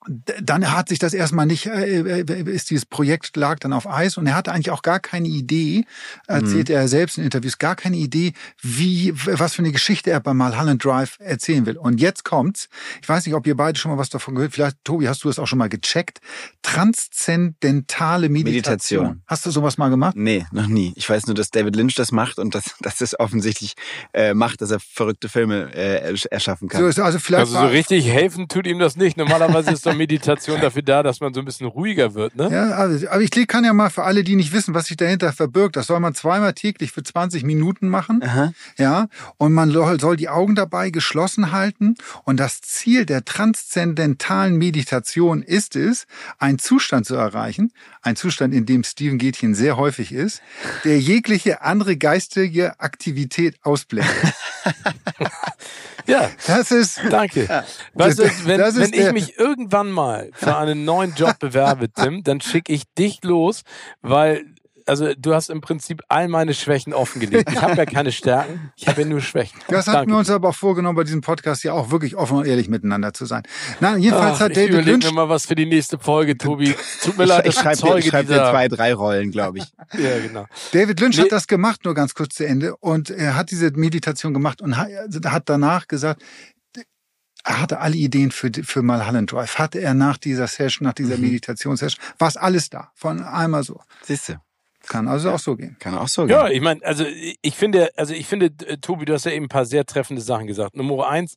dann 0.08 0.72
hat 0.72 0.90
sich 0.90 0.98
das 1.00 1.14
erstmal 1.14 1.46
nicht, 1.46 1.68
äh, 1.68 2.22
äh, 2.22 2.52
ist 2.52 2.70
dieses 2.72 2.86
Projekt 2.86 3.36
lag 3.38 3.60
dann 3.60 3.72
auf 3.74 3.88
Eis 3.88 4.18
und 4.18 4.26
er 4.26 4.36
hatte 4.36 4.52
eigentlich 4.52 4.72
auch 4.72 4.82
gar 4.82 5.00
keine 5.00 5.28
Idee, 5.28 5.86
erzählt 6.28 6.70
er 6.72 6.88
selbst 6.88 7.18
in 7.20 7.24
Interviews, 7.24 7.60
gar 7.60 7.76
keine 7.76 7.98
Idee, 7.98 8.34
wie, 8.62 9.14
was 9.16 9.54
für 9.54 9.62
eine 9.62 9.72
Geschichte 9.72 10.10
er 10.10 10.20
bei 10.20 10.34
Mulholland 10.34 10.84
Drive 10.84 11.18
erzählen 11.20 11.66
will. 11.66 11.78
Und 11.78 12.02
jetzt 12.02 12.24
kommt's. 12.26 12.68
Ich 13.02 13.08
weiß 13.10 13.26
nicht, 13.26 13.36
ob 13.36 13.46
ihr 13.46 13.56
beide 13.56 13.78
schon 13.78 13.92
mal 13.92 13.98
was 13.98 14.10
davon 14.10 14.34
gehört. 14.36 14.54
Vielleicht, 14.54 14.78
Tobi, 14.84 15.08
hast 15.08 15.24
du 15.24 15.28
das 15.28 15.38
auch 15.38 15.48
schon 15.48 15.60
mal 15.60 15.70
gecheckt? 15.70 16.20
Transzendentale 16.64 18.30
Meditation. 18.30 19.04
Meditation. 19.04 19.22
Hast 19.28 19.46
du 19.46 19.52
sowas 19.52 19.78
mal 19.78 19.90
gemacht? 19.90 20.16
Nee, 20.16 20.46
noch 20.52 20.68
nie. 20.68 20.94
Ich 20.96 21.10
weiß 21.10 21.28
nur, 21.28 21.36
dass 21.36 21.52
David 21.52 21.76
Lynch 21.76 21.96
das 21.96 22.12
macht 22.12 22.40
und 22.40 22.56
dass, 22.56 22.76
dass 22.82 23.02
es 23.02 23.20
offensichtlich 23.20 23.74
äh, 24.14 24.34
macht, 24.34 24.62
dass 24.62 24.72
er 24.72 24.80
verrückte 24.80 25.30
Filme 25.30 25.74
äh, 25.74 26.12
ersch- 26.12 26.28
erschaffen 26.30 26.68
kann. 26.68 26.82
So 26.82 26.88
ist 26.88 27.00
also 27.00 27.20
vielleicht 27.20 27.42
also 27.48 27.60
so 27.60 27.68
richtig 27.68 28.08
helfen 28.08 28.48
tut 28.48 28.66
ihm 28.68 28.80
das 28.80 28.96
nicht. 28.96 29.18
Normalerweise 29.18 29.72
ist 29.72 29.86
doch 29.92 29.98
Meditation 29.98 30.62
dafür 30.62 30.82
da, 30.82 31.04
dass 31.04 31.20
man 31.20 31.34
so 31.34 31.40
ein 31.40 31.46
bisschen 31.46 31.68
ruhiger 31.68 32.14
wird, 32.14 32.36
ne? 32.36 32.50
Ja, 32.52 32.72
also, 32.72 33.08
aber 33.08 33.22
ich 33.22 33.32
kann 33.48 33.64
ja 33.64 33.74
mal 33.74 33.90
für 33.90 34.04
alle, 34.04 34.24
die 34.24 34.36
nicht 34.36 34.54
wissen, 34.54 34.74
was 34.74 34.88
sich 34.88 34.98
dahinter 34.98 35.34
verbirgt, 35.34 35.76
das 35.76 35.88
soll 35.88 36.00
man 36.00 36.14
zweimal 36.16 36.54
täglich 36.54 36.92
für 36.92 37.04
20 37.04 37.44
Minuten 37.44 37.88
machen. 37.88 38.22
Aha. 38.24 38.54
Ja, 38.78 39.08
und 39.38 39.54
man 39.54 39.72
soll 39.72 40.00
soll 40.00 40.18
die 40.18 40.30
Augen 40.30 40.56
dabei 40.56 40.90
geschlossen 40.90 41.52
halten. 41.52 41.96
Und 42.24 42.38
das 42.38 42.62
Ziel 42.62 43.06
der 43.06 43.24
transzendentalen 43.24 44.58
Meditation 44.58 45.42
ist 45.42 45.76
es, 45.76 46.06
einen 46.38 46.60
Zustand 46.60 47.06
zu 47.06 47.16
erreichen, 47.16 47.72
ein 48.02 48.16
Zustand, 48.16 48.54
in 48.54 48.66
dem 48.66 48.84
Steven 48.84 49.18
Gätchen 49.18 49.56
sehr 49.56 49.78
häufig 49.78 50.12
ist, 50.12 50.42
der 50.84 51.00
jegliche 51.00 51.62
andere 51.62 51.98
geistige 51.98 52.80
Aktivität 52.80 53.56
ausblendet. 53.64 54.14
Ja. 56.08 56.30
Das 56.48 56.72
ist, 56.72 57.02
Danke. 57.10 57.64
Weißt 57.94 58.20
du, 58.20 58.24
wenn, 58.46 58.60
wenn 58.60 58.94
ich 58.94 59.12
mich 59.12 59.38
irgendwann 59.38 59.92
mal 59.92 60.30
für 60.34 60.58
einen 60.58 60.86
neuen 60.86 61.14
Job 61.16 61.40
bewerbe, 61.40 61.92
Tim, 61.92 62.24
dann 62.24 62.42
schicke 62.42 62.74
ich 62.74 62.84
dich 62.98 63.24
los, 63.24 63.62
weil 64.02 64.46
also 64.92 65.14
du 65.18 65.34
hast 65.34 65.50
im 65.50 65.62
Prinzip 65.62 66.02
all 66.10 66.28
meine 66.28 66.54
Schwächen 66.54 66.94
offengelegt. 66.94 67.50
Ich 67.50 67.62
habe 67.62 67.76
ja 67.76 67.86
keine 67.86 68.12
Stärken, 68.12 68.72
ich 68.76 68.90
habe 68.90 69.02
ja 69.04 69.08
nur 69.08 69.22
Schwächen. 69.22 69.58
das 69.70 69.88
hatten 69.88 69.96
Danke. 70.00 70.12
wir 70.12 70.18
uns 70.18 70.30
aber 70.30 70.50
auch 70.50 70.56
vorgenommen, 70.56 70.98
bei 70.98 71.06
diesem 71.06 71.22
Podcast 71.22 71.64
ja 71.64 71.72
auch 71.72 71.92
wirklich 71.92 72.18
offen 72.18 72.40
und 72.40 72.46
ehrlich 72.46 72.68
miteinander 72.68 73.14
zu 73.14 73.26
sein. 73.26 73.44
Na, 73.80 73.96
jedenfalls 73.96 74.36
Ach, 74.36 74.40
hat 74.42 74.52
ich 74.52 74.56
David 74.58 74.70
überlege 74.72 74.92
Lynch 74.92 75.06
mir 75.06 75.12
mal 75.14 75.30
was 75.30 75.46
für 75.46 75.56
die 75.56 75.66
nächste 75.66 75.98
Folge, 75.98 76.38
Tobi. 76.38 76.76
Tut 77.02 77.18
mir 77.18 77.24
Ich, 77.24 77.30
leid, 77.30 77.48
ich 77.48 77.56
dass 77.56 77.64
schreibe 77.64 77.76
ich 77.76 77.82
dir, 77.82 77.98
ich 78.00 78.08
schreib 78.08 78.28
dir 78.28 78.34
dieser... 78.34 78.52
zwei, 78.52 78.68
drei 78.68 78.94
Rollen, 78.94 79.32
glaube 79.32 79.60
ich. 79.60 79.64
Ja, 79.98 80.20
genau. 80.20 80.46
David 80.74 81.00
Lynch 81.00 81.16
Nee. 81.18 81.24
hat 81.24 81.32
das 81.32 81.48
gemacht, 81.48 81.86
nur 81.86 81.94
ganz 81.94 82.14
kurz 82.14 82.36
zu 82.36 82.46
Ende. 82.46 82.76
Und 82.78 83.10
er 83.10 83.36
hat 83.38 83.50
diese 83.52 83.72
Meditation 83.72 84.34
gemacht 84.34 84.62
und 84.62 84.76
hat, 84.78 84.90
hat 85.26 85.44
danach 85.48 85.88
gesagt, 85.88 86.22
er 87.44 87.60
hatte 87.62 87.80
alle 87.80 87.96
Ideen 87.96 88.32
für, 88.32 88.52
für 88.64 88.84
Mulholland 88.84 89.32
Drive. 89.32 89.58
Hatte 89.58 89.80
er 89.80 89.94
nach 89.94 90.18
dieser 90.18 90.48
Session, 90.48 90.86
nach 90.88 90.94
dieser 90.94 91.16
Mhm. 91.18 91.24
Meditationssession, 91.24 92.04
war 92.20 92.28
es 92.28 92.38
alles 92.38 92.70
da. 92.70 92.92
Von 92.94 93.24
einmal 93.24 93.64
so. 93.64 93.80
Siehst 94.04 94.30
du, 94.30 94.34
Kann 94.88 95.08
also 95.08 95.32
auch 95.32 95.40
so 95.40 95.56
gehen. 95.56 95.76
kann 95.80 95.96
auch 95.98 96.08
so 96.08 96.28
Ja, 96.28 96.48
gehen. 96.48 96.56
ich 96.58 96.62
meine, 96.62 96.84
also 96.84 97.06
ich 97.42 97.56
finde, 97.56 97.90
also 97.98 98.14
ich 98.14 98.26
finde, 98.28 98.48
äh, 98.66 98.78
Tobi, 98.78 99.06
du 99.06 99.14
hast 99.14 99.26
ja 99.26 99.32
eben 99.32 99.46
ein 99.46 99.50
paar 99.50 99.66
sehr 99.66 99.86
treffende 99.86 100.22
Sachen 100.22 100.48
gesagt. 100.48 100.76
Nummer 100.76 101.08
eins, 101.08 101.36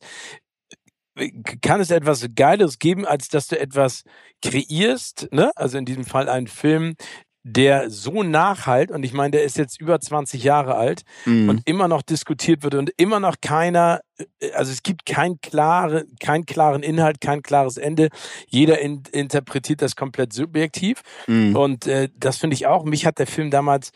äh, 1.17 1.31
kann 1.61 1.79
es 1.81 1.91
etwas 1.91 2.25
Geiles 2.35 2.79
geben, 2.79 3.05
als 3.05 3.29
dass 3.29 3.47
du 3.47 3.59
etwas 3.59 4.03
kreierst, 4.43 5.27
ne? 5.31 5.51
Also 5.55 5.77
in 5.77 5.85
diesem 5.85 6.05
Fall 6.05 6.29
einen 6.29 6.47
Film, 6.47 6.95
der 7.43 7.89
so 7.91 8.23
nachhalt, 8.23 8.89
und 8.91 9.03
ich 9.03 9.13
meine, 9.13 9.31
der 9.31 9.43
ist 9.43 9.57
jetzt 9.57 9.79
über 9.79 9.99
20 9.99 10.43
Jahre 10.43 10.75
alt 10.75 11.03
Mhm. 11.25 11.49
und 11.49 11.61
immer 11.65 11.87
noch 11.87 12.01
diskutiert 12.01 12.63
wird 12.63 12.73
und 12.75 12.91
immer 12.97 13.19
noch 13.19 13.35
keiner, 13.41 14.01
also 14.53 14.71
es 14.71 14.83
gibt 14.83 15.05
kein 15.05 15.39
klare, 15.41 16.05
keinen 16.19 16.45
klaren 16.45 16.83
Inhalt, 16.83 17.21
kein 17.21 17.41
klares 17.41 17.77
Ende. 17.77 18.09
Jeder 18.47 18.79
in, 18.79 19.03
interpretiert 19.11 19.81
das 19.81 19.95
komplett 19.95 20.33
subjektiv. 20.33 21.01
Mhm. 21.27 21.55
Und 21.55 21.87
äh, 21.87 22.09
das 22.17 22.37
finde 22.37 22.55
ich 22.55 22.67
auch. 22.67 22.85
Mich 22.85 23.05
hat 23.05 23.19
der 23.19 23.27
Film 23.27 23.51
damals 23.51 23.91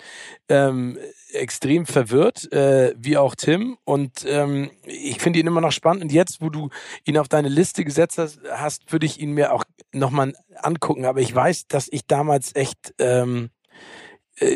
ähm, 0.50 0.98
extrem 1.32 1.86
verwirrt, 1.86 2.52
äh, 2.52 2.94
wie 2.98 3.18
auch 3.18 3.36
Tim. 3.36 3.78
Und 3.86 4.26
ähm, 4.26 4.72
ich 4.86 5.20
finde 5.22 5.40
ihn 5.40 5.48
immer 5.48 5.62
noch 5.62 5.72
spannend. 5.72 6.04
Und 6.04 6.12
jetzt, 6.12 6.42
wo 6.42 6.50
du 6.50 6.70
ihn 7.06 7.18
auf 7.18 7.28
deine 7.28 7.50
Liste 7.50 7.86
gesetzt 7.86 8.18
hast, 8.18 8.40
hast 8.50 8.92
würde 8.92 9.06
ich 9.06 9.20
ihn 9.20 9.32
mir 9.32 9.54
auch 9.54 9.64
nochmal 9.92 10.34
angucken. 10.56 11.06
Aber 11.06 11.22
ich 11.22 11.34
weiß, 11.34 11.68
dass 11.68 11.88
ich 11.92 12.06
damals 12.08 12.56
echt, 12.56 12.94
ähm, 13.00 13.46
äh, 13.46 13.59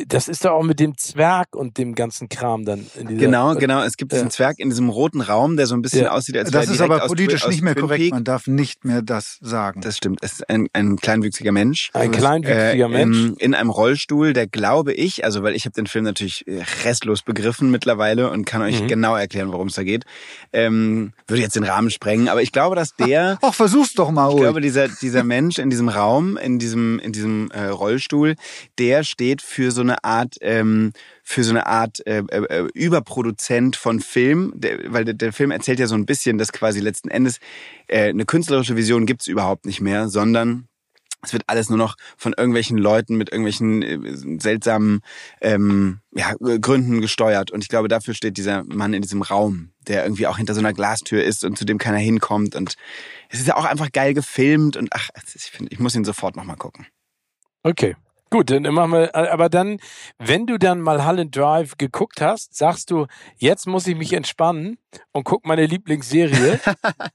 das 0.08 0.28
ist 0.28 0.46
doch 0.46 0.52
auch 0.52 0.64
mit 0.64 0.80
dem 0.80 0.98
Zwerg 0.98 1.56
und 1.56 1.78
dem 1.78 1.96
ganzen 1.96 2.30
Kram 2.30 2.66
dann. 2.66 2.86
In 2.96 3.08
dieser, 3.08 3.20
Genau, 3.20 3.56
genau. 3.56 3.84
Es 3.84 3.98
gibt 3.98 4.12
diesen 4.12 4.26
Ja. 4.28 4.30
Zwerg 4.32 4.60
in 4.60 4.70
diesem 4.70 4.90
roten 4.90 5.22
Raum, 5.22 5.58
der 5.58 5.66
so 5.68 5.76
ein 5.76 5.82
bisschen 5.82 6.04
Ja. 6.04 6.12
aussieht, 6.12 6.38
als 6.38 6.46
Das 6.52 6.54
wäre 6.54 6.64
ist 6.72 6.80
direkt 6.80 6.94
aber 6.94 7.08
politisch 7.08 7.48
nicht 7.48 7.62
mehr 7.62 7.74
Twin 7.74 7.82
korrekt. 7.84 8.12
Man 8.12 8.24
darf 8.24 8.48
nicht 8.48 8.86
mehr 8.86 9.02
das 9.02 9.38
sagen. 9.42 9.82
Das 9.82 9.98
stimmt. 9.98 10.20
Es 10.22 10.34
ist 10.34 10.50
ein, 10.50 10.68
ein 10.74 10.96
kleinwüchsiger 10.98 11.52
Mensch. 11.52 11.90
Ein 11.94 12.12
kleinwüchsiger 12.12 12.86
äh, 12.86 12.88
Mensch. 12.90 13.18
Im, 13.18 13.36
in 13.40 13.54
einem 13.56 13.70
Rollstuhl, 13.70 14.34
der 14.34 14.48
glaube 14.48 14.94
ich, 14.94 15.26
also 15.26 15.44
weil 15.44 15.56
ich 15.56 15.66
habe 15.66 15.74
den 15.74 15.88
Film 15.88 16.06
natürlich 16.06 16.48
äh, 16.48 16.62
restlos 16.86 17.22
begriffen 17.22 17.70
mittlerweile 17.72 18.30
und 18.32 18.46
kann 18.46 18.62
euch 18.62 18.82
Mhm. 18.82 18.88
genau 18.88 19.16
erklären, 19.16 19.52
worum 19.52 19.68
es 19.68 19.76
da 19.76 19.84
geht. 19.84 20.06
Ähm, 20.52 21.14
würde 21.28 21.42
jetzt 21.42 21.56
den 21.56 21.64
Rahmen 21.64 21.90
sprengen, 21.90 22.28
aber 22.30 22.42
ich 22.42 22.52
glaube, 22.52 22.76
dass 22.76 22.96
der 22.96 23.38
Ach, 23.42 23.54
versuch's 23.54 23.94
doch 23.94 24.12
mal, 24.12 24.30
Ich 24.32 24.38
glaube, 24.38 24.62
dieser, 24.62 24.88
dieser 24.88 25.24
Mensch 25.24 25.58
in 25.60 25.70
diesem 25.70 25.90
Raum, 25.90 26.38
in 26.38 26.60
diesem, 26.60 27.00
in 27.00 27.12
diesem 27.12 27.52
äh, 27.52 27.66
Rollstuhl, 27.68 28.36
der 28.80 29.04
steht 29.04 29.42
für 29.42 29.72
so 29.74 29.82
eine 29.82 30.04
Art, 30.04 30.36
ähm, 30.42 30.94
für 31.24 31.44
so 31.44 31.52
eine 31.52 31.68
Art 31.68 32.06
äh, 32.08 32.20
äh, 32.20 32.68
Überproduzent 32.74 33.76
von 33.76 34.00
Film, 34.00 34.54
der, 34.56 34.94
weil 34.94 35.06
der, 35.06 35.14
der 35.14 35.34
Film 35.34 35.52
erzählt 35.52 35.80
ja 35.80 35.88
so 35.88 35.96
ein 35.96 36.06
bisschen, 36.06 36.38
dass 36.38 36.52
quasi 36.52 36.80
letzten 36.80 37.10
Endes 37.10 37.40
äh, 37.88 38.10
eine 38.10 38.26
künstlerische 38.26 38.76
Vision 38.76 39.06
gibt's 39.06 39.28
überhaupt 39.28 39.66
nicht 39.66 39.82
mehr, 39.82 40.08
sondern 40.08 40.68
es 41.24 41.32
wird 41.32 41.44
alles 41.48 41.70
nur 41.70 41.78
noch 41.78 41.96
von 42.18 42.34
irgendwelchen 42.38 42.78
Leuten 42.78 43.16
mit 43.16 43.32
irgendwelchen 43.32 43.82
äh, 43.82 44.40
seltsamen 44.40 45.02
ähm, 45.42 46.02
ja, 46.12 46.34
Gründen 46.38 47.02
gesteuert. 47.02 47.50
Und 47.50 47.64
ich 47.64 47.70
glaube, 47.70 47.88
dafür 47.88 48.14
steht 48.14 48.38
dieser 48.38 48.64
Mann 48.66 48.94
in 48.94 49.02
diesem 49.02 49.22
Raum, 49.22 49.72
der 49.88 50.04
irgendwie 50.04 50.28
auch 50.28 50.38
hinter 50.38 50.54
so 50.54 50.60
einer 50.60 50.74
Glastür 50.74 51.24
ist 51.24 51.46
und 51.46 51.58
zu 51.58 51.66
dem 51.66 51.78
keiner 51.78 51.98
hinkommt. 51.98 52.56
Und 52.56 52.76
es 53.30 53.40
ist 53.40 53.48
ja 53.48 53.56
auch 53.56 53.66
einfach 53.66 53.92
geil 53.92 54.14
gefilmt 54.14 54.76
und 54.76 54.90
ach, 54.92 55.10
ich 55.34 55.44
finde, 55.44 55.72
ich 55.72 55.80
muss 55.80 55.96
ihn 55.96 56.06
sofort 56.06 56.36
nochmal 56.36 56.58
gucken. 56.58 56.86
Okay. 57.64 57.96
Gut, 58.34 58.50
dann 58.50 58.64
machen 58.64 58.94
wir, 58.94 59.14
aber 59.14 59.48
dann, 59.48 59.78
wenn 60.18 60.48
du 60.48 60.58
dann 60.58 60.82
mal 60.82 61.06
Holland 61.06 61.36
Drive 61.36 61.78
geguckt 61.78 62.20
hast, 62.20 62.58
sagst 62.58 62.90
du, 62.90 63.06
jetzt 63.38 63.68
muss 63.68 63.86
ich 63.86 63.96
mich 63.96 64.12
entspannen 64.12 64.80
und 65.12 65.24
guck 65.24 65.46
meine 65.46 65.68
Lieblingsserie. 65.68 66.60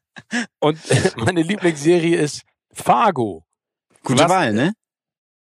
und 0.61 0.79
meine 1.17 1.43
Lieblingsserie 1.43 2.15
ist 2.15 2.43
Fargo. 2.73 3.45
Gute 4.05 4.23
Was- 4.23 4.31
Wahl, 4.31 4.53
ne? 4.53 4.75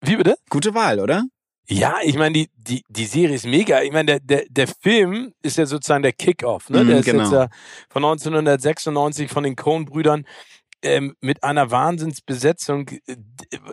Wie 0.03 0.17
bitte? 0.17 0.37
Gute 0.51 0.75
Wahl, 0.75 1.01
oder? 1.01 1.25
Ja, 1.67 1.95
ich 2.03 2.19
meine, 2.19 2.35
die, 2.35 2.51
die, 2.55 2.85
die 2.91 3.07
Serie 3.07 3.37
ist 3.37 3.47
mega. 3.47 3.81
Ich 3.81 3.93
meine, 3.93 4.19
der, 4.19 4.21
der, 4.21 4.45
der 4.51 4.67
Film 4.67 5.33
ist 5.41 5.57
ja 5.57 5.65
sozusagen 5.65 6.03
der 6.03 6.13
Kickoff. 6.13 6.69
Ne? 6.69 6.85
Mhm, 6.85 6.89
der 6.89 6.99
ist 6.99 7.05
genau. 7.07 7.23
jetzt 7.23 7.33
ja 7.33 7.49
von 7.89 8.05
1996 8.05 9.31
von 9.31 9.45
den 9.45 9.57
Coen-Brüdern 9.57 10.27
ähm, 10.83 11.15
mit 11.21 11.43
einer 11.45 11.71
Wahnsinnsbesetzung. 11.71 12.91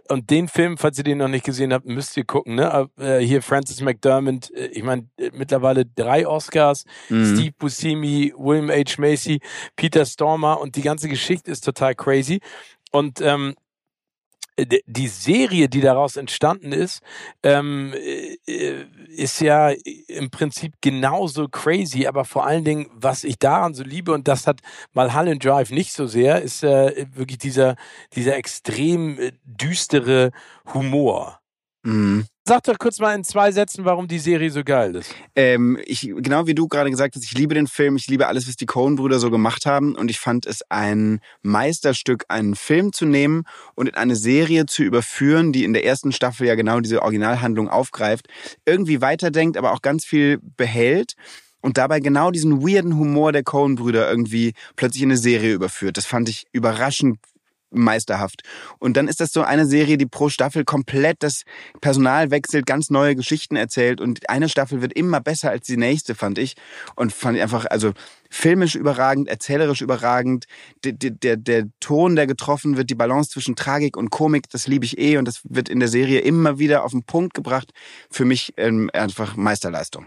Und 0.07 0.30
den 0.30 0.47
Film, 0.47 0.78
falls 0.78 0.97
ihr 0.97 1.03
den 1.03 1.18
noch 1.18 1.28
nicht 1.28 1.45
gesehen 1.45 1.74
habt, 1.74 1.86
müsst 1.86 2.16
ihr 2.18 2.24
gucken. 2.24 2.55
Ne? 2.55 2.89
Äh, 2.97 3.20
hier 3.20 3.41
Francis 3.41 3.82
McDermott, 3.82 4.51
äh, 4.51 4.68
ich 4.68 4.84
meine, 4.84 5.10
äh, 5.18 5.32
mittlerweile 5.34 5.86
drei 5.86 6.28
Oscars. 6.28 6.86
Mhm. 7.10 7.36
Steve 7.36 7.55
Buscemi, 7.57 8.34
William 8.38 8.70
H. 8.70 8.99
Macy, 8.99 9.39
Peter 9.76 10.05
Stormer 10.05 10.62
und 10.62 10.76
die 10.76 10.82
ganze 10.82 11.10
Geschichte 11.10 11.51
ist 11.51 11.62
total 11.62 11.95
crazy. 11.95 12.39
Und 12.91 13.22
ähm, 13.22 13.55
die 14.66 15.07
Serie, 15.07 15.70
die 15.70 15.82
daraus 15.82 16.16
entstanden 16.16 16.72
ist, 16.72 17.01
ähm, 17.43 17.93
äh, 17.93 18.86
ist 19.16 19.41
ja 19.41 19.72
im 20.07 20.30
Prinzip 20.30 20.74
genauso 20.82 21.47
crazy, 21.47 22.07
aber 22.07 22.26
vor 22.26 22.45
allen 22.45 22.64
Dingen, 22.64 22.89
was 22.93 23.24
ich 23.24 23.38
daran 23.38 23.74
so 23.74 23.84
liebe, 23.84 24.12
und 24.12 24.28
das 24.28 24.47
hat 24.47 24.62
Mulholland 24.93 25.43
Drive 25.43 25.72
nicht 25.72 25.93
so 25.93 26.07
sehr, 26.07 26.41
ist 26.41 26.64
äh, 26.64 27.05
wirklich 27.14 27.38
dieser, 27.38 27.76
dieser 28.16 28.36
extrem 28.36 29.20
äh, 29.20 29.32
düstere 29.43 30.32
Humor. 30.74 31.39
Mhm. 31.84 32.25
Sag 32.45 32.63
doch 32.63 32.80
kurz 32.80 32.99
mal 32.99 33.13
in 33.13 33.23
zwei 33.23 33.51
Sätzen, 33.51 33.86
warum 33.86 34.07
die 34.07 34.17
Serie 34.17 34.49
so 34.49 34.63
geil 34.63 34.95
ist. 34.95 35.13
Ähm, 35.36 35.77
ich, 35.86 36.11
genau 36.17 36.47
wie 36.47 36.55
du 36.55 36.67
gerade 36.67 36.89
gesagt 36.89 37.15
hast, 37.15 37.23
ich 37.23 37.34
liebe 37.34 37.53
den 37.53 37.67
Film, 37.67 37.95
ich 37.95 38.07
liebe 38.07 38.25
alles, 38.25 38.47
was 38.47 38.55
die 38.55 38.65
Coen-Brüder 38.65 39.19
so 39.19 39.30
gemacht 39.30 39.67
haben 39.67 39.95
und 39.95 40.09
ich 40.09 40.19
fand 40.19 40.47
es 40.47 40.63
ein 40.69 41.19
Meisterstück, 41.43 42.25
einen 42.27 42.55
Film 42.55 42.91
zu 42.91 43.05
nehmen 43.05 43.43
und 43.75 43.88
in 43.88 43.95
eine 43.95 44.15
Serie 44.15 44.65
zu 44.65 44.82
überführen, 44.82 45.53
die 45.53 45.63
in 45.63 45.73
der 45.73 45.86
ersten 45.86 46.11
Staffel 46.11 46.47
ja 46.47 46.55
genau 46.55 46.80
diese 46.80 47.03
Originalhandlung 47.03 47.69
aufgreift, 47.69 48.27
irgendwie 48.65 48.99
weiterdenkt, 48.99 49.55
aber 49.55 49.71
auch 49.71 49.84
ganz 49.84 50.03
viel 50.03 50.39
behält 50.57 51.13
und 51.61 51.77
dabei 51.77 51.99
genau 51.99 52.32
diesen 52.32 52.61
weirden 52.61 52.97
Humor 52.97 53.32
der 53.32 53.43
Coen-Brüder 53.43 54.09
irgendwie 54.09 54.53
plötzlich 54.75 55.03
in 55.03 55.09
eine 55.09 55.17
Serie 55.17 55.53
überführt. 55.53 55.97
Das 55.97 56.07
fand 56.07 56.30
ich 56.30 56.47
überraschend 56.51 57.19
meisterhaft. 57.72 58.41
Und 58.80 58.97
dann 58.97 59.07
ist 59.07 59.20
das 59.20 59.32
so 59.32 59.41
eine 59.41 59.65
Serie, 59.65 59.97
die 59.97 60.05
pro 60.05 60.30
Staffel 60.30 60.65
komplett 60.65 61.24
das 61.24 61.43
Personal 61.82 62.32
wechselt, 62.32 62.65
ganz 62.65 62.89
neue 62.89 63.15
Geschichten 63.15 63.55
erzählt 63.55 64.01
und 64.01 64.30
eine 64.30 64.49
Staffel 64.49 64.82
wird 64.82 64.93
immer 64.93 65.22
besser 65.22 65.49
als 65.49 65.67
die 65.67 65.78
nächste, 65.78 66.15
fand 66.15 66.38
ich. 66.38 66.55
Und 66.95 67.13
fand 67.13 67.38
ich 67.38 67.43
einfach, 67.43 67.65
also 67.65 67.93
filmisch 68.30 68.76
überragend, 68.76 69.28
erzählerisch 69.28 69.82
überragend, 69.82 70.45
der, 70.84 70.93
der, 70.93 71.38
der, 71.38 71.65
Ton, 71.80 72.15
der 72.15 72.28
getroffen 72.28 72.78
wird, 72.78 72.89
die 72.89 72.95
Balance 72.95 73.32
zwischen 73.32 73.55
Tragik 73.55 73.97
und 73.97 74.09
Komik, 74.09 74.49
das 74.49 74.67
liebe 74.67 74.86
ich 74.86 74.97
eh 74.97 75.17
und 75.17 75.28
das 75.28 75.41
wird 75.43 75.70
in 75.70 75.80
der 75.80 75.89
Serie 75.89 76.20
immer 76.20 76.59
wieder 76.59 76.84
auf 76.84 76.91
den 76.91 77.03
Punkt 77.03 77.34
gebracht. 77.34 77.72
Für 78.09 78.26
mich 78.26 78.53
ähm, 78.57 78.89
einfach 78.93 79.36
Meisterleistung. 79.36 80.05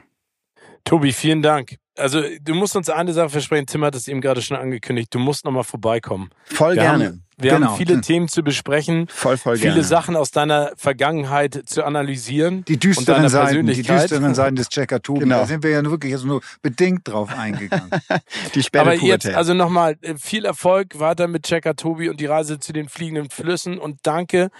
Tobi, 0.84 1.12
vielen 1.12 1.42
Dank. 1.42 1.76
Also 1.96 2.22
du 2.40 2.54
musst 2.54 2.74
uns 2.74 2.88
eine 2.88 3.12
Sache 3.12 3.28
versprechen, 3.28 3.66
Tim 3.66 3.84
hat 3.84 3.94
es 3.94 4.08
eben 4.08 4.20
gerade 4.20 4.40
schon 4.40 4.56
angekündigt, 4.56 5.14
du 5.14 5.18
musst 5.18 5.44
nochmal 5.44 5.64
vorbeikommen. 5.64 6.30
Voll 6.44 6.74
Wir 6.74 6.82
gerne. 6.82 7.06
Haben, 7.06 7.24
wir 7.43 7.53
Genau. 7.53 7.68
haben 7.70 7.76
viele 7.76 7.95
Hm. 7.95 8.03
Themen 8.03 8.28
zu 8.28 8.43
besprechen, 8.43 9.07
voll, 9.09 9.36
voll 9.36 9.57
viele 9.57 9.70
gerne. 9.72 9.84
Sachen 9.84 10.16
aus 10.16 10.30
deiner 10.30 10.72
Vergangenheit 10.76 11.62
zu 11.66 11.84
analysieren. 11.84 12.64
Die 12.66 12.74
und 12.74 12.84
düsteren 12.84 13.16
deiner 13.16 13.28
Seiten, 13.28 13.66
die 13.66 13.82
düsteren 13.82 14.34
Seiten 14.34 14.57
des 14.57 14.68
Checker 14.68 15.01
Tobi. 15.03 15.20
Genau. 15.20 15.38
Da 15.40 15.47
sind 15.47 15.62
wir 15.62 15.70
ja 15.70 15.84
wirklich 15.84 16.12
jetzt 16.12 16.24
nur 16.24 16.40
bedingt 16.62 17.07
drauf 17.09 17.30
eingegangen. 17.36 17.90
Die 18.55 18.62
Sperre 18.62 18.82
Aber 18.90 18.95
jetzt, 18.95 19.26
also 19.28 19.55
nochmal, 19.55 19.97
äh, 20.03 20.14
viel 20.16 20.45
Erfolg 20.45 20.99
weiter 20.99 21.28
mit 21.28 21.45
Checker 21.45 21.74
Tobi 21.76 22.09
und 22.09 22.20
die 22.20 22.26
Reise 22.26 22.59
zu 22.59 22.72
den 22.72 22.88
fliegenden 22.88 23.30
Flüssen 23.30 23.78
und 23.78 23.99
danke, 24.03 24.51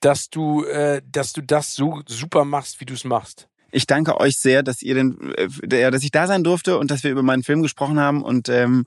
dass 0.00 0.28
du, 0.30 0.64
äh, 0.64 1.00
dass 1.10 1.32
du 1.32 1.42
das 1.42 1.74
so 1.74 2.00
super 2.06 2.44
machst, 2.44 2.80
wie 2.80 2.84
du 2.84 2.94
es 2.94 3.04
machst. 3.04 3.48
Ich 3.72 3.86
danke 3.86 4.20
euch 4.20 4.38
sehr, 4.38 4.62
dass 4.62 4.82
ihr 4.82 4.94
den, 4.94 5.34
äh, 5.34 5.48
ja, 5.80 5.90
dass 5.90 6.04
ich 6.04 6.10
da 6.10 6.26
sein 6.26 6.44
durfte 6.44 6.78
und 6.78 6.90
dass 6.90 7.02
wir 7.02 7.10
über 7.10 7.22
meinen 7.22 7.42
Film 7.42 7.62
gesprochen 7.62 7.98
haben. 7.98 8.22
Und 8.22 8.48
ähm, 8.50 8.84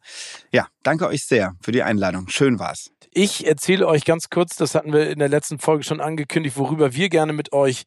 ja, 0.52 0.68
danke 0.84 1.08
euch 1.08 1.26
sehr 1.26 1.56
für 1.60 1.72
die 1.72 1.84
Einladung. 1.84 2.28
Schön 2.30 2.60
war's. 2.60 2.92
Ich 3.12 3.48
erzähle 3.48 3.88
euch 3.88 4.06
ganz 4.06 4.30
kurz, 4.30 4.56
das 4.56 4.76
hatten 4.76 4.94
wir 4.94 5.10
in 5.10 5.20
der 5.20 5.30
letzten 5.30 5.58
Folge 5.58 5.84
schon 5.84 6.02
angekündigt, 6.02 6.56
worüber 6.56 6.94
wir 6.94 7.10
gerne 7.10 7.34
mit 7.34 7.52
euch 7.52 7.86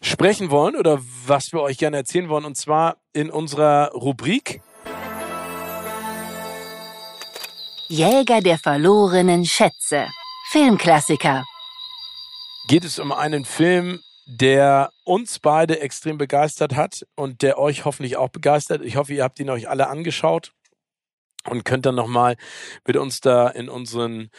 sprechen 0.00 0.50
wollen 0.50 0.76
oder 0.76 1.00
was 1.26 1.52
wir 1.52 1.60
euch 1.60 1.76
gerne 1.76 1.96
erzählen 1.96 2.28
wollen. 2.28 2.44
Und 2.44 2.56
zwar 2.56 2.98
in 3.12 3.30
unserer 3.30 3.90
Rubrik 3.92 4.62
Jäger 7.88 8.40
der 8.40 8.56
verlorenen 8.56 9.44
Schätze. 9.44 10.06
Filmklassiker. 10.52 11.44
geht 12.68 12.84
es 12.84 13.00
um 13.00 13.10
einen 13.10 13.44
Film, 13.44 14.00
der 14.30 14.92
uns 15.04 15.40
beide 15.40 15.80
extrem 15.80 16.16
begeistert 16.16 16.76
hat 16.76 17.04
und 17.16 17.42
der 17.42 17.58
euch 17.58 17.84
hoffentlich 17.84 18.16
auch 18.16 18.28
begeistert. 18.28 18.82
Ich 18.84 18.96
hoffe, 18.96 19.12
ihr 19.12 19.24
habt 19.24 19.40
ihn 19.40 19.50
euch 19.50 19.68
alle 19.68 19.88
angeschaut 19.88 20.52
und 21.48 21.64
könnt 21.64 21.84
dann 21.84 21.96
nochmal 21.96 22.36
mit 22.86 22.96
uns 22.96 23.20
da 23.20 23.48
in 23.48 23.68
unseren 23.68 24.30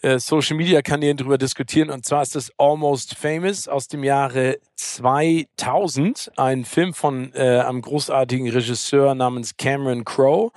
äh, 0.00 0.18
Social 0.18 0.56
Media 0.56 0.80
Kanälen 0.80 1.18
drüber 1.18 1.36
diskutieren. 1.36 1.90
Und 1.90 2.06
zwar 2.06 2.22
ist 2.22 2.36
es 2.36 2.50
Almost 2.56 3.16
Famous 3.16 3.68
aus 3.68 3.88
dem 3.88 4.02
Jahre 4.02 4.58
2000, 4.76 6.32
ein 6.36 6.64
Film 6.64 6.94
von 6.94 7.32
äh, 7.34 7.60
einem 7.60 7.82
großartigen 7.82 8.48
Regisseur 8.48 9.14
namens 9.14 9.58
Cameron 9.58 10.06
Crowe. 10.06 10.52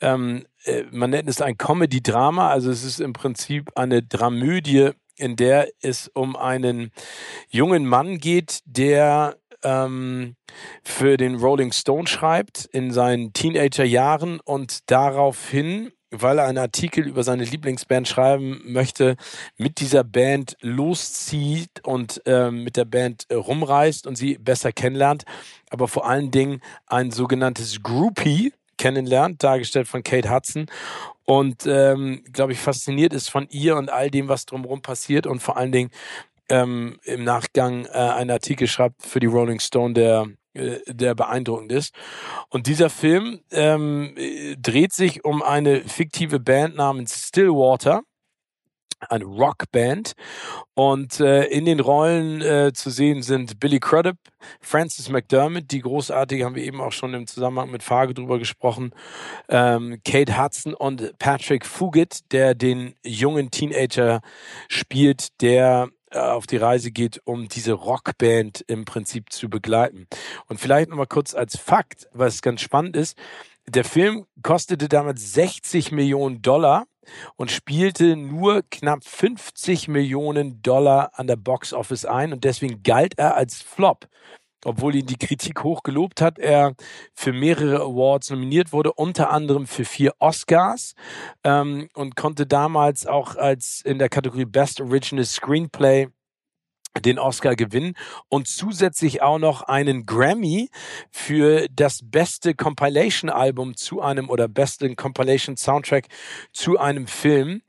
Ähm, 0.00 0.46
äh, 0.64 0.84
man 0.90 1.10
nennt 1.10 1.28
es 1.28 1.42
ein 1.42 1.58
Comedy-Drama, 1.58 2.48
also 2.48 2.70
es 2.70 2.82
ist 2.82 3.00
im 3.00 3.12
Prinzip 3.12 3.72
eine 3.76 4.02
Dramödie, 4.02 4.92
in 5.16 5.36
der 5.36 5.68
es 5.80 6.08
um 6.08 6.36
einen 6.36 6.90
jungen 7.48 7.86
Mann 7.86 8.18
geht, 8.18 8.60
der 8.64 9.36
ähm, 9.62 10.36
für 10.82 11.16
den 11.16 11.36
Rolling 11.36 11.72
Stone 11.72 12.06
schreibt 12.06 12.66
in 12.66 12.92
seinen 12.92 13.32
Teenagerjahren 13.32 14.40
und 14.40 14.90
daraufhin, 14.90 15.92
weil 16.10 16.38
er 16.38 16.46
einen 16.46 16.58
Artikel 16.58 17.06
über 17.06 17.24
seine 17.24 17.44
Lieblingsband 17.44 18.06
schreiben 18.06 18.60
möchte, 18.64 19.16
mit 19.56 19.80
dieser 19.80 20.04
Band 20.04 20.56
loszieht 20.60 21.84
und 21.84 22.22
ähm, 22.26 22.62
mit 22.62 22.76
der 22.76 22.84
Band 22.84 23.24
äh, 23.28 23.34
rumreist 23.34 24.06
und 24.06 24.16
sie 24.16 24.38
besser 24.38 24.72
kennenlernt, 24.72 25.24
aber 25.70 25.88
vor 25.88 26.06
allen 26.06 26.30
Dingen 26.30 26.60
ein 26.86 27.10
sogenanntes 27.10 27.82
Groupie 27.82 28.52
kennenlernt, 28.78 29.42
dargestellt 29.42 29.88
von 29.88 30.02
Kate 30.02 30.30
Hudson 30.30 30.66
und 31.26 31.66
ähm, 31.66 32.24
glaube 32.32 32.52
ich 32.52 32.58
fasziniert 32.58 33.12
ist 33.12 33.28
von 33.28 33.46
ihr 33.50 33.76
und 33.76 33.90
all 33.90 34.10
dem, 34.10 34.28
was 34.28 34.46
drumherum 34.46 34.80
passiert 34.80 35.26
und 35.26 35.42
vor 35.42 35.56
allen 35.56 35.72
Dingen 35.72 35.90
ähm, 36.48 36.98
im 37.04 37.24
Nachgang 37.24 37.84
äh, 37.86 37.98
einen 37.98 38.30
Artikel 38.30 38.68
schreibt 38.68 39.02
für 39.02 39.20
die 39.20 39.26
Rolling 39.26 39.60
Stone, 39.60 39.94
der 39.94 40.28
äh, 40.56 40.80
der 40.86 41.14
beeindruckend 41.14 41.70
ist. 41.72 41.94
Und 42.48 42.66
dieser 42.66 42.88
Film 42.88 43.40
ähm, 43.50 44.14
äh, 44.16 44.56
dreht 44.56 44.92
sich 44.92 45.24
um 45.24 45.42
eine 45.42 45.80
fiktive 45.82 46.40
Band 46.40 46.76
namens 46.76 47.28
Stillwater, 47.28 48.02
eine 49.00 49.24
Rockband. 49.24 50.12
Und 50.74 51.20
äh, 51.20 51.44
in 51.44 51.64
den 51.64 51.80
Rollen 51.80 52.40
äh, 52.42 52.72
zu 52.72 52.90
sehen 52.90 53.22
sind 53.22 53.60
Billy 53.60 53.80
Crudup, 53.80 54.16
Frances 54.60 55.08
McDermott, 55.08 55.70
die 55.70 55.80
großartige, 55.80 56.44
haben 56.44 56.54
wir 56.54 56.64
eben 56.64 56.80
auch 56.80 56.92
schon 56.92 57.14
im 57.14 57.26
Zusammenhang 57.26 57.70
mit 57.70 57.82
Farge 57.82 58.14
drüber 58.14 58.38
gesprochen, 58.38 58.92
ähm, 59.48 60.00
Kate 60.04 60.42
Hudson 60.42 60.74
und 60.74 61.18
Patrick 61.18 61.66
Fugit, 61.66 62.32
der 62.32 62.54
den 62.54 62.94
jungen 63.02 63.50
Teenager 63.50 64.20
spielt, 64.68 65.40
der 65.40 65.88
äh, 66.10 66.18
auf 66.18 66.46
die 66.46 66.56
Reise 66.56 66.90
geht, 66.90 67.20
um 67.24 67.48
diese 67.48 67.72
Rockband 67.72 68.64
im 68.68 68.84
Prinzip 68.84 69.32
zu 69.32 69.48
begleiten. 69.48 70.06
Und 70.48 70.60
vielleicht 70.60 70.90
nochmal 70.90 71.06
kurz 71.06 71.34
als 71.34 71.58
Fakt, 71.58 72.08
was 72.12 72.42
ganz 72.42 72.60
spannend 72.60 72.96
ist, 72.96 73.16
der 73.68 73.84
Film 73.84 74.26
kostete 74.42 74.88
damals 74.88 75.34
60 75.34 75.90
Millionen 75.90 76.40
Dollar 76.40 76.86
und 77.36 77.50
spielte 77.50 78.16
nur 78.16 78.62
knapp 78.70 79.04
50 79.04 79.88
Millionen 79.88 80.62
Dollar 80.62 81.10
an 81.14 81.26
der 81.26 81.36
Box 81.36 81.72
Office 81.72 82.04
ein 82.04 82.32
und 82.32 82.44
deswegen 82.44 82.82
galt 82.82 83.18
er 83.18 83.36
als 83.36 83.62
Flop. 83.62 84.08
Obwohl 84.64 84.96
ihn 84.96 85.06
die 85.06 85.16
Kritik 85.16 85.62
hoch 85.62 85.84
gelobt 85.84 86.20
hat, 86.20 86.40
er 86.40 86.74
für 87.14 87.32
mehrere 87.32 87.82
Awards 87.82 88.30
nominiert 88.30 88.72
wurde, 88.72 88.92
unter 88.92 89.30
anderem 89.30 89.66
für 89.68 89.84
vier 89.84 90.12
Oscars 90.18 90.94
ähm, 91.44 91.88
und 91.94 92.16
konnte 92.16 92.46
damals 92.46 93.06
auch 93.06 93.36
als 93.36 93.80
in 93.84 94.00
der 94.00 94.08
Kategorie 94.08 94.44
Best 94.44 94.80
Original 94.80 95.24
Screenplay 95.24 96.08
den 97.02 97.18
Oscar 97.18 97.56
gewinnen 97.56 97.94
und 98.28 98.48
zusätzlich 98.48 99.22
auch 99.22 99.38
noch 99.38 99.62
einen 99.62 100.06
Grammy 100.06 100.70
für 101.10 101.66
das 101.70 102.00
beste 102.02 102.54
Compilation-Album 102.54 103.76
zu 103.76 104.00
einem 104.00 104.30
oder 104.30 104.48
besten 104.48 104.96
Compilation-Soundtrack 104.96 106.06
zu 106.52 106.78
einem 106.78 107.06
Film. 107.06 107.62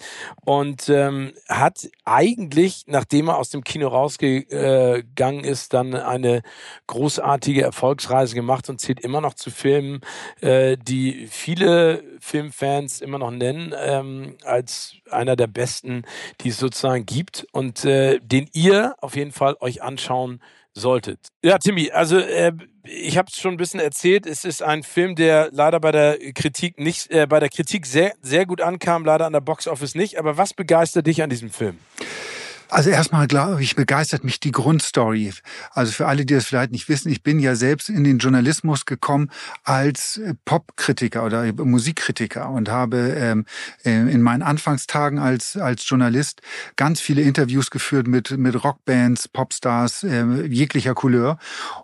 Und 0.45 0.89
ähm, 0.89 1.34
hat 1.47 1.89
eigentlich, 2.05 2.84
nachdem 2.88 3.30
er 3.30 3.38
aus 3.38 3.49
dem 3.49 3.63
Kino 3.63 3.88
rausgegangen 3.88 5.43
ist, 5.43 5.73
dann 5.73 5.93
eine 5.93 6.41
großartige 6.88 7.61
Erfolgsreise 7.61 8.36
gemacht 8.36 8.69
und 8.69 8.80
zählt 8.80 8.99
immer 8.99 9.21
noch 9.21 9.34
zu 9.34 9.51
Filmen, 9.51 10.01
äh, 10.41 10.78
die 10.78 11.28
viele 11.28 12.03
Filmfans 12.20 13.01
immer 13.01 13.18
noch 13.18 13.32
nennen 13.32 13.74
ähm, 13.78 14.38
als 14.43 14.95
einer 15.09 15.36
der 15.36 15.47
besten, 15.47 16.03
die 16.41 16.49
es 16.49 16.57
sozusagen 16.57 17.05
gibt 17.05 17.47
und 17.51 17.86
äh, 17.86 18.20
den 18.20 18.49
ihr 18.53 18.95
auf 18.99 19.15
jeden 19.15 19.32
Fall 19.32 19.55
euch 19.59 19.82
anschauen 19.82 20.41
solltet. 20.74 21.28
Ja, 21.43 21.57
Timmy, 21.57 21.91
also 21.91 22.18
äh, 22.18 22.53
ich 22.84 23.18
habe 23.18 23.30
es 23.32 23.39
schon 23.39 23.55
ein 23.55 23.57
bisschen 23.57 23.80
erzählt. 23.80 24.26
Es 24.26 24.45
ist 24.45 24.63
ein 24.63 24.84
Film, 24.84 25.15
der 25.15 25.49
leider 25.51 25.80
bei 25.80 25.91
der 25.91 26.18
Kritik 26.34 26.80
nicht, 26.80 27.11
äh, 27.11 27.28
bei 27.28 27.39
der 27.39 27.49
Kritik 27.49 27.86
sehr, 27.86 28.13
sehr 28.22 28.45
gut 28.45 28.61
ankam, 28.61 29.03
leider 29.03 29.26
an 29.26 29.34
der 29.34 29.41
Box 29.41 29.68
Office 29.68 29.95
nicht. 29.95 30.18
Aber 30.18 30.38
was 30.38 30.53
begeistert 30.53 31.07
dich 31.07 31.22
an 31.22 31.30
diesem 31.30 31.49
Film? 31.49 31.80
Also 32.70 32.89
erstmal 32.89 33.28
glaube 33.28 33.63
ich, 33.63 33.76
begeistert 33.76 34.24
mich 34.24 34.39
die 34.39 34.51
Grundstory. 34.51 35.34
Also 35.72 35.91
für 35.91 36.07
alle, 36.07 36.26
die 36.26 36.34
das 36.34 36.45
vielleicht 36.45 36.72
nicht 36.72 36.89
wissen, 36.89 37.09
ich 37.09 37.24
bin 37.24 37.39
ja 37.39 37.55
selbst 37.55 37.89
in 37.89 38.03
den 38.03 38.18
Journalismus 38.18 38.86
gekommen 38.86 39.30
als 39.63 40.18
äh, 40.18 40.34
Popkritiker 40.45 41.26
oder 41.26 41.51
Musikkritiker 41.53 42.49
und 42.49 42.70
habe 42.70 43.15
ähm, 43.18 43.45
äh, 43.86 43.91
in 43.91 44.22
meinen 44.22 44.43
Anfangstagen 44.43 45.20
als, 45.20 45.55
als 45.55 45.88
Journalist 45.88 46.41
ganz 46.76 46.99
viele 46.99 47.22
Interviews 47.22 47.72
geführt 47.72 48.07
mit, 48.07 48.38
mit 48.38 48.63
Rockbands, 48.63 49.28
Popstars 49.28 50.03
äh, 50.03 50.45
jeglicher 50.45 50.93
Couleur. 50.93 51.38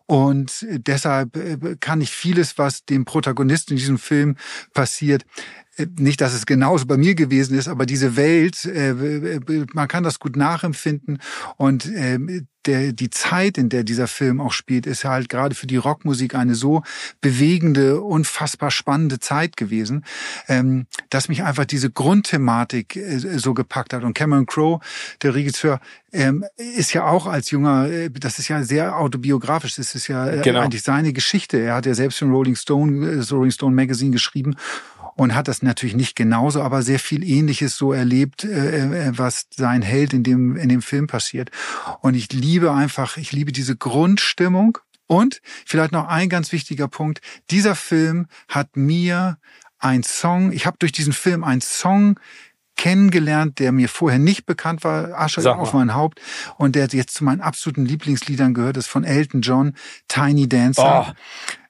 Und 0.05 0.65
deshalb 0.69 1.37
äh, 1.37 1.77
kann 1.79 2.01
ich 2.01 2.11
vieles, 2.11 2.57
was 2.57 2.85
dem 2.85 3.05
Protagonisten 3.05 3.73
in 3.73 3.77
diesem 3.77 3.97
Film 3.97 4.35
passiert, 4.73 5.23
äh, 5.23 5.62
nicht, 5.97 6.21
dass 6.21 6.33
es 6.33 6.45
genauso 6.45 6.85
bei 6.85 6.97
mir 6.97 7.15
gewesen 7.15 7.57
ist, 7.57 7.67
aber 7.67 7.85
diese 7.85 8.15
Welt, 8.15 8.65
äh, 8.65 9.39
man 9.73 9.87
kann 9.87 10.03
das 10.03 10.19
gut 10.19 10.35
nachempfinden 10.35 11.19
und 11.57 11.85
äh, 11.85 12.19
der, 12.65 12.93
die 12.93 13.09
Zeit, 13.09 13.57
in 13.57 13.69
der 13.69 13.83
dieser 13.83 14.07
Film 14.07 14.39
auch 14.39 14.53
spielt, 14.53 14.85
ist 14.85 15.03
halt 15.03 15.27
gerade 15.27 15.53
für 15.53 15.67
die 15.67 15.75
Rockmusik 15.75 16.35
eine 16.35 16.55
so 16.55 16.81
bewegende, 17.19 18.01
unfassbar 18.01 18.71
spannende 18.71 19.19
Zeit 19.19 19.57
gewesen, 19.57 20.05
ähm, 20.47 20.85
dass 21.09 21.27
mich 21.27 21.43
einfach 21.43 21.65
diese 21.65 21.91
Grundthematik 21.91 22.97
so 23.35 23.53
gepackt 23.53 23.93
hat. 23.93 24.03
Und 24.03 24.13
Cameron 24.13 24.45
Crowe, 24.45 24.79
der 25.21 25.35
Regisseur, 25.35 25.81
ähm, 26.13 26.45
ist 26.55 26.93
ja 26.93 27.05
auch 27.05 27.25
als 27.25 27.51
junger, 27.51 27.89
das 28.11 28.39
ist 28.39 28.47
ja 28.47 28.63
sehr 28.63 28.97
autobiografisch, 28.97 29.75
das 29.75 29.95
ist 29.95 30.07
ja 30.07 30.41
genau. 30.41 30.61
eigentlich 30.61 30.83
seine 30.83 31.11
Geschichte. 31.11 31.57
Er 31.57 31.75
hat 31.75 31.85
ja 31.85 31.95
selbst 31.95 32.19
für 32.19 32.25
Rolling 32.25 32.55
Stone, 32.55 33.25
Rolling 33.29 33.51
Stone 33.51 33.75
Magazine 33.75 34.11
geschrieben 34.11 34.55
und 35.15 35.35
hat 35.35 35.47
das 35.47 35.61
natürlich 35.61 35.95
nicht 35.95 36.15
genauso, 36.15 36.61
aber 36.61 36.81
sehr 36.81 36.99
viel 36.99 37.23
Ähnliches 37.23 37.77
so 37.77 37.93
erlebt, 37.93 38.43
äh, 38.43 39.07
äh, 39.07 39.11
was 39.17 39.47
sein 39.55 39.81
Held 39.81 40.13
in 40.13 40.23
dem, 40.23 40.55
in 40.55 40.69
dem 40.69 40.81
Film 40.81 41.07
passiert. 41.07 41.51
Und 42.01 42.15
ich 42.15 42.31
liebe 42.31 42.71
einfach, 42.71 43.17
ich 43.17 43.31
liebe 43.31 43.51
diese 43.51 43.75
Grundstimmung. 43.75 44.77
Und 45.05 45.41
vielleicht 45.65 45.91
noch 45.91 46.07
ein 46.07 46.29
ganz 46.29 46.53
wichtiger 46.53 46.87
Punkt. 46.87 47.19
Dieser 47.51 47.75
Film 47.75 48.27
hat 48.47 48.77
mir 48.77 49.37
ein 49.77 50.01
Song, 50.01 50.53
ich 50.53 50.65
habe 50.65 50.77
durch 50.79 50.93
diesen 50.93 51.13
Film 51.13 51.43
einen 51.43 51.61
Song 51.61 52.19
kennengelernt, 52.77 53.59
der 53.59 53.71
mir 53.71 53.89
vorher 53.89 54.17
nicht 54.17 54.45
bekannt 54.45 54.83
war, 54.83 55.19
Asche 55.19 55.41
auf 55.55 55.73
mein 55.73 55.93
Haupt 55.93 56.19
und 56.57 56.75
der 56.75 56.87
jetzt 56.87 57.15
zu 57.15 57.23
meinen 57.23 57.41
absoluten 57.41 57.85
Lieblingsliedern 57.85 58.53
gehört, 58.53 58.77
ist 58.77 58.87
von 58.87 59.03
Elton 59.03 59.41
John, 59.41 59.75
Tiny 60.07 60.49
Dancer. 60.49 61.07
Oh 61.09 61.13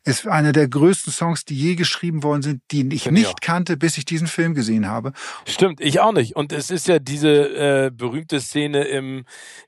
ist 0.06 0.28
einer 0.28 0.52
der 0.52 0.68
größten 0.68 1.12
Songs, 1.12 1.46
die 1.46 1.56
je 1.56 1.76
geschrieben 1.76 2.24
worden 2.24 2.42
sind, 2.42 2.62
die 2.72 2.88
ich 2.94 3.04
Find 3.04 3.14
nicht 3.14 3.30
ich 3.30 3.42
kannte, 3.42 3.78
bis 3.78 3.98
ich 3.98 4.06
diesen 4.06 4.28
Film 4.28 4.54
gesehen 4.54 4.88
habe. 4.88 5.14
Stimmt, 5.46 5.82
ich 5.82 6.00
auch 6.00 6.14
nicht. 6.14 6.36
Und 6.36 6.52
es 6.52 6.70
ist 6.70 6.88
ja 6.88 7.00
diese 7.00 7.30
äh, 7.30 7.92
berühmte 7.92 8.40
Szene 8.40 8.84
im, 8.86 9.26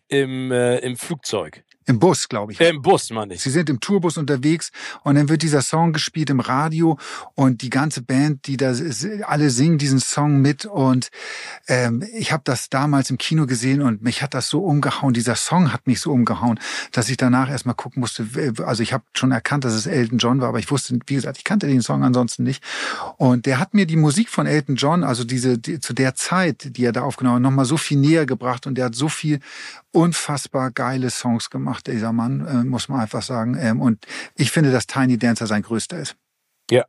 im, 0.07 0.51
äh, 0.51 0.77
im 0.79 0.97
Flugzeug. 0.97 1.63
Im 1.87 1.99
Bus, 1.99 2.27
glaube 2.27 2.51
ich. 2.51 2.59
Im 2.59 2.81
Bus, 2.81 3.11
meine 3.11 3.35
ich. 3.35 3.41
Sie 3.41 3.51
sind 3.51 3.69
im 3.69 3.79
Tourbus 3.79 4.17
unterwegs 4.17 4.71
und 5.03 5.15
dann 5.15 5.29
wird 5.29 5.43
dieser 5.43 5.61
Song 5.61 5.93
gespielt 5.93 6.31
im 6.31 6.39
Radio 6.39 6.97
und 7.35 7.61
die 7.61 7.69
ganze 7.69 8.01
Band, 8.01 8.47
die 8.47 8.57
da 8.57 8.73
alle 9.27 9.51
singen 9.51 9.77
diesen 9.77 9.99
Song 9.99 10.41
mit 10.41 10.65
und 10.65 11.09
ähm, 11.67 12.03
ich 12.13 12.31
habe 12.31 12.41
das 12.43 12.69
damals 12.69 13.11
im 13.11 13.19
Kino 13.19 13.45
gesehen 13.45 13.83
und 13.83 14.01
mich 14.01 14.23
hat 14.23 14.33
das 14.33 14.49
so 14.49 14.63
umgehauen. 14.63 15.13
Dieser 15.13 15.35
Song 15.35 15.71
hat 15.71 15.85
mich 15.85 15.99
so 15.99 16.11
umgehauen, 16.11 16.59
dass 16.91 17.09
ich 17.09 17.17
danach 17.17 17.49
erstmal 17.49 17.75
gucken 17.75 17.99
musste. 17.99 18.25
Also 18.65 18.81
ich 18.81 18.91
habe 18.91 19.03
schon 19.13 19.31
erkannt, 19.31 19.63
dass 19.63 19.73
es 19.73 19.85
Elton 19.85 20.17
John 20.17 20.41
war, 20.41 20.49
aber 20.49 20.59
ich 20.59 20.71
wusste, 20.71 20.97
wie 21.05 21.15
gesagt, 21.15 21.37
ich 21.37 21.43
kannte 21.43 21.67
den 21.67 21.81
Song 21.81 22.03
ansonsten 22.03 22.43
nicht. 22.43 22.63
Und 23.17 23.45
der 23.45 23.59
hat 23.59 23.75
mir 23.75 23.85
die 23.85 23.95
Musik 23.95 24.29
von 24.29 24.47
Elton 24.47 24.75
John, 24.75 25.03
also 25.03 25.23
diese 25.23 25.59
die, 25.59 25.79
zu 25.79 25.93
der 25.93 26.15
Zeit, 26.15 26.77
die 26.77 26.85
er 26.85 26.93
da 26.93 27.03
aufgenommen 27.03 27.35
hat, 27.35 27.43
nochmal 27.43 27.65
so 27.65 27.77
viel 27.77 27.97
näher 27.97 28.25
gebracht 28.25 28.65
und 28.65 28.75
der 28.75 28.85
hat 28.85 28.95
so 28.95 29.07
viel 29.07 29.39
unfassbar 29.91 30.71
geile 30.71 31.09
Songs 31.09 31.49
gemacht, 31.49 31.74
dieser 31.81 32.13
Mann, 32.13 32.45
äh, 32.45 32.63
muss 32.63 32.89
man 32.89 32.99
einfach 32.99 33.21
sagen. 33.21 33.57
Ähm, 33.59 33.81
und 33.81 34.05
ich 34.35 34.51
finde, 34.51 34.71
dass 34.71 34.87
Tiny 34.87 35.17
Dancer 35.17 35.47
sein 35.47 35.61
größter 35.61 35.99
ist. 35.99 36.15
Ja. 36.69 36.85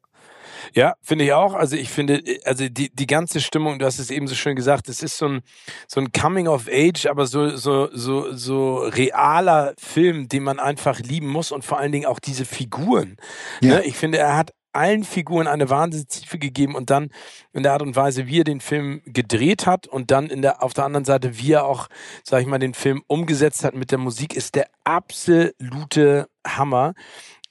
Ja, 0.75 0.95
finde 1.03 1.25
ich 1.25 1.33
auch. 1.33 1.55
Also 1.55 1.77
ich 1.77 1.91
finde, 1.91 2.23
also 2.45 2.69
die, 2.69 2.91
die 2.95 3.07
ganze 3.07 3.41
Stimmung, 3.41 3.79
du 3.79 3.87
hast 3.87 3.99
es 3.99 4.11
eben 4.11 4.27
so 4.27 4.35
schön 4.35 4.57
gesagt, 4.57 4.89
es 4.89 5.03
ist 5.03 5.17
so 5.17 5.27
ein, 5.29 5.41
so 5.87 6.01
ein 6.01 6.13
Coming 6.13 6.49
of 6.49 6.69
Age, 6.69 7.07
aber 7.07 7.27
so, 7.27 7.57
so, 7.57 7.89
so, 7.93 8.33
so 8.33 8.79
realer 8.79 9.75
Film, 9.79 10.29
den 10.29 10.43
man 10.43 10.59
einfach 10.59 10.99
lieben 10.99 11.29
muss 11.29 11.53
und 11.53 11.65
vor 11.65 11.79
allen 11.79 11.93
Dingen 11.93 12.07
auch 12.07 12.19
diese 12.19 12.45
Figuren. 12.45 13.17
Ja. 13.61 13.77
Ne? 13.77 13.85
Ich 13.85 13.97
finde, 13.97 14.19
er 14.19 14.37
hat 14.37 14.53
allen 14.77 15.05
Figuren 15.05 15.47
eine 15.47 15.71
Wahnsinnstiefe 15.71 16.39
gegeben 16.39 16.75
und 16.75 16.91
dann 16.91 17.11
in 17.53 17.63
der 17.63 17.73
Art 17.73 17.83
und 17.83 17.97
Weise, 17.97 18.27
wie 18.27 18.41
er 18.41 18.45
den 18.45 18.61
Film 18.61 19.03
gedreht 19.07 19.67
hat 19.67 19.87
und 19.87 20.11
dann 20.11 20.29
in 20.29 20.43
der, 20.43 20.63
auf 20.63 20.75
der 20.75 20.85
anderen 20.85 21.05
Seite, 21.05 21.39
wie 21.39 21.53
er 21.53 21.65
auch, 21.65 21.89
sag 22.23 22.43
ich 22.43 22.47
mal, 22.47 22.59
den 22.59 22.75
Film 22.75 23.03
umgesetzt 23.07 23.65
hat 23.65 23.75
mit 23.75 23.91
der 23.91 23.99
Musik, 23.99 24.37
ist 24.37 24.55
der 24.55 24.69
absolute 24.85 26.29
Hammer. 26.47 26.95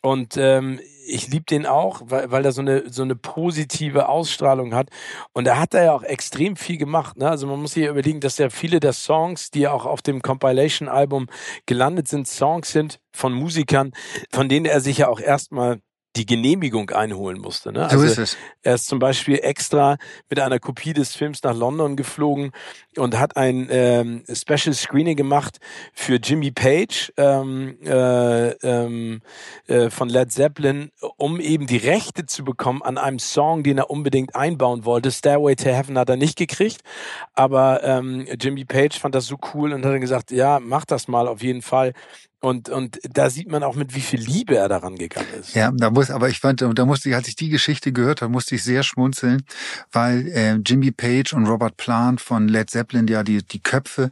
Und 0.01 0.37
ähm, 0.37 0.79
ich 1.07 1.29
liebe 1.29 1.45
den 1.45 1.65
auch, 1.65 2.01
weil, 2.05 2.29
weil 2.29 2.45
er 2.45 2.51
so 2.51 2.61
eine, 2.61 2.83
so 2.91 3.01
eine 3.01 3.15
positive 3.15 4.07
Ausstrahlung 4.07 4.75
hat. 4.75 4.89
Und 5.33 5.47
er 5.47 5.59
hat 5.59 5.73
da 5.73 5.83
ja 5.83 5.93
auch 5.93 6.03
extrem 6.03 6.55
viel 6.55 6.77
gemacht. 6.77 7.17
Ne? 7.17 7.29
Also 7.29 7.47
man 7.47 7.59
muss 7.59 7.73
sich 7.73 7.85
ja 7.85 7.91
überlegen, 7.91 8.19
dass 8.19 8.37
ja 8.37 8.51
viele 8.51 8.79
der 8.79 8.93
Songs, 8.93 9.51
die 9.51 9.61
ja 9.61 9.71
auch 9.71 9.85
auf 9.85 10.01
dem 10.01 10.21
Compilation-Album 10.21 11.27
gelandet 11.65 12.07
sind, 12.07 12.27
Songs 12.27 12.71
sind 12.71 12.99
von 13.11 13.33
Musikern, 13.33 13.93
von 14.31 14.49
denen 14.49 14.65
er 14.65 14.79
sich 14.79 14.99
ja 14.99 15.07
auch 15.07 15.19
erstmal 15.19 15.79
die 16.15 16.25
Genehmigung 16.25 16.89
einholen 16.91 17.39
musste. 17.39 17.71
Ne? 17.71 17.87
So 17.89 17.97
also 17.97 18.03
ist 18.05 18.17
es. 18.17 18.37
Er 18.63 18.75
ist 18.75 18.87
zum 18.87 18.99
Beispiel 18.99 19.39
extra 19.41 19.97
mit 20.29 20.39
einer 20.39 20.59
Kopie 20.59 20.93
des 20.93 21.15
Films 21.15 21.43
nach 21.43 21.55
London 21.55 21.95
geflogen 21.95 22.51
und 22.97 23.19
hat 23.19 23.37
ein 23.37 23.67
ähm, 23.69 24.23
Special 24.31 24.73
Screening 24.73 25.15
gemacht 25.15 25.59
für 25.93 26.15
Jimmy 26.15 26.51
Page 26.51 27.11
ähm, 27.17 27.77
äh, 27.83 28.49
ähm, 28.49 29.21
äh, 29.67 29.89
von 29.89 30.09
Led 30.09 30.31
Zeppelin, 30.31 30.91
um 31.17 31.39
eben 31.39 31.67
die 31.67 31.77
Rechte 31.77 32.25
zu 32.25 32.43
bekommen 32.43 32.81
an 32.81 32.97
einem 32.97 33.19
Song, 33.19 33.63
den 33.63 33.77
er 33.77 33.89
unbedingt 33.89 34.35
einbauen 34.35 34.85
wollte. 34.85 35.11
Stairway 35.11 35.55
to 35.55 35.69
Heaven 35.69 35.97
hat 35.97 36.09
er 36.09 36.17
nicht 36.17 36.37
gekriegt, 36.37 36.81
aber 37.33 37.83
ähm, 37.83 38.27
Jimmy 38.39 38.65
Page 38.65 38.97
fand 38.97 39.15
das 39.15 39.25
so 39.25 39.37
cool 39.53 39.73
und 39.73 39.83
hat 39.85 39.91
dann 39.91 40.01
gesagt, 40.01 40.31
ja, 40.31 40.59
mach 40.59 40.85
das 40.85 41.07
mal 41.07 41.27
auf 41.27 41.43
jeden 41.43 41.61
Fall. 41.61 41.93
Und, 42.45 42.69
und 42.69 42.99
da 43.11 43.31
sieht 43.31 43.49
man 43.49 43.63
auch, 43.63 43.73
mit 43.73 43.95
wie 43.95 44.01
viel 44.01 44.19
Liebe 44.19 44.55
er 44.55 44.69
daran 44.69 44.97
gegangen 44.97 45.27
ist. 45.39 45.55
Ja, 45.55 45.71
da 45.73 45.89
muss, 45.89 46.11
aber 46.11 46.29
ich 46.29 46.39
fand, 46.39 46.61
da 46.61 46.85
musste 46.85 47.09
ich, 47.09 47.15
als 47.15 47.27
ich 47.27 47.35
die 47.35 47.49
Geschichte 47.49 47.91
gehört 47.91 48.21
habe, 48.21 48.31
musste 48.31 48.53
ich 48.53 48.63
sehr 48.63 48.83
schmunzeln, 48.83 49.41
weil 49.91 50.27
äh, 50.27 50.53
Jimmy 50.63 50.91
Page 50.91 51.33
und 51.33 51.47
Robert 51.47 51.75
Plant 51.75 52.21
von 52.21 52.47
Led 52.47 52.69
Zeppelin, 52.69 53.07
ja, 53.07 53.23
die, 53.23 53.41
die 53.41 53.57
Köpfe, 53.57 54.11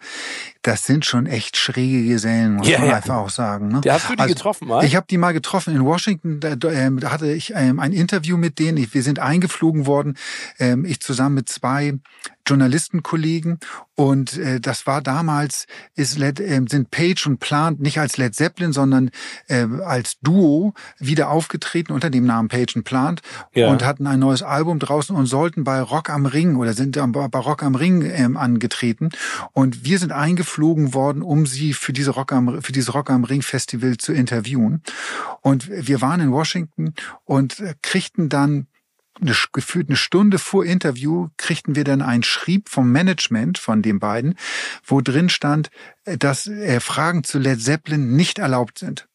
das 0.63 0.83
sind 0.83 1.05
schon 1.05 1.27
echt 1.27 1.57
schräge 1.57 2.07
Gesellen, 2.07 2.55
muss 2.55 2.67
ja, 2.67 2.79
man 2.79 2.89
ja. 2.89 2.95
einfach 2.95 3.17
auch 3.17 3.29
sagen. 3.29 3.67
Ne? 3.67 3.81
Ja, 3.85 3.93
hast 3.93 4.09
du 4.09 4.15
die 4.15 4.21
also, 4.21 4.33
getroffen 4.33 4.67
mal? 4.67 4.83
Ich 4.83 4.95
habe 4.95 5.05
die 5.07 5.19
mal 5.19 5.33
getroffen 5.33 5.75
in 5.75 5.85
Washington. 5.85 6.39
Da, 6.39 6.55
ähm, 6.71 6.99
da 6.99 7.11
hatte 7.11 7.31
ich 7.31 7.53
ähm, 7.55 7.79
ein 7.79 7.93
Interview 7.93 8.37
mit 8.37 8.57
denen. 8.57 8.91
Wir 8.91 9.03
sind 9.03 9.19
eingeflogen 9.19 9.85
worden, 9.85 10.17
ähm, 10.57 10.85
ich 10.85 11.01
zusammen 11.01 11.35
mit 11.35 11.49
zwei 11.49 11.99
Journalistenkollegen. 12.47 13.59
Und 13.95 14.37
äh, 14.37 14.59
das 14.59 14.87
war 14.87 15.01
damals 15.01 15.65
ist 15.95 16.17
Led, 16.17 16.39
äh, 16.39 16.61
sind 16.67 16.91
Page 16.91 17.27
und 17.27 17.39
Plant 17.39 17.79
nicht 17.79 17.99
als 17.99 18.17
Led 18.17 18.35
Zeppelin, 18.35 18.73
sondern 18.73 19.11
äh, 19.47 19.67
als 19.85 20.19
Duo 20.21 20.73
wieder 20.99 21.29
aufgetreten 21.29 21.93
unter 21.93 22.09
dem 22.09 22.25
Namen 22.25 22.49
Page 22.49 22.75
und 22.75 22.83
Plant 22.83 23.21
ja. 23.53 23.69
und 23.69 23.85
hatten 23.85 24.07
ein 24.07 24.19
neues 24.19 24.41
Album 24.41 24.79
draußen 24.79 25.15
und 25.15 25.25
sollten 25.27 25.63
bei 25.63 25.79
Rock 25.81 26.09
am 26.09 26.25
Ring 26.25 26.55
oder 26.55 26.73
sind 26.73 26.97
bei 27.11 27.39
Rock 27.39 27.63
am 27.63 27.75
Ring 27.75 28.01
ähm, 28.01 28.37
angetreten. 28.37 29.09
Und 29.51 29.85
wir 29.85 29.99
sind 29.99 30.11
eingeflogen 30.11 30.93
worden, 30.93 31.21
um 31.21 31.45
sie 31.45 31.73
für 31.73 31.93
diese 31.93 32.11
Rock 32.11 32.31
am 32.31 32.61
für 32.61 32.71
dieses 32.71 32.93
Rock 32.93 33.09
am 33.09 33.23
Ring 33.23 33.41
Festival 33.41 33.97
zu 33.97 34.13
interviewen. 34.13 34.81
Und 35.41 35.69
wir 35.69 36.01
waren 36.01 36.19
in 36.19 36.31
Washington 36.31 36.93
und 37.25 37.59
äh, 37.59 37.75
kriegten 37.81 38.29
dann 38.29 38.67
eine, 39.21 39.35
gefühlt 39.51 39.89
eine 39.89 39.97
Stunde 39.97 40.39
vor 40.39 40.65
Interview 40.65 41.29
kriegten 41.37 41.75
wir 41.75 41.83
dann 41.83 42.01
einen 42.01 42.23
Schrieb 42.23 42.69
vom 42.69 42.91
Management 42.91 43.57
von 43.57 43.81
den 43.81 43.99
beiden, 43.99 44.35
wo 44.85 45.01
drin 45.01 45.29
stand, 45.29 45.69
dass 46.05 46.47
äh, 46.47 46.79
Fragen 46.79 47.23
zu 47.23 47.39
Led 47.39 47.61
Zeppelin 47.61 48.15
nicht 48.15 48.39
erlaubt 48.39 48.79
sind. 48.79 49.07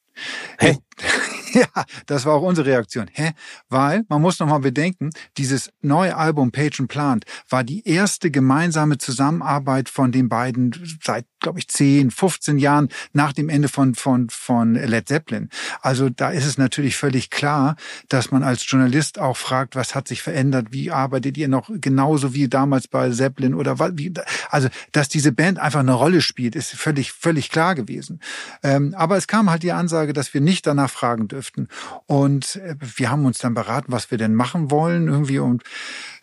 Hä? 0.58 0.78
Ja, 1.54 1.66
das 2.04 2.26
war 2.26 2.34
auch 2.34 2.42
unsere 2.42 2.68
Reaktion. 2.68 3.06
Hä? 3.10 3.32
Weil, 3.70 4.04
man 4.10 4.20
muss 4.20 4.38
nochmal 4.38 4.60
bedenken, 4.60 5.08
dieses 5.38 5.70
neue 5.80 6.14
Album 6.14 6.52
Page 6.52 6.80
and 6.80 6.90
Plant 6.90 7.24
war 7.48 7.64
die 7.64 7.88
erste 7.88 8.30
gemeinsame 8.30 8.98
Zusammenarbeit 8.98 9.88
von 9.88 10.12
den 10.12 10.28
beiden 10.28 10.98
seit 11.02 11.24
glaube 11.40 11.58
ich, 11.58 11.68
10, 11.68 12.10
15 12.10 12.58
Jahren 12.58 12.88
nach 13.12 13.32
dem 13.32 13.48
Ende 13.48 13.68
von, 13.68 13.94
von, 13.94 14.28
von 14.30 14.74
Led 14.74 15.08
Zeppelin. 15.08 15.48
Also 15.80 16.08
da 16.08 16.30
ist 16.30 16.46
es 16.46 16.58
natürlich 16.58 16.96
völlig 16.96 17.30
klar, 17.30 17.76
dass 18.08 18.30
man 18.30 18.42
als 18.42 18.68
Journalist 18.68 19.18
auch 19.18 19.36
fragt, 19.36 19.76
was 19.76 19.94
hat 19.94 20.08
sich 20.08 20.22
verändert, 20.22 20.68
wie 20.70 20.90
arbeitet 20.90 21.36
ihr 21.36 21.48
noch 21.48 21.70
genauso 21.80 22.34
wie 22.34 22.48
damals 22.48 22.88
bei 22.88 23.10
Zeppelin 23.10 23.54
oder 23.54 23.78
wie, 23.96 24.12
also, 24.50 24.68
dass 24.92 25.08
diese 25.08 25.32
Band 25.32 25.58
einfach 25.58 25.80
eine 25.80 25.92
Rolle 25.92 26.20
spielt, 26.20 26.56
ist 26.56 26.72
völlig, 26.72 27.12
völlig 27.12 27.50
klar 27.50 27.74
gewesen. 27.74 28.20
Ähm, 28.62 28.94
aber 28.96 29.16
es 29.16 29.26
kam 29.26 29.50
halt 29.50 29.62
die 29.62 29.72
Ansage, 29.72 30.12
dass 30.12 30.34
wir 30.34 30.40
nicht 30.40 30.66
danach 30.66 30.87
fragen 30.88 31.28
dürften. 31.28 31.68
Und 32.06 32.56
äh, 32.56 32.76
wir 32.78 33.10
haben 33.10 33.24
uns 33.24 33.38
dann 33.38 33.54
beraten, 33.54 33.92
was 33.92 34.10
wir 34.10 34.18
denn 34.18 34.34
machen 34.34 34.70
wollen 34.70 35.08
irgendwie 35.08 35.38
und 35.38 35.62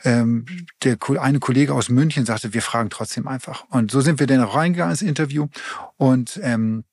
ähm, 0.03 0.45
der 0.83 0.97
eine 1.19 1.39
Kollege 1.39 1.73
aus 1.73 1.89
München 1.89 2.25
sagte, 2.25 2.53
wir 2.53 2.61
fragen 2.61 2.89
trotzdem 2.89 3.27
einfach. 3.27 3.65
Und 3.69 3.91
so 3.91 4.01
sind 4.01 4.19
wir 4.19 4.27
dann 4.27 4.43
auch 4.43 4.55
reingegangen 4.55 4.91
ins 4.91 5.01
Interview 5.01 5.47
und 5.97 6.39
ähm, 6.43 6.83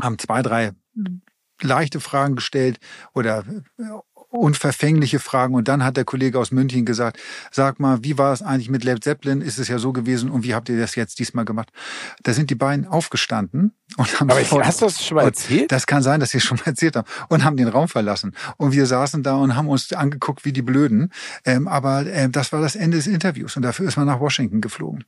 haben 0.00 0.18
zwei, 0.18 0.42
drei 0.42 0.72
leichte 1.62 2.00
Fragen 2.00 2.36
gestellt 2.36 2.78
oder 3.14 3.44
äh, 3.78 3.82
unverfängliche 4.36 5.18
Fragen. 5.18 5.54
Und 5.54 5.68
dann 5.68 5.84
hat 5.84 5.96
der 5.96 6.04
Kollege 6.04 6.38
aus 6.38 6.50
München 6.50 6.84
gesagt, 6.84 7.18
sag 7.50 7.80
mal, 7.80 8.02
wie 8.02 8.18
war 8.18 8.32
es 8.32 8.42
eigentlich 8.42 8.70
mit 8.70 8.84
Led 8.84 9.02
Zeppelin? 9.02 9.40
Ist 9.40 9.58
es 9.58 9.68
ja 9.68 9.78
so 9.78 9.92
gewesen 9.92 10.30
und 10.30 10.44
wie 10.44 10.54
habt 10.54 10.68
ihr 10.68 10.78
das 10.78 10.94
jetzt 10.94 11.18
diesmal 11.18 11.44
gemacht? 11.44 11.70
Da 12.22 12.32
sind 12.32 12.50
die 12.50 12.54
beiden 12.54 12.86
aufgestanden 12.86 13.72
und 13.96 14.20
haben... 14.20 14.30
Aber 14.30 14.40
ich, 14.40 14.52
hast 14.52 14.80
du 14.80 14.86
das 14.86 15.04
schon 15.04 15.16
mal 15.16 15.24
erzählt? 15.24 15.72
Das 15.72 15.86
kann 15.86 16.02
sein, 16.02 16.20
dass 16.20 16.30
sie 16.30 16.38
es 16.38 16.44
schon 16.44 16.58
mal 16.58 16.66
erzählt 16.66 16.96
haben. 16.96 17.08
Und 17.28 17.44
haben 17.44 17.56
den 17.56 17.68
Raum 17.68 17.88
verlassen. 17.88 18.34
Und 18.56 18.72
wir 18.72 18.86
saßen 18.86 19.22
da 19.22 19.36
und 19.36 19.56
haben 19.56 19.68
uns 19.68 19.92
angeguckt 19.92 20.44
wie 20.44 20.52
die 20.52 20.62
Blöden. 20.62 21.12
Ähm, 21.44 21.68
aber 21.68 22.06
äh, 22.06 22.28
das 22.28 22.52
war 22.52 22.60
das 22.60 22.76
Ende 22.76 22.96
des 22.96 23.06
Interviews 23.06 23.56
und 23.56 23.62
dafür 23.62 23.88
ist 23.88 23.96
man 23.96 24.06
nach 24.06 24.20
Washington 24.20 24.60
geflogen. 24.60 25.04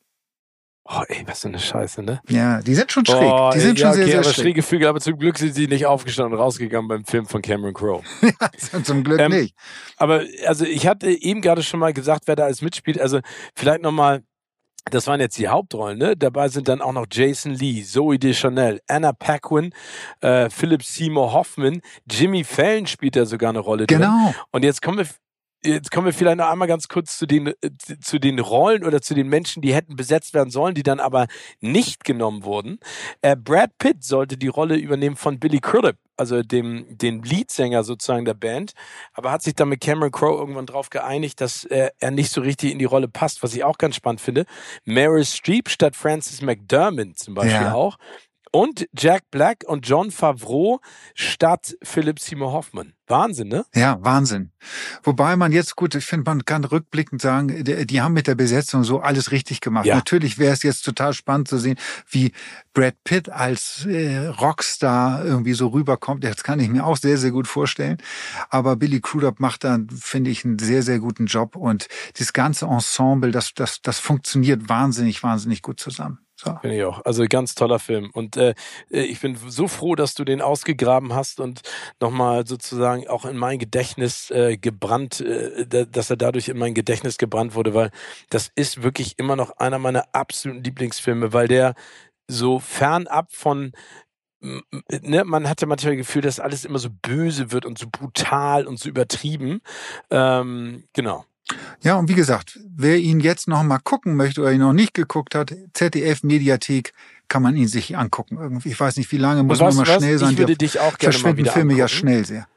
Oh, 0.91 1.03
ey, 1.09 1.22
was 1.26 1.43
für 1.43 1.49
eine 1.49 1.59
Scheiße, 1.59 2.03
ne? 2.03 2.22
Ja, 2.30 2.62
die 2.62 2.74
sind 2.74 2.91
schon 2.91 3.05
schräg. 3.05 3.30
Oh, 3.30 3.51
die 3.53 3.61
sind 3.61 3.78
ja, 3.78 3.89
schon 3.89 3.95
sehr, 3.95 4.05
okay, 4.05 4.11
sehr 4.11 4.20
aber 4.20 4.30
schräg. 4.30 4.45
schräge 4.45 4.62
Füge, 4.62 4.89
aber 4.89 5.01
zum 5.01 5.18
Glück 5.18 5.36
sind 5.36 5.55
sie 5.55 5.66
nicht 5.66 5.84
aufgestanden 5.84 6.32
und 6.32 6.41
rausgegangen 6.41 6.89
beim 6.89 7.05
Film 7.05 7.26
von 7.26 7.43
Cameron 7.43 7.74
Crowe. 7.74 8.03
ja, 8.22 8.82
zum 8.82 9.05
Glück 9.05 9.20
ähm, 9.20 9.32
nicht. 9.32 9.55
Aber 9.99 10.22
also 10.47 10.64
ich 10.64 10.86
hatte 10.86 11.11
eben 11.11 11.43
gerade 11.43 11.62
schon 11.62 11.78
mal 11.78 11.93
gesagt, 11.93 12.22
wer 12.24 12.36
da 12.36 12.45
alles 12.45 12.62
mitspielt. 12.62 12.99
Also 12.99 13.20
vielleicht 13.55 13.82
nochmal, 13.82 14.22
das 14.91 15.07
waren 15.07 15.20
jetzt 15.20 15.36
die 15.36 15.49
Hauptrollen, 15.49 15.99
ne? 15.99 16.16
Dabei 16.16 16.49
sind 16.49 16.68
dann 16.68 16.80
auch 16.80 16.93
noch 16.93 17.07
Jason 17.11 17.53
Lee, 17.53 17.82
Zoe 17.82 18.18
Deschanel, 18.18 18.80
Anna 18.89 19.12
Paquin, 19.12 19.74
äh, 20.22 20.49
Philip 20.49 20.82
Seymour 20.82 21.34
Hoffman, 21.34 21.82
Jimmy 22.11 22.45
Fallon 22.45 22.86
spielt 22.86 23.14
da 23.14 23.26
sogar 23.26 23.51
eine 23.51 23.59
Rolle 23.59 23.84
genau. 23.84 24.07
drin. 24.07 24.34
Und 24.53 24.64
jetzt 24.64 24.80
kommen 24.80 24.97
wir 24.97 25.07
Jetzt 25.65 25.91
kommen 25.91 26.07
wir 26.07 26.13
vielleicht 26.13 26.39
noch 26.39 26.49
einmal 26.49 26.69
ganz 26.69 26.87
kurz 26.87 27.19
zu 27.19 27.27
den, 27.27 27.49
äh, 27.49 27.55
zu 28.01 28.21
den 28.21 28.39
Rollen 28.39 28.85
oder 28.85 29.03
zu 29.03 29.15
den 29.15 29.29
Menschen, 29.29 29.61
die 29.61 29.75
hätten 29.75 29.97
besetzt 29.97 30.33
werden 30.33 30.51
sollen, 30.51 30.75
die 30.75 30.85
dann 30.85 31.01
aber 31.01 31.27
nicht 31.61 32.05
genommen 32.05 32.45
wurden. 32.45 32.79
Äh, 33.23 33.35
Brad 33.37 33.77
Pitt 33.79 34.05
sollte 34.05 34.37
die 34.37 34.47
Rolle 34.47 34.77
übernehmen 34.77 35.17
von 35.17 35.41
Billy 35.41 35.59
Crudup, 35.59 35.97
also 36.17 36.43
dem, 36.43 36.87
dem 36.97 37.25
Leadsänger 37.25 37.83
sozusagen 37.83 38.25
der 38.25 38.35
Band, 38.35 38.73
aber 39.13 39.33
hat 39.33 39.43
sich 39.43 39.57
dann 39.57 39.69
mit 39.71 39.81
Cameron 39.81 40.13
Crowe 40.13 40.39
irgendwann 40.39 40.67
drauf 40.67 40.91
geeinigt, 40.91 41.41
dass 41.41 41.65
äh, 41.65 41.91
er 41.99 42.11
nicht 42.13 42.31
so 42.31 42.41
richtig 42.41 42.71
in 42.71 42.79
die 42.79 42.85
Rolle 42.85 43.09
passt, 43.09 43.43
was 43.43 43.53
ich 43.53 43.65
auch 43.65 43.79
ganz 43.79 43.97
spannend 43.97 44.21
finde. 44.21 44.47
Meryl 44.85 45.25
Streep 45.25 45.69
statt 45.69 45.97
Francis 45.97 46.41
McDermott 46.41 47.19
zum 47.19 47.35
Beispiel 47.35 47.63
ja. 47.63 47.75
auch. 47.75 47.99
Und 48.53 48.89
Jack 48.97 49.31
Black 49.31 49.65
und 49.67 49.87
John 49.87 50.11
Favreau 50.11 50.81
statt 51.15 51.77
Philip 51.83 52.19
Seymour 52.19 52.53
Hoffman. 52.53 52.95
Wahnsinn, 53.09 53.49
ne? 53.49 53.65
Ja, 53.75 53.99
Wahnsinn. 54.03 54.53
Wobei 55.03 55.37
man 55.37 55.53
jetzt, 55.53 55.77
gut, 55.77 55.95
ich 55.95 56.05
finde, 56.05 56.31
man 56.31 56.45
kann 56.45 56.65
rückblickend 56.65 57.23
sagen, 57.23 57.65
die, 57.65 57.87
die, 57.87 58.01
haben 58.01 58.13
mit 58.13 58.27
der 58.27 58.35
Besetzung 58.35 58.85
so 58.85 59.01
alles 59.01 59.31
richtig 59.33 59.61
gemacht. 59.61 59.87
Ja. 59.87 59.97
Natürlich 59.97 60.39
wäre 60.39 60.53
es 60.53 60.63
jetzt 60.63 60.83
total 60.83 61.15
spannend 61.15 61.49
zu 61.49 61.59
sehen, 61.59 61.79
wie 62.11 62.33
Brad 62.75 63.03
Pitt 63.05 63.31
als 63.31 63.87
äh, 63.87 64.27
Rockstar 64.27 65.25
irgendwie 65.25 65.55
so 65.55 65.69
rüberkommt. 65.69 66.23
Das 66.23 66.43
kann 66.43 66.61
ich 66.61 66.69
mir 66.69 66.85
auch 66.85 66.97
sehr, 66.97 67.19
sehr 67.19 67.31
gut 67.31 67.47
vorstellen. 67.47 67.99
Aber 68.51 68.77
Billy 68.77 69.01
Crudup 69.01 69.41
macht 69.41 69.65
da, 69.65 69.79
finde 69.99 70.31
ich, 70.31 70.45
einen 70.45 70.59
sehr, 70.59 70.83
sehr 70.83 70.99
guten 70.99 71.27
Job. 71.27 71.57
Und 71.57 71.89
das 72.19 72.33
ganze 72.33 72.67
Ensemble, 72.67 73.31
das, 73.31 73.55
das, 73.55 73.81
das 73.81 73.99
funktioniert 73.99 74.69
wahnsinnig, 74.69 75.23
wahnsinnig 75.23 75.63
gut 75.63 75.81
zusammen. 75.81 76.19
So. 76.41 76.57
Finde 76.61 76.76
ich 76.76 76.84
auch. 76.84 77.05
Also 77.05 77.24
ganz 77.28 77.57
toller 77.57 77.80
Film. 77.80 78.11
Und 78.12 78.36
äh, 78.36 78.55
äh, 78.91 79.01
ich 79.03 79.20
bin 79.20 79.36
so 79.36 79.66
froh, 79.66 79.97
dass 79.97 80.14
du 80.14 80.24
den 80.24 80.41
ausgegraben 80.41 81.12
hast 81.12 81.41
und 81.41 81.62
nochmal 82.01 82.47
sozusagen 82.47 83.09
auch 83.09 83.24
in 83.24 83.36
mein 83.36 83.59
Gedächtnis 83.59 84.30
äh, 84.30 84.57
gebrannt, 84.57 85.20
äh, 85.20 85.66
dass 85.86 86.11
er 86.11 86.16
dadurch 86.16 86.49
in 86.49 86.57
mein 86.59 86.74
Gedächtnis 86.74 87.18
gebrannt 87.18 87.57
wurde, 87.57 87.74
weil 87.74 87.91
das 88.30 88.53
ist 88.55 88.84
wirklich 88.84 89.18
immer 89.18 89.34
noch 89.34 89.57
einer 89.59 89.80
meiner 89.80 90.05
absoluten 90.12 90.62
Lieblingsfilme, 90.62 91.32
weil 91.32 91.49
der 91.49 91.74
so 92.28 92.61
fernab 92.61 93.32
von 93.32 93.72
Ne, 94.41 95.24
man 95.24 95.49
hatte 95.49 95.66
manchmal 95.66 95.97
das 95.97 96.07
Gefühl, 96.07 96.22
dass 96.22 96.39
alles 96.39 96.64
immer 96.64 96.78
so 96.78 96.91
böse 96.91 97.51
wird 97.51 97.66
und 97.66 97.76
so 97.76 97.89
brutal 97.91 98.68
und 98.68 98.78
so 98.78 98.89
übertrieben. 98.89 99.61
Ähm, 100.11 100.84
genau. 100.93 101.24
Ja, 101.83 101.97
und 101.97 102.09
wie 102.09 102.15
gesagt, 102.15 102.59
wer 102.77 102.99
ihn 102.99 103.21
jetzt 103.21 103.49
noch 103.49 103.63
mal 103.63 103.79
gucken 103.79 104.17
möchte 104.17 104.41
oder 104.41 104.53
ihn 104.53 104.61
noch 104.61 104.73
nicht 104.73 104.95
geguckt 104.95 105.35
hat, 105.35 105.55
ZDF 105.73 106.23
Mediathek 106.23 106.93
kann 107.29 107.43
man 107.43 107.57
ihn 107.57 107.69
sich 107.69 107.97
angucken 107.97 108.39
irgendwie. 108.41 108.71
Ich 108.71 108.81
weiß 108.81 108.97
nicht, 108.97 109.13
wie 109.13 109.19
lange 109.19 109.43
muss 109.43 109.61
man 109.61 109.75
mal 109.77 109.87
schnell 109.87 110.19
sein. 110.19 110.33
Ich 110.33 110.39
würde 110.39 110.57
dich 110.57 110.81
auch 110.81 110.99
gerne 110.99 111.13
verschwinden 111.13 111.23
mal 111.23 111.37
wieder 111.37 111.53
Filme 111.53 111.73
angucken. 111.73 111.81
ja 111.81 111.89
schnell 111.89 112.25
sehr. 112.25 112.49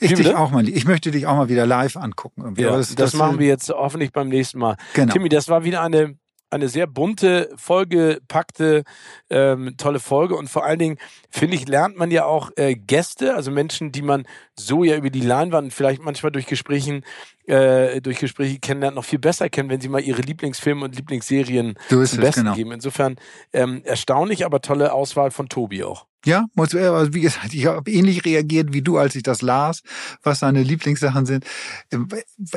Ich 0.00 0.14
dich 0.14 0.34
auch 0.34 0.50
mal, 0.50 0.68
ich 0.68 0.84
möchte 0.86 1.10
dich 1.10 1.26
auch 1.26 1.36
mal 1.36 1.48
wieder 1.48 1.66
live 1.66 1.96
angucken 1.96 2.42
irgendwie. 2.42 2.62
Ja, 2.62 2.76
das, 2.76 2.88
das, 2.88 3.12
das, 3.12 3.14
machen 3.14 3.38
wir 3.38 3.46
jetzt 3.46 3.70
hoffentlich 3.70 4.12
beim 4.12 4.28
nächsten 4.28 4.58
Mal. 4.58 4.76
Genau. 4.94 5.12
Timmy, 5.12 5.28
das 5.28 5.48
war 5.48 5.64
wieder 5.64 5.82
eine 5.82 6.16
eine 6.50 6.68
sehr 6.68 6.86
bunte, 6.86 7.50
vollgepackte, 7.56 8.84
ähm, 9.30 9.74
tolle 9.76 10.00
Folge. 10.00 10.34
Und 10.34 10.48
vor 10.48 10.64
allen 10.64 10.78
Dingen, 10.78 10.98
finde 11.30 11.56
ich, 11.56 11.68
lernt 11.68 11.96
man 11.96 12.10
ja 12.10 12.24
auch 12.24 12.50
äh, 12.56 12.74
Gäste, 12.74 13.34
also 13.34 13.50
Menschen, 13.50 13.92
die 13.92 14.02
man 14.02 14.26
so 14.58 14.84
ja 14.84 14.96
über 14.96 15.10
die 15.10 15.20
Leinwand 15.20 15.72
vielleicht 15.72 16.02
manchmal 16.02 16.32
durch 16.32 16.46
Gesprächen 16.46 17.04
äh, 17.48 18.00
durch 18.00 18.18
Gespräche 18.18 18.58
kennenlernt, 18.58 18.96
noch 18.96 19.04
viel 19.04 19.18
besser 19.18 19.48
kennen, 19.48 19.70
wenn 19.70 19.80
sie 19.80 19.88
mal 19.88 20.02
ihre 20.02 20.20
Lieblingsfilme 20.20 20.84
und 20.84 20.94
Lieblingsserien 20.94 21.78
so 21.88 22.04
zum 22.04 22.20
Besten 22.20 22.42
genau. 22.42 22.54
geben. 22.54 22.72
Insofern 22.72 23.16
ähm, 23.52 23.82
erstaunlich, 23.84 24.44
aber 24.44 24.60
tolle 24.60 24.92
Auswahl 24.92 25.30
von 25.30 25.48
Tobi 25.48 25.82
auch. 25.82 26.06
Ja, 26.26 26.46
also 26.56 27.14
wie 27.14 27.20
gesagt, 27.20 27.54
ich 27.54 27.66
habe 27.66 27.90
ähnlich 27.90 28.24
reagiert 28.24 28.72
wie 28.72 28.82
du, 28.82 28.98
als 28.98 29.14
ich 29.14 29.22
das 29.22 29.40
las, 29.40 29.82
was 30.22 30.40
seine 30.40 30.62
Lieblingssachen 30.62 31.26
sind. 31.26 31.44
Ähm, 31.90 32.08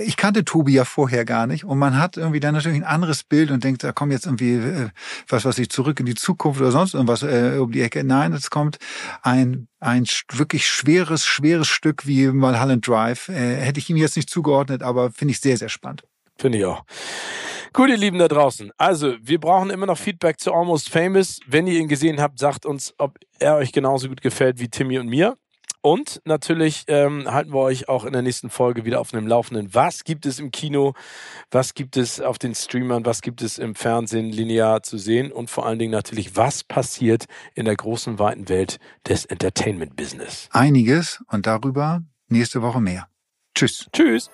ich 0.01 0.17
kannte 0.17 0.43
Tobi 0.43 0.73
ja 0.73 0.83
vorher 0.83 1.25
gar 1.25 1.47
nicht 1.47 1.63
und 1.63 1.77
man 1.77 1.97
hat 1.97 2.17
irgendwie 2.17 2.39
dann 2.39 2.55
natürlich 2.55 2.79
ein 2.79 2.83
anderes 2.83 3.23
Bild 3.23 3.51
und 3.51 3.63
denkt, 3.63 3.83
da 3.83 3.91
kommt 3.91 4.11
jetzt 4.11 4.25
irgendwie 4.25 4.55
äh, 4.55 4.89
was, 5.29 5.45
was 5.45 5.57
ich 5.57 5.69
zurück 5.69 5.99
in 5.99 6.05
die 6.05 6.15
Zukunft 6.15 6.59
oder 6.59 6.71
sonst 6.71 6.95
irgendwas 6.95 7.23
äh, 7.23 7.59
um 7.59 7.71
die 7.71 7.81
Ecke. 7.81 8.03
Nein, 8.03 8.33
es 8.33 8.49
kommt 8.49 8.77
ein 9.21 9.67
ein 9.81 10.05
wirklich 10.31 10.67
schweres, 10.67 11.25
schweres 11.25 11.67
Stück 11.67 12.07
wie 12.07 12.27
Mulholland 12.27 12.87
Drive. 12.87 13.29
Äh, 13.29 13.57
hätte 13.57 13.79
ich 13.79 13.89
ihm 13.89 13.97
jetzt 13.97 14.15
nicht 14.15 14.29
zugeordnet, 14.29 14.83
aber 14.83 15.11
finde 15.11 15.33
ich 15.33 15.41
sehr, 15.41 15.57
sehr 15.57 15.69
spannend. 15.69 16.03
Finde 16.37 16.59
ich 16.59 16.65
auch. 16.65 16.83
Gut, 17.73 17.89
ihr 17.89 17.97
Lieben 17.97 18.19
da 18.19 18.27
draußen. 18.27 18.71
Also, 18.77 19.15
wir 19.21 19.39
brauchen 19.39 19.69
immer 19.69 19.85
noch 19.85 19.97
Feedback 19.97 20.39
zu 20.39 20.53
Almost 20.53 20.89
Famous. 20.89 21.39
Wenn 21.47 21.67
ihr 21.67 21.79
ihn 21.79 21.87
gesehen 21.87 22.21
habt, 22.21 22.37
sagt 22.37 22.65
uns, 22.65 22.93
ob 22.97 23.17
er 23.39 23.55
euch 23.55 23.71
genauso 23.71 24.07
gut 24.07 24.21
gefällt 24.21 24.59
wie 24.59 24.67
Timmy 24.67 24.99
und 24.99 25.07
mir. 25.07 25.37
Und 25.81 26.21
natürlich 26.25 26.83
ähm, 26.87 27.31
halten 27.31 27.53
wir 27.53 27.59
euch 27.59 27.89
auch 27.89 28.05
in 28.05 28.13
der 28.13 28.21
nächsten 28.21 28.51
Folge 28.51 28.85
wieder 28.85 28.99
auf 28.99 29.13
einem 29.13 29.25
Laufenden. 29.25 29.73
Was 29.73 30.03
gibt 30.03 30.27
es 30.27 30.37
im 30.37 30.51
Kino? 30.51 30.93
Was 31.49 31.73
gibt 31.73 31.97
es 31.97 32.21
auf 32.21 32.37
den 32.37 32.53
Streamern? 32.53 33.03
Was 33.03 33.23
gibt 33.23 33.41
es 33.41 33.57
im 33.57 33.73
Fernsehen 33.73 34.29
linear 34.29 34.83
zu 34.83 34.99
sehen? 34.99 35.31
Und 35.31 35.49
vor 35.49 35.65
allen 35.65 35.79
Dingen 35.79 35.91
natürlich, 35.91 36.35
was 36.35 36.63
passiert 36.63 37.25
in 37.55 37.65
der 37.65 37.75
großen, 37.75 38.19
weiten 38.19 38.47
Welt 38.47 38.77
des 39.07 39.25
Entertainment-Business? 39.25 40.49
Einiges 40.51 41.23
und 41.29 41.47
darüber 41.47 42.03
nächste 42.27 42.61
Woche 42.61 42.79
mehr. 42.79 43.07
Tschüss. 43.55 43.87
Tschüss. 43.91 44.29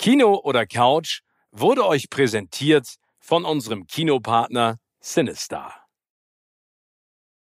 Kino 0.00 0.40
oder 0.42 0.64
Couch 0.66 1.20
wurde 1.50 1.84
euch 1.84 2.08
präsentiert 2.08 2.94
von 3.18 3.44
unserem 3.44 3.86
Kinopartner 3.86 4.78
Sinistar. 5.06 5.85